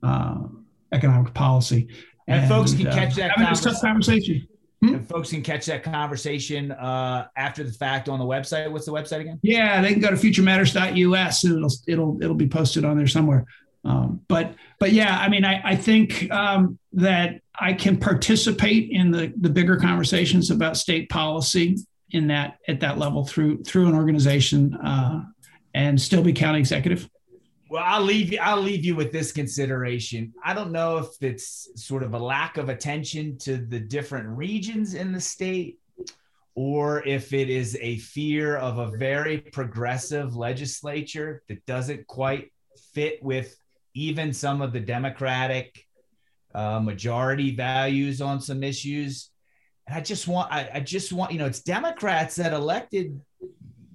uh, 0.02 0.38
Economic 0.92 1.34
Policy. 1.34 1.88
And, 2.26 2.40
and, 2.40 2.48
folks 2.48 2.74
can 2.74 2.86
uh, 2.86 2.94
catch 2.94 3.14
that 3.16 3.34
conversation. 3.34 3.80
conversation. 3.80 4.48
Hmm? 4.82 4.94
And 4.94 5.08
folks 5.08 5.30
can 5.30 5.42
catch 5.42 5.66
that 5.66 5.82
conversation 5.82 6.72
uh, 6.72 7.26
after 7.36 7.64
the 7.64 7.72
fact 7.72 8.08
on 8.08 8.18
the 8.18 8.24
website. 8.24 8.70
What's 8.70 8.86
the 8.86 8.92
website 8.92 9.20
again? 9.20 9.38
Yeah, 9.42 9.82
they 9.82 9.92
can 9.92 10.00
go 10.00 10.10
to 10.10 10.16
futurematters.us 10.16 11.44
and 11.44 11.56
it'll 11.56 11.72
it'll 11.86 12.22
it'll 12.22 12.34
be 12.36 12.48
posted 12.48 12.84
on 12.84 12.96
there 12.96 13.06
somewhere. 13.06 13.46
Um, 13.84 14.20
but 14.28 14.54
but 14.78 14.92
yeah, 14.92 15.18
I 15.18 15.28
mean, 15.28 15.44
I, 15.44 15.60
I 15.64 15.76
think 15.76 16.30
um, 16.30 16.78
that 16.92 17.40
I 17.58 17.72
can 17.72 17.98
participate 17.98 18.90
in 18.90 19.10
the 19.10 19.32
the 19.38 19.50
bigger 19.50 19.76
conversations 19.76 20.50
about 20.50 20.76
state 20.76 21.08
policy 21.08 21.76
in 22.10 22.28
that 22.28 22.58
at 22.68 22.80
that 22.80 22.98
level 22.98 23.24
through 23.24 23.62
through 23.64 23.88
an 23.88 23.94
organization 23.94 24.74
uh, 24.74 25.22
and 25.74 26.00
still 26.00 26.22
be 26.22 26.32
county 26.32 26.58
executive. 26.58 27.08
Well, 27.70 27.84
I'll 27.86 28.02
leave 28.02 28.32
you. 28.32 28.40
I'll 28.42 28.60
leave 28.60 28.84
you 28.84 28.96
with 28.96 29.12
this 29.12 29.30
consideration. 29.30 30.34
I 30.44 30.54
don't 30.54 30.72
know 30.72 30.98
if 30.98 31.06
it's 31.20 31.68
sort 31.76 32.02
of 32.02 32.14
a 32.14 32.18
lack 32.18 32.56
of 32.56 32.68
attention 32.68 33.38
to 33.38 33.58
the 33.58 33.78
different 33.78 34.26
regions 34.26 34.94
in 34.94 35.12
the 35.12 35.20
state, 35.20 35.78
or 36.56 37.06
if 37.06 37.32
it 37.32 37.48
is 37.48 37.78
a 37.80 37.98
fear 37.98 38.56
of 38.56 38.78
a 38.78 38.96
very 38.96 39.38
progressive 39.38 40.34
legislature 40.34 41.44
that 41.48 41.64
doesn't 41.64 42.08
quite 42.08 42.50
fit 42.92 43.22
with 43.22 43.56
even 43.94 44.32
some 44.32 44.62
of 44.62 44.72
the 44.72 44.80
Democratic 44.80 45.86
uh, 46.52 46.80
majority 46.80 47.54
values 47.54 48.20
on 48.20 48.40
some 48.40 48.64
issues. 48.64 49.30
And 49.86 49.96
I 49.96 50.00
just 50.00 50.26
want, 50.26 50.52
I, 50.52 50.68
I 50.74 50.80
just 50.80 51.12
want, 51.12 51.30
you 51.30 51.38
know, 51.38 51.46
it's 51.46 51.60
Democrats 51.60 52.34
that 52.34 52.52
elected 52.52 53.20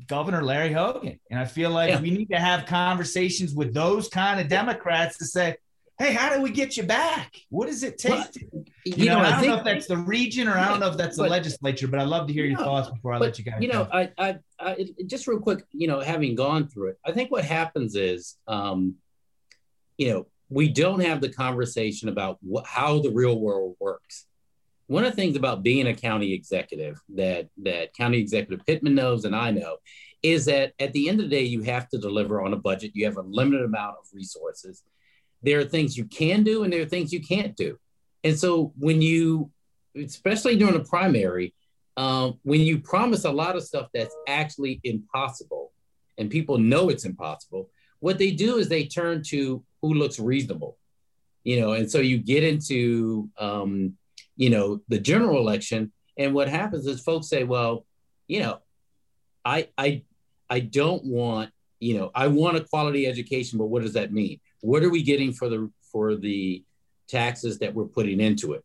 Governor 0.07 0.43
Larry 0.43 0.71
Hogan. 0.71 1.19
And 1.29 1.39
I 1.39 1.45
feel 1.45 1.69
like 1.69 1.89
yeah. 1.89 2.01
we 2.01 2.11
need 2.11 2.29
to 2.29 2.39
have 2.39 2.65
conversations 2.65 3.53
with 3.53 3.73
those 3.73 4.07
kind 4.07 4.39
of 4.39 4.47
Democrats 4.47 5.17
to 5.19 5.25
say, 5.25 5.57
hey, 5.97 6.13
how 6.13 6.33
do 6.33 6.41
we 6.41 6.51
get 6.51 6.75
you 6.75 6.83
back? 6.83 7.33
What 7.49 7.67
does 7.67 7.83
it 7.83 7.97
take? 7.97 8.11
Well, 8.11 8.27
to, 8.33 8.39
you, 8.41 8.65
you, 8.85 9.05
know, 9.05 9.21
know 9.21 9.21
I, 9.21 9.31
don't 9.31 9.39
think, 9.39 9.51
know 9.51 9.57
if 9.57 9.63
that's 9.63 9.87
the 9.87 9.97
region 9.97 10.47
or 10.47 10.57
I 10.57 10.67
don't 10.67 10.79
know 10.79 10.89
if 10.89 10.97
that's 10.97 11.15
the 11.15 11.23
but, 11.23 11.31
legislature, 11.31 11.87
but 11.87 11.99
I'd 11.99 12.07
love 12.07 12.27
to 12.27 12.33
hear 12.33 12.45
your 12.45 12.57
thoughts 12.57 12.89
before 12.89 13.13
I 13.13 13.17
let 13.17 13.39
you 13.39 13.45
guys. 13.45 13.61
You 13.61 13.69
know, 13.69 13.87
I, 13.91 14.11
I, 14.17 14.37
I, 14.59 14.89
just 15.05 15.27
real 15.27 15.39
quick, 15.39 15.63
you 15.71 15.87
know, 15.87 16.01
having 16.01 16.35
gone 16.35 16.67
through 16.67 16.89
it, 16.89 16.99
I 17.05 17.11
think 17.11 17.31
what 17.31 17.45
happens 17.45 17.95
is, 17.95 18.35
um, 18.47 18.95
you 19.97 20.09
know, 20.09 20.27
we 20.49 20.67
don't 20.69 20.99
have 20.99 21.21
the 21.21 21.29
conversation 21.29 22.09
about 22.09 22.37
what, 22.41 22.65
how 22.65 22.99
the 22.99 23.11
real 23.11 23.39
world 23.39 23.75
works. 23.79 24.25
One 24.87 25.03
of 25.03 25.11
the 25.11 25.15
things 25.15 25.35
about 25.35 25.63
being 25.63 25.87
a 25.87 25.95
county 25.95 26.33
executive 26.33 27.01
that 27.15 27.49
that 27.63 27.93
County 27.93 28.19
Executive 28.19 28.65
Pittman 28.65 28.95
knows 28.95 29.25
and 29.25 29.35
I 29.35 29.51
know 29.51 29.77
is 30.21 30.45
that 30.45 30.73
at 30.79 30.93
the 30.93 31.09
end 31.09 31.19
of 31.19 31.29
the 31.29 31.35
day, 31.35 31.43
you 31.43 31.61
have 31.63 31.87
to 31.89 31.97
deliver 31.97 32.41
on 32.41 32.53
a 32.53 32.57
budget. 32.57 32.91
You 32.95 33.05
have 33.05 33.17
a 33.17 33.21
limited 33.21 33.65
amount 33.65 33.97
of 33.99 34.05
resources. 34.13 34.83
There 35.43 35.59
are 35.59 35.65
things 35.65 35.97
you 35.97 36.05
can 36.05 36.43
do 36.43 36.63
and 36.63 36.73
there 36.73 36.81
are 36.81 36.87
things 36.87 37.13
you 37.13 37.21
can't 37.21 37.55
do. 37.55 37.77
And 38.23 38.37
so 38.37 38.73
when 38.79 39.03
you, 39.03 39.51
especially 39.95 40.55
during 40.55 40.75
a 40.75 40.83
primary, 40.83 41.53
um, 41.97 42.39
when 42.41 42.61
you 42.61 42.79
promise 42.79 43.25
a 43.25 43.31
lot 43.31 43.55
of 43.55 43.63
stuff 43.63 43.87
that's 43.93 44.15
actually 44.27 44.81
impossible 44.83 45.71
and 46.17 46.29
people 46.29 46.57
know 46.57 46.89
it's 46.89 47.05
impossible, 47.05 47.69
what 47.99 48.17
they 48.17 48.31
do 48.31 48.57
is 48.57 48.67
they 48.67 48.85
turn 48.85 49.21
to 49.27 49.63
who 49.81 49.93
looks 49.93 50.19
reasonable, 50.19 50.77
you 51.43 51.59
know, 51.59 51.73
and 51.73 51.89
so 51.89 51.99
you 51.99 52.17
get 52.17 52.43
into, 52.43 53.29
um, 53.37 53.93
you 54.35 54.49
know, 54.49 54.81
the 54.87 54.99
general 54.99 55.39
election. 55.39 55.91
And 56.17 56.33
what 56.33 56.49
happens 56.49 56.85
is 56.87 57.01
folks 57.01 57.27
say, 57.27 57.43
well, 57.43 57.85
you 58.27 58.39
know, 58.39 58.59
I, 59.43 59.69
I, 59.77 60.03
I 60.49 60.59
don't 60.59 61.03
want, 61.05 61.51
you 61.79 61.97
know, 61.97 62.11
I 62.15 62.27
want 62.27 62.57
a 62.57 62.63
quality 62.63 63.05
education, 63.05 63.57
but 63.57 63.67
what 63.67 63.81
does 63.81 63.93
that 63.93 64.11
mean? 64.11 64.39
What 64.61 64.83
are 64.83 64.89
we 64.89 65.03
getting 65.03 65.33
for 65.33 65.49
the, 65.49 65.71
for 65.91 66.15
the 66.15 66.63
taxes 67.07 67.59
that 67.59 67.73
we're 67.73 67.85
putting 67.85 68.19
into 68.19 68.53
it? 68.53 68.63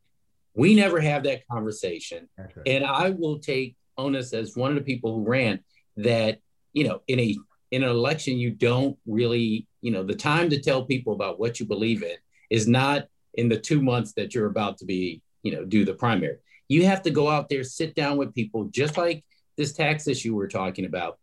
We 0.54 0.74
never 0.74 1.00
have 1.00 1.24
that 1.24 1.46
conversation. 1.46 2.28
Right. 2.36 2.50
And 2.66 2.84
I 2.84 3.10
will 3.10 3.38
take 3.38 3.76
onus 3.96 4.32
as 4.32 4.56
one 4.56 4.70
of 4.70 4.76
the 4.76 4.82
people 4.82 5.14
who 5.14 5.28
ran 5.28 5.60
that, 5.96 6.38
you 6.72 6.84
know, 6.86 7.02
in 7.06 7.20
a 7.20 7.36
in 7.70 7.84
an 7.84 7.88
election, 7.88 8.36
you 8.36 8.50
don't 8.50 8.98
really, 9.06 9.66
you 9.80 9.92
know, 9.92 10.02
the 10.02 10.14
time 10.14 10.50
to 10.50 10.60
tell 10.60 10.84
people 10.84 11.12
about 11.12 11.38
what 11.38 11.60
you 11.60 11.66
believe 11.66 12.02
in 12.02 12.16
is 12.50 12.66
not 12.66 13.06
in 13.34 13.48
the 13.48 13.58
two 13.58 13.80
months 13.80 14.12
that 14.14 14.34
you're 14.34 14.46
about 14.46 14.78
to 14.78 14.84
be, 14.84 15.22
you 15.42 15.52
know, 15.52 15.64
do 15.64 15.84
the 15.84 15.94
primary. 15.94 16.38
You 16.68 16.86
have 16.86 17.02
to 17.02 17.10
go 17.10 17.28
out 17.28 17.48
there, 17.48 17.64
sit 17.64 17.94
down 17.94 18.16
with 18.16 18.34
people, 18.34 18.64
just 18.66 18.96
like 18.96 19.24
this 19.56 19.72
tax 19.72 20.06
issue 20.06 20.34
we're 20.34 20.48
talking 20.48 20.84
about, 20.84 21.18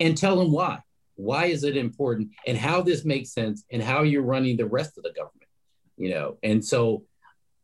and 0.00 0.16
tell 0.16 0.36
them 0.36 0.52
why. 0.52 0.80
Why 1.16 1.46
is 1.46 1.64
it 1.64 1.76
important 1.76 2.30
and 2.46 2.56
how 2.56 2.82
this 2.82 3.04
makes 3.04 3.32
sense 3.32 3.64
and 3.70 3.82
how 3.82 4.02
you're 4.02 4.22
running 4.22 4.56
the 4.56 4.66
rest 4.66 4.96
of 4.98 5.04
the 5.04 5.12
government, 5.12 5.48
you 5.96 6.10
know? 6.10 6.38
And 6.42 6.64
so 6.64 7.04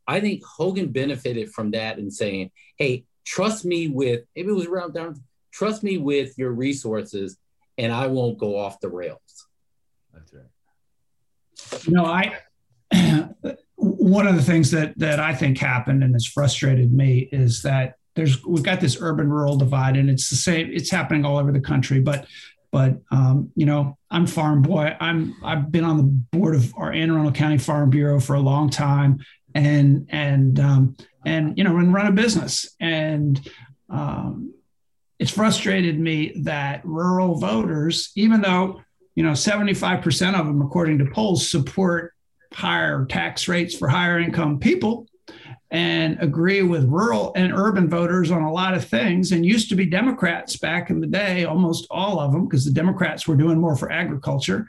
I 0.07 0.21
think 0.21 0.45
Hogan 0.45 0.89
benefited 0.93 1.53
from 1.53 1.73
that 1.73 1.99
and 1.99 2.13
saying, 2.13 2.51
hey, 2.77 3.05
trust 3.25 3.65
me 3.65 3.89
with, 3.89 4.25
maybe 4.37 4.49
it 4.49 4.53
was 4.53 4.67
around 4.67 4.95
down, 4.95 5.23
trust 5.53 5.83
me 5.83 5.99
with 5.99 6.37
your 6.39 6.53
resources 6.53 7.37
and 7.77 7.93
I 7.93 8.07
won't 8.07 8.39
go 8.39 8.59
off 8.59 8.81
the 8.81 8.89
rails. 8.89 9.47
That's 10.13 10.33
right. 10.33 11.87
You 11.87 11.93
know, 11.93 12.07
I 12.07 12.39
one 13.81 14.27
of 14.27 14.37
the 14.37 14.43
things 14.43 14.71
that 14.73 14.99
that 14.99 15.21
I 15.21 15.35
think 15.35 15.59
happened 15.59 16.03
and 16.03 16.15
has 16.15 16.27
frustrated 16.27 16.93
me 16.93 17.29
is 17.33 17.63
that 17.63 17.95
there's 18.17 18.45
we've 18.45 18.65
got 18.65 18.81
this 18.81 18.99
urban 19.01 19.31
rural 19.31 19.57
divide 19.57 19.97
and 19.97 20.11
it's 20.11 20.29
the 20.29 20.37
same 20.37 20.71
it's 20.73 20.91
happening 20.91 21.25
all 21.25 21.39
over 21.39 21.53
the 21.53 21.61
country 21.61 22.01
but 22.01 22.27
but 22.73 22.99
um, 23.13 23.51
you 23.55 23.65
know 23.65 23.97
i'm 24.11 24.27
farm 24.27 24.63
boy. 24.63 24.97
I'm 25.01 25.37
i've 25.45 25.71
been 25.71 25.85
on 25.85 25.97
the 25.97 26.03
board 26.03 26.57
of 26.57 26.75
our 26.77 26.93
anne 26.93 27.11
arundel 27.11 27.33
county 27.33 27.59
farm 27.59 27.91
bureau 27.91 28.19
for 28.19 28.35
a 28.35 28.41
long 28.41 28.69
time 28.69 29.21
and 29.55 30.07
and 30.11 30.61
um, 30.61 30.97
and 31.25 31.57
you 31.57 31.65
know 31.65 31.77
and 31.77 31.93
run 31.93 32.07
a 32.07 32.13
business. 32.13 32.75
And 32.81 33.41
um, 33.91 34.55
it's 35.19 35.31
frustrated 35.31 35.99
me 35.99 36.33
that 36.43 36.85
rural 36.85 37.37
voters, 37.39 38.11
even 38.15 38.41
though 38.41 38.81
you 39.15 39.23
know 39.23 39.33
75% 39.33 40.39
of 40.39 40.47
them, 40.47 40.63
according 40.63 40.99
to 40.99 41.07
polls, 41.07 41.51
support 41.51 42.15
higher 42.53 43.05
tax 43.07 43.49
rates 43.49 43.77
for 43.77 43.89
higher 43.89 44.19
income 44.19 44.59
people 44.59 45.07
and 45.71 46.17
agree 46.21 46.63
with 46.63 46.85
rural 46.85 47.33
and 47.37 47.53
urban 47.53 47.91
voters 47.91 48.31
on 48.31 48.43
a 48.43 48.53
lot 48.53 48.73
of 48.73 48.85
things 48.85 49.33
and 49.33 49.45
used 49.45 49.69
to 49.69 49.75
be 49.75 49.85
democrats 49.85 50.57
back 50.57 50.89
in 50.89 50.99
the 50.99 51.07
day 51.07 51.45
almost 51.45 51.87
all 51.91 52.21
of 52.21 52.33
them 52.33 52.47
because 52.47 52.65
the 52.65 52.71
democrats 52.71 53.29
were 53.29 53.37
doing 53.37 53.61
more 53.61 53.77
for 53.77 53.93
agriculture. 53.93 54.67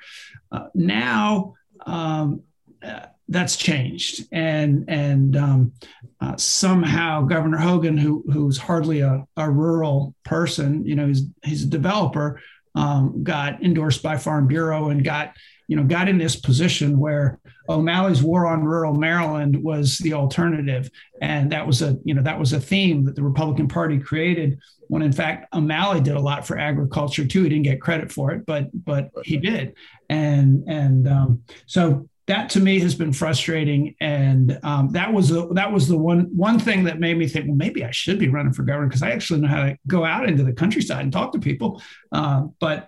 Uh, 0.52 0.68
now 0.74 1.54
um, 1.86 2.42
uh, 2.84 3.06
that's 3.30 3.56
changed, 3.56 4.28
and 4.32 4.86
and 4.88 5.38
um, 5.38 5.74
uh, 6.20 6.36
somehow 6.36 7.22
Governor 7.22 7.58
Hogan, 7.58 7.98
who 7.98 8.24
who's 8.32 8.58
hardly 8.58 9.02
a, 9.02 9.26
a 9.38 9.50
rural 9.50 10.16
person, 10.24 10.86
you 10.86 10.96
know, 10.96 11.08
he's 11.08 11.24
he's 11.44 11.64
a 11.64 11.68
developer, 11.68 12.42
um, 12.74 13.24
got 13.24 13.64
endorsed 13.64 14.02
by 14.02 14.18
Farm 14.18 14.48
Bureau 14.48 14.90
and 14.90 15.04
got 15.04 15.36
you 15.68 15.76
know 15.76 15.84
got 15.84 16.10
in 16.10 16.18
this 16.18 16.36
position 16.36 17.00
where 17.00 17.40
O'Malley's 17.70 18.24
War 18.24 18.48
on 18.48 18.64
Rural 18.64 18.96
Maryland 18.96 19.64
was 19.64 20.00
the 20.00 20.14
alternative, 20.14 20.90
and 21.22 21.52
that 21.52 21.66
was 21.66 21.82
a 21.82 21.98
you 22.04 22.14
know 22.14 22.24
that 22.24 22.40
was 22.40 22.54
a 22.54 22.60
theme 22.60 23.06
that 23.06 23.16
the 23.16 23.24
Republican 23.24 23.68
Party 23.68 24.00
created. 24.00 24.60
When 24.88 25.04
in 25.04 25.14
fact 25.14 25.54
O'Malley 25.54 26.02
did 26.02 26.16
a 26.16 26.20
lot 26.20 26.48
for 26.48 26.58
agriculture 26.58 27.26
too. 27.26 27.44
He 27.44 27.50
didn't 27.50 27.64
get 27.64 27.80
credit 27.80 28.12
for 28.12 28.32
it, 28.32 28.46
but 28.46 28.70
but 28.74 29.12
he 29.24 29.38
did, 29.38 29.76
and 30.10 30.64
and 30.68 31.08
um, 31.08 31.44
so 31.68 32.10
that 32.30 32.48
to 32.52 32.60
me 32.60 32.80
has 32.80 32.94
been 32.94 33.12
frustrating, 33.12 33.96
and 34.00 34.60
um, 34.62 34.90
that 34.90 35.12
was 35.12 35.30
the, 35.30 35.52
that 35.54 35.72
was 35.72 35.88
the 35.88 35.98
one 35.98 36.30
one 36.36 36.60
thing 36.60 36.84
that 36.84 37.00
made 37.00 37.18
me 37.18 37.28
think, 37.28 37.48
well, 37.48 37.56
maybe 37.56 37.84
I 37.84 37.90
should 37.90 38.20
be 38.20 38.30
running 38.30 38.54
for 38.54 38.62
governor 38.64 38.88
because 38.88 39.02
I 39.02 39.12
actually 39.12 39.42
know 39.42 39.48
how 39.48 39.64
to 39.64 39.78
go 39.88 40.06
out 40.06 40.30
into 40.30 40.44
the 40.44 40.54
countryside 40.54 41.02
and 41.02 41.12
talk 41.12 41.34
to 41.34 41.40
people. 41.40 41.82
Uh, 42.12 42.44
but 42.60 42.88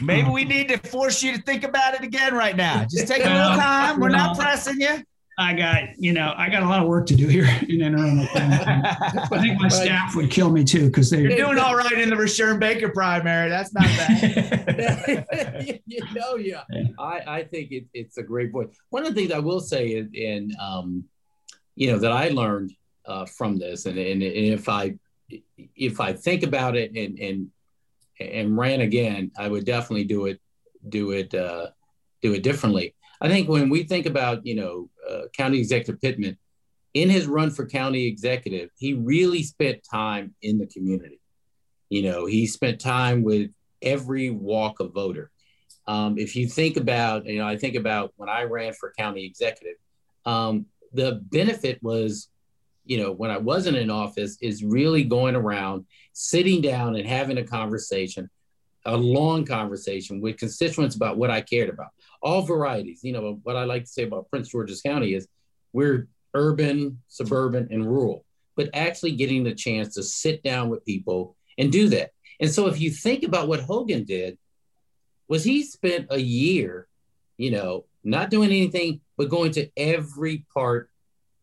maybe 0.00 0.26
um, 0.26 0.32
we 0.32 0.44
need 0.44 0.68
to 0.68 0.78
force 0.78 1.22
you 1.22 1.36
to 1.36 1.42
think 1.42 1.64
about 1.64 1.94
it 1.94 2.02
again 2.02 2.34
right 2.34 2.56
now. 2.56 2.86
Just 2.90 3.08
take 3.08 3.24
a 3.24 3.28
little 3.28 3.56
time. 3.56 4.00
We're 4.00 4.08
not 4.08 4.38
pressing 4.38 4.80
you. 4.80 5.02
I 5.38 5.54
got, 5.54 5.98
you 5.98 6.12
know, 6.12 6.34
I 6.36 6.50
got 6.50 6.62
a 6.62 6.68
lot 6.68 6.82
of 6.82 6.88
work 6.88 7.06
to 7.06 7.16
do 7.16 7.26
here 7.26 7.48
in 7.66 7.80
Anne 7.80 7.98
Arundel. 7.98 8.28
I 8.34 9.38
think 9.40 9.58
my 9.58 9.68
staff 9.68 10.14
would 10.14 10.30
kill 10.30 10.50
me 10.50 10.64
too 10.64 10.86
because 10.88 11.08
they're 11.08 11.28
doing 11.28 11.58
all 11.58 11.74
right 11.74 11.92
in 11.92 12.10
the 12.10 12.16
Rushern 12.16 12.60
Baker 12.60 12.90
primary. 12.90 13.48
That's 13.48 13.72
not 13.72 13.84
bad. 13.84 15.80
you 15.86 16.00
know, 16.14 16.36
yeah. 16.36 16.64
I, 16.98 17.22
I 17.26 17.44
think 17.44 17.72
it, 17.72 17.86
it's 17.94 18.18
a 18.18 18.22
great 18.22 18.52
point. 18.52 18.70
One 18.90 19.06
of 19.06 19.14
the 19.14 19.18
things 19.18 19.32
I 19.32 19.38
will 19.38 19.60
say 19.60 19.88
is, 19.88 20.08
in, 20.12 20.52
um, 20.60 21.04
you 21.74 21.90
know, 21.90 21.98
that 21.98 22.12
I 22.12 22.28
learned 22.28 22.74
uh, 23.06 23.24
from 23.24 23.58
this, 23.58 23.86
and, 23.86 23.98
and, 23.98 24.22
and 24.22 24.46
if 24.46 24.68
I 24.68 24.98
if 25.74 26.00
I 26.00 26.12
think 26.12 26.42
about 26.42 26.76
it 26.76 26.94
and 26.94 27.18
and 27.18 27.50
and 28.20 28.56
ran 28.56 28.80
again, 28.80 29.30
I 29.38 29.48
would 29.48 29.64
definitely 29.64 30.04
do 30.04 30.26
it 30.26 30.40
do 30.88 31.12
it 31.12 31.34
uh, 31.34 31.68
do 32.22 32.32
it 32.34 32.42
differently. 32.42 32.94
I 33.20 33.28
think 33.28 33.48
when 33.48 33.68
we 33.68 33.82
think 33.82 34.06
about, 34.06 34.46
you 34.46 34.54
know, 34.54 34.88
uh, 35.08 35.22
County 35.36 35.58
Executive 35.58 36.00
Pittman, 36.00 36.38
in 36.94 37.10
his 37.10 37.26
run 37.26 37.50
for 37.50 37.66
county 37.66 38.06
executive, 38.06 38.70
he 38.76 38.94
really 38.94 39.42
spent 39.42 39.84
time 39.88 40.34
in 40.42 40.58
the 40.58 40.66
community. 40.66 41.20
You 41.88 42.02
know, 42.02 42.26
he 42.26 42.46
spent 42.46 42.80
time 42.80 43.22
with 43.22 43.50
every 43.82 44.30
walk 44.30 44.80
of 44.80 44.92
voter. 44.92 45.30
Um, 45.86 46.18
if 46.18 46.36
you 46.36 46.48
think 46.48 46.76
about, 46.76 47.26
you 47.26 47.38
know, 47.38 47.46
I 47.46 47.56
think 47.56 47.74
about 47.74 48.12
when 48.16 48.28
I 48.28 48.44
ran 48.44 48.72
for 48.72 48.92
county 48.96 49.24
executive, 49.24 49.76
um, 50.24 50.66
the 50.92 51.20
benefit 51.30 51.82
was 51.82 52.28
you 52.90 52.98
know, 52.98 53.12
when 53.12 53.30
I 53.30 53.38
wasn't 53.38 53.76
in 53.76 53.88
office 53.88 54.36
is 54.42 54.64
really 54.64 55.04
going 55.04 55.36
around, 55.36 55.86
sitting 56.12 56.60
down 56.60 56.96
and 56.96 57.06
having 57.06 57.38
a 57.38 57.44
conversation, 57.44 58.28
a 58.84 58.96
long 58.96 59.44
conversation 59.44 60.20
with 60.20 60.38
constituents 60.38 60.96
about 60.96 61.16
what 61.16 61.30
I 61.30 61.40
cared 61.40 61.68
about, 61.70 61.90
all 62.20 62.42
varieties. 62.42 63.04
You 63.04 63.12
know, 63.12 63.38
what 63.44 63.54
I 63.54 63.62
like 63.62 63.84
to 63.84 63.88
say 63.88 64.02
about 64.02 64.28
Prince 64.28 64.48
George's 64.48 64.82
County 64.82 65.14
is 65.14 65.28
we're 65.72 66.08
urban, 66.34 67.00
suburban, 67.06 67.68
and 67.70 67.86
rural, 67.86 68.24
but 68.56 68.70
actually 68.74 69.12
getting 69.12 69.44
the 69.44 69.54
chance 69.54 69.94
to 69.94 70.02
sit 70.02 70.42
down 70.42 70.68
with 70.68 70.84
people 70.84 71.36
and 71.58 71.70
do 71.70 71.90
that. 71.90 72.10
And 72.40 72.50
so 72.50 72.66
if 72.66 72.80
you 72.80 72.90
think 72.90 73.22
about 73.22 73.46
what 73.46 73.60
Hogan 73.60 74.02
did, 74.02 74.36
was 75.28 75.44
he 75.44 75.62
spent 75.62 76.08
a 76.10 76.18
year, 76.18 76.88
you 77.36 77.52
know, 77.52 77.84
not 78.02 78.30
doing 78.30 78.50
anything, 78.50 79.00
but 79.16 79.28
going 79.28 79.52
to 79.52 79.70
every 79.76 80.44
part 80.52 80.90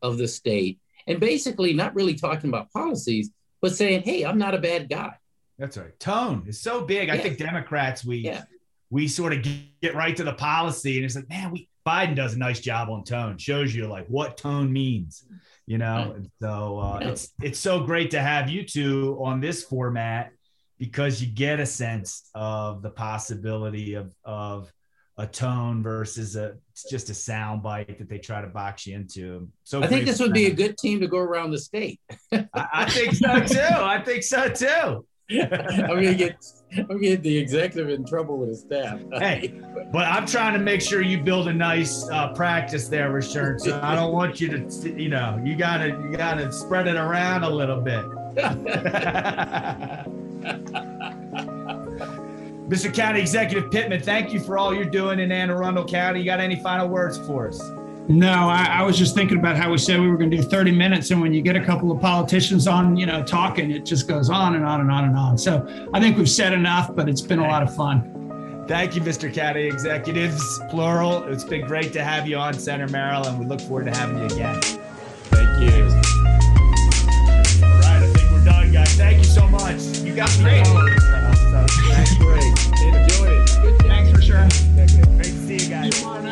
of 0.02 0.18
the 0.18 0.28
state 0.28 0.82
and 1.08 1.20
basically 1.20 1.74
not 1.74 1.96
really 1.96 2.16
talking 2.16 2.50
about 2.50 2.72
policies, 2.72 3.32
but 3.62 3.74
saying, 3.74 4.04
"Hey, 4.04 4.24
I'm 4.24 4.38
not 4.38 4.54
a 4.54 4.60
bad 4.60 4.90
guy." 4.90 5.14
That's 5.58 5.78
right. 5.78 5.98
Tone 6.00 6.44
is 6.48 6.62
so 6.62 6.82
big. 6.82 7.08
Yeah. 7.08 7.16
I 7.16 7.18
think 7.18 7.38
Democrats 7.38 8.06
we 8.06 8.18
yeah. 8.18 8.44
we 8.90 9.08
sort 9.08 9.34
of 9.34 9.46
get 9.82 9.96
right 9.96 10.16
to 10.16 10.24
the 10.24 10.34
policy, 10.34 10.98
and 10.98 11.06
it's 11.06 11.16
like, 11.16 11.30
man, 11.30 11.52
we 11.52 11.70
Biden 11.88 12.16
does 12.16 12.34
a 12.34 12.38
nice 12.38 12.60
job 12.60 12.90
on 12.90 13.04
tone. 13.04 13.38
Shows 13.38 13.74
you 13.74 13.88
like 13.88 14.08
what 14.08 14.38
tone 14.38 14.72
means, 14.72 15.26
you 15.66 15.78
know. 15.78 16.14
And 16.16 16.30
so 16.42 16.80
uh, 16.80 17.00
it's 17.02 17.34
it's 17.42 17.60
so 17.60 17.84
great 17.84 18.12
to 18.12 18.22
have 18.22 18.50
you 18.50 18.64
two 18.64 19.18
on 19.22 19.40
this 19.40 19.64
format 19.64 20.32
because 20.78 21.22
you 21.22 21.28
get 21.28 21.60
a 21.60 21.66
sense 21.66 22.30
of 22.36 22.82
the 22.82 22.90
possibility 22.90 23.94
of 23.94 24.14
of 24.26 24.72
a 25.20 25.26
tone 25.26 25.82
versus 25.82 26.36
a 26.36 26.56
just 26.90 27.10
a 27.10 27.14
sound 27.14 27.64
bite 27.64 27.98
that 27.98 28.08
they 28.08 28.20
try 28.20 28.40
to 28.40 28.48
box 28.48 28.86
you 28.86 28.96
into. 28.96 29.50
So 29.64 29.82
I 29.82 29.88
think 29.88 30.06
this 30.06 30.20
would 30.20 30.34
be 30.34 30.46
a 30.46 30.54
good 30.54 30.78
team 30.78 31.00
to 31.00 31.08
go 31.08 31.18
around 31.18 31.52
the 31.52 31.58
state. 31.58 32.00
I, 32.32 32.48
I, 32.54 32.90
think 32.90 33.16
so 33.16 33.40
too. 33.40 33.60
I 33.60 34.02
think 34.04 34.24
so 34.24 34.50
too. 34.50 35.06
I'm 35.30 35.88
gonna 35.88 36.14
get 36.14 36.38
I'm 36.78 36.88
gonna 36.88 37.00
get 37.00 37.24
the 37.24 37.38
executive 37.38 37.90
in 37.90 38.06
trouble 38.06 38.38
with 38.38 38.50
his 38.50 38.62
staff. 38.62 39.00
hey, 39.14 39.60
but 39.92 40.06
I'm 40.06 40.28
trying 40.28 40.54
to 40.54 40.60
make 40.60 40.82
sure 40.82 41.02
you 41.02 41.22
build 41.22 41.48
a 41.48 41.54
nice 41.54 42.08
uh, 42.10 42.32
practice 42.34 42.88
there, 42.88 43.12
Richard. 43.12 43.60
So 43.60 43.80
I 43.82 43.96
don't 43.96 44.14
want 44.14 44.40
you 44.40 44.50
to, 44.50 45.02
you 45.02 45.10
know, 45.10 45.42
you 45.44 45.56
gotta 45.56 45.88
you 45.88 46.16
gotta 46.16 46.52
spread 46.52 46.88
it 46.88 46.96
around 46.96 47.44
a 47.44 47.50
little 47.50 47.82
bit. 47.82 48.06
Mr. 52.68 52.94
County 52.94 53.22
Executive 53.22 53.72
Pittman, 53.72 54.02
thank 54.02 54.34
you 54.34 54.42
for 54.42 54.58
all 54.58 54.74
you're 54.74 54.84
doing 54.84 55.20
in 55.20 55.32
Anne 55.32 55.50
Arundel 55.50 55.86
County. 55.86 56.20
You 56.20 56.26
got 56.26 56.42
any 56.42 56.58
final 56.58 56.90
words 56.90 57.18
for 57.18 57.48
us? 57.48 57.62
No, 58.10 58.50
I, 58.50 58.66
I, 58.66 58.84
was 58.84 58.98
just 58.98 59.16
thinking 59.16 59.38
about 59.38 59.56
how 59.56 59.72
we 59.72 59.78
said 59.78 60.02
we 60.02 60.10
were 60.10 60.18
going 60.18 60.32
to 60.32 60.38
do 60.38 60.44
30 60.44 60.72
minutes, 60.72 61.12
and 61.12 61.22
when 61.22 61.34
you 61.34 61.42
get 61.42 61.56
a 61.56 61.64
couple 61.64 61.92
of 61.92 62.02
politicians 62.02 62.68
on, 62.68 62.98
you 62.98 63.06
know, 63.06 63.24
talking, 63.24 63.72
it 63.72 63.86
just 63.86 64.08
goes 64.08 64.30
on 64.30 64.56
and 64.56 64.66
on 64.66 64.82
and 64.82 64.92
on 64.92 65.06
and 65.06 65.18
on. 65.18 65.38
So 65.38 65.66
I 65.94 66.02
think 66.02 66.18
we've 66.18 66.30
said 66.30 66.54
enough, 66.54 66.94
but 66.94 67.08
it's 67.08 67.22
been 67.22 67.40
a 67.40 67.48
lot 67.48 67.64
of 67.64 67.74
fun. 67.74 68.66
Thank 68.68 68.96
you, 68.96 69.02
Mr. 69.02 69.34
County 69.34 69.64
Executives, 69.64 70.60
plural. 70.70 71.24
It's 71.24 71.46
been 71.46 71.66
great 71.66 71.94
to 71.94 72.04
have 72.04 72.28
you 72.28 72.38
on 72.38 72.54
Center 72.54 72.88
Maryland, 72.88 73.28
and 73.28 73.40
we 73.40 73.46
look 73.46 73.62
forward 73.62 73.86
to 73.86 73.92
having 73.92 74.20
you 74.20 74.26
again. 74.26 74.62
Thank 74.62 75.62
you. 75.62 75.84
All 77.66 77.80
right, 77.80 78.04
I 78.04 78.14
think 78.14 78.32
we're 78.32 78.44
done, 78.44 78.72
guys. 78.74 78.94
Thank 78.96 79.20
you 79.20 79.24
so 79.24 79.48
much. 79.48 80.00
You 80.00 80.16
got 80.16 80.38
me. 80.40 81.07
That's 81.90 82.16
great. 82.18 82.44
Enjoy 82.82 83.28
it. 83.28 83.82
Thanks 83.84 84.12
for 84.12 84.22
sharing. 84.22 84.50
Great 84.76 84.90
to 84.90 85.48
see 85.48 85.58
you 85.58 85.70
guys. 85.70 86.27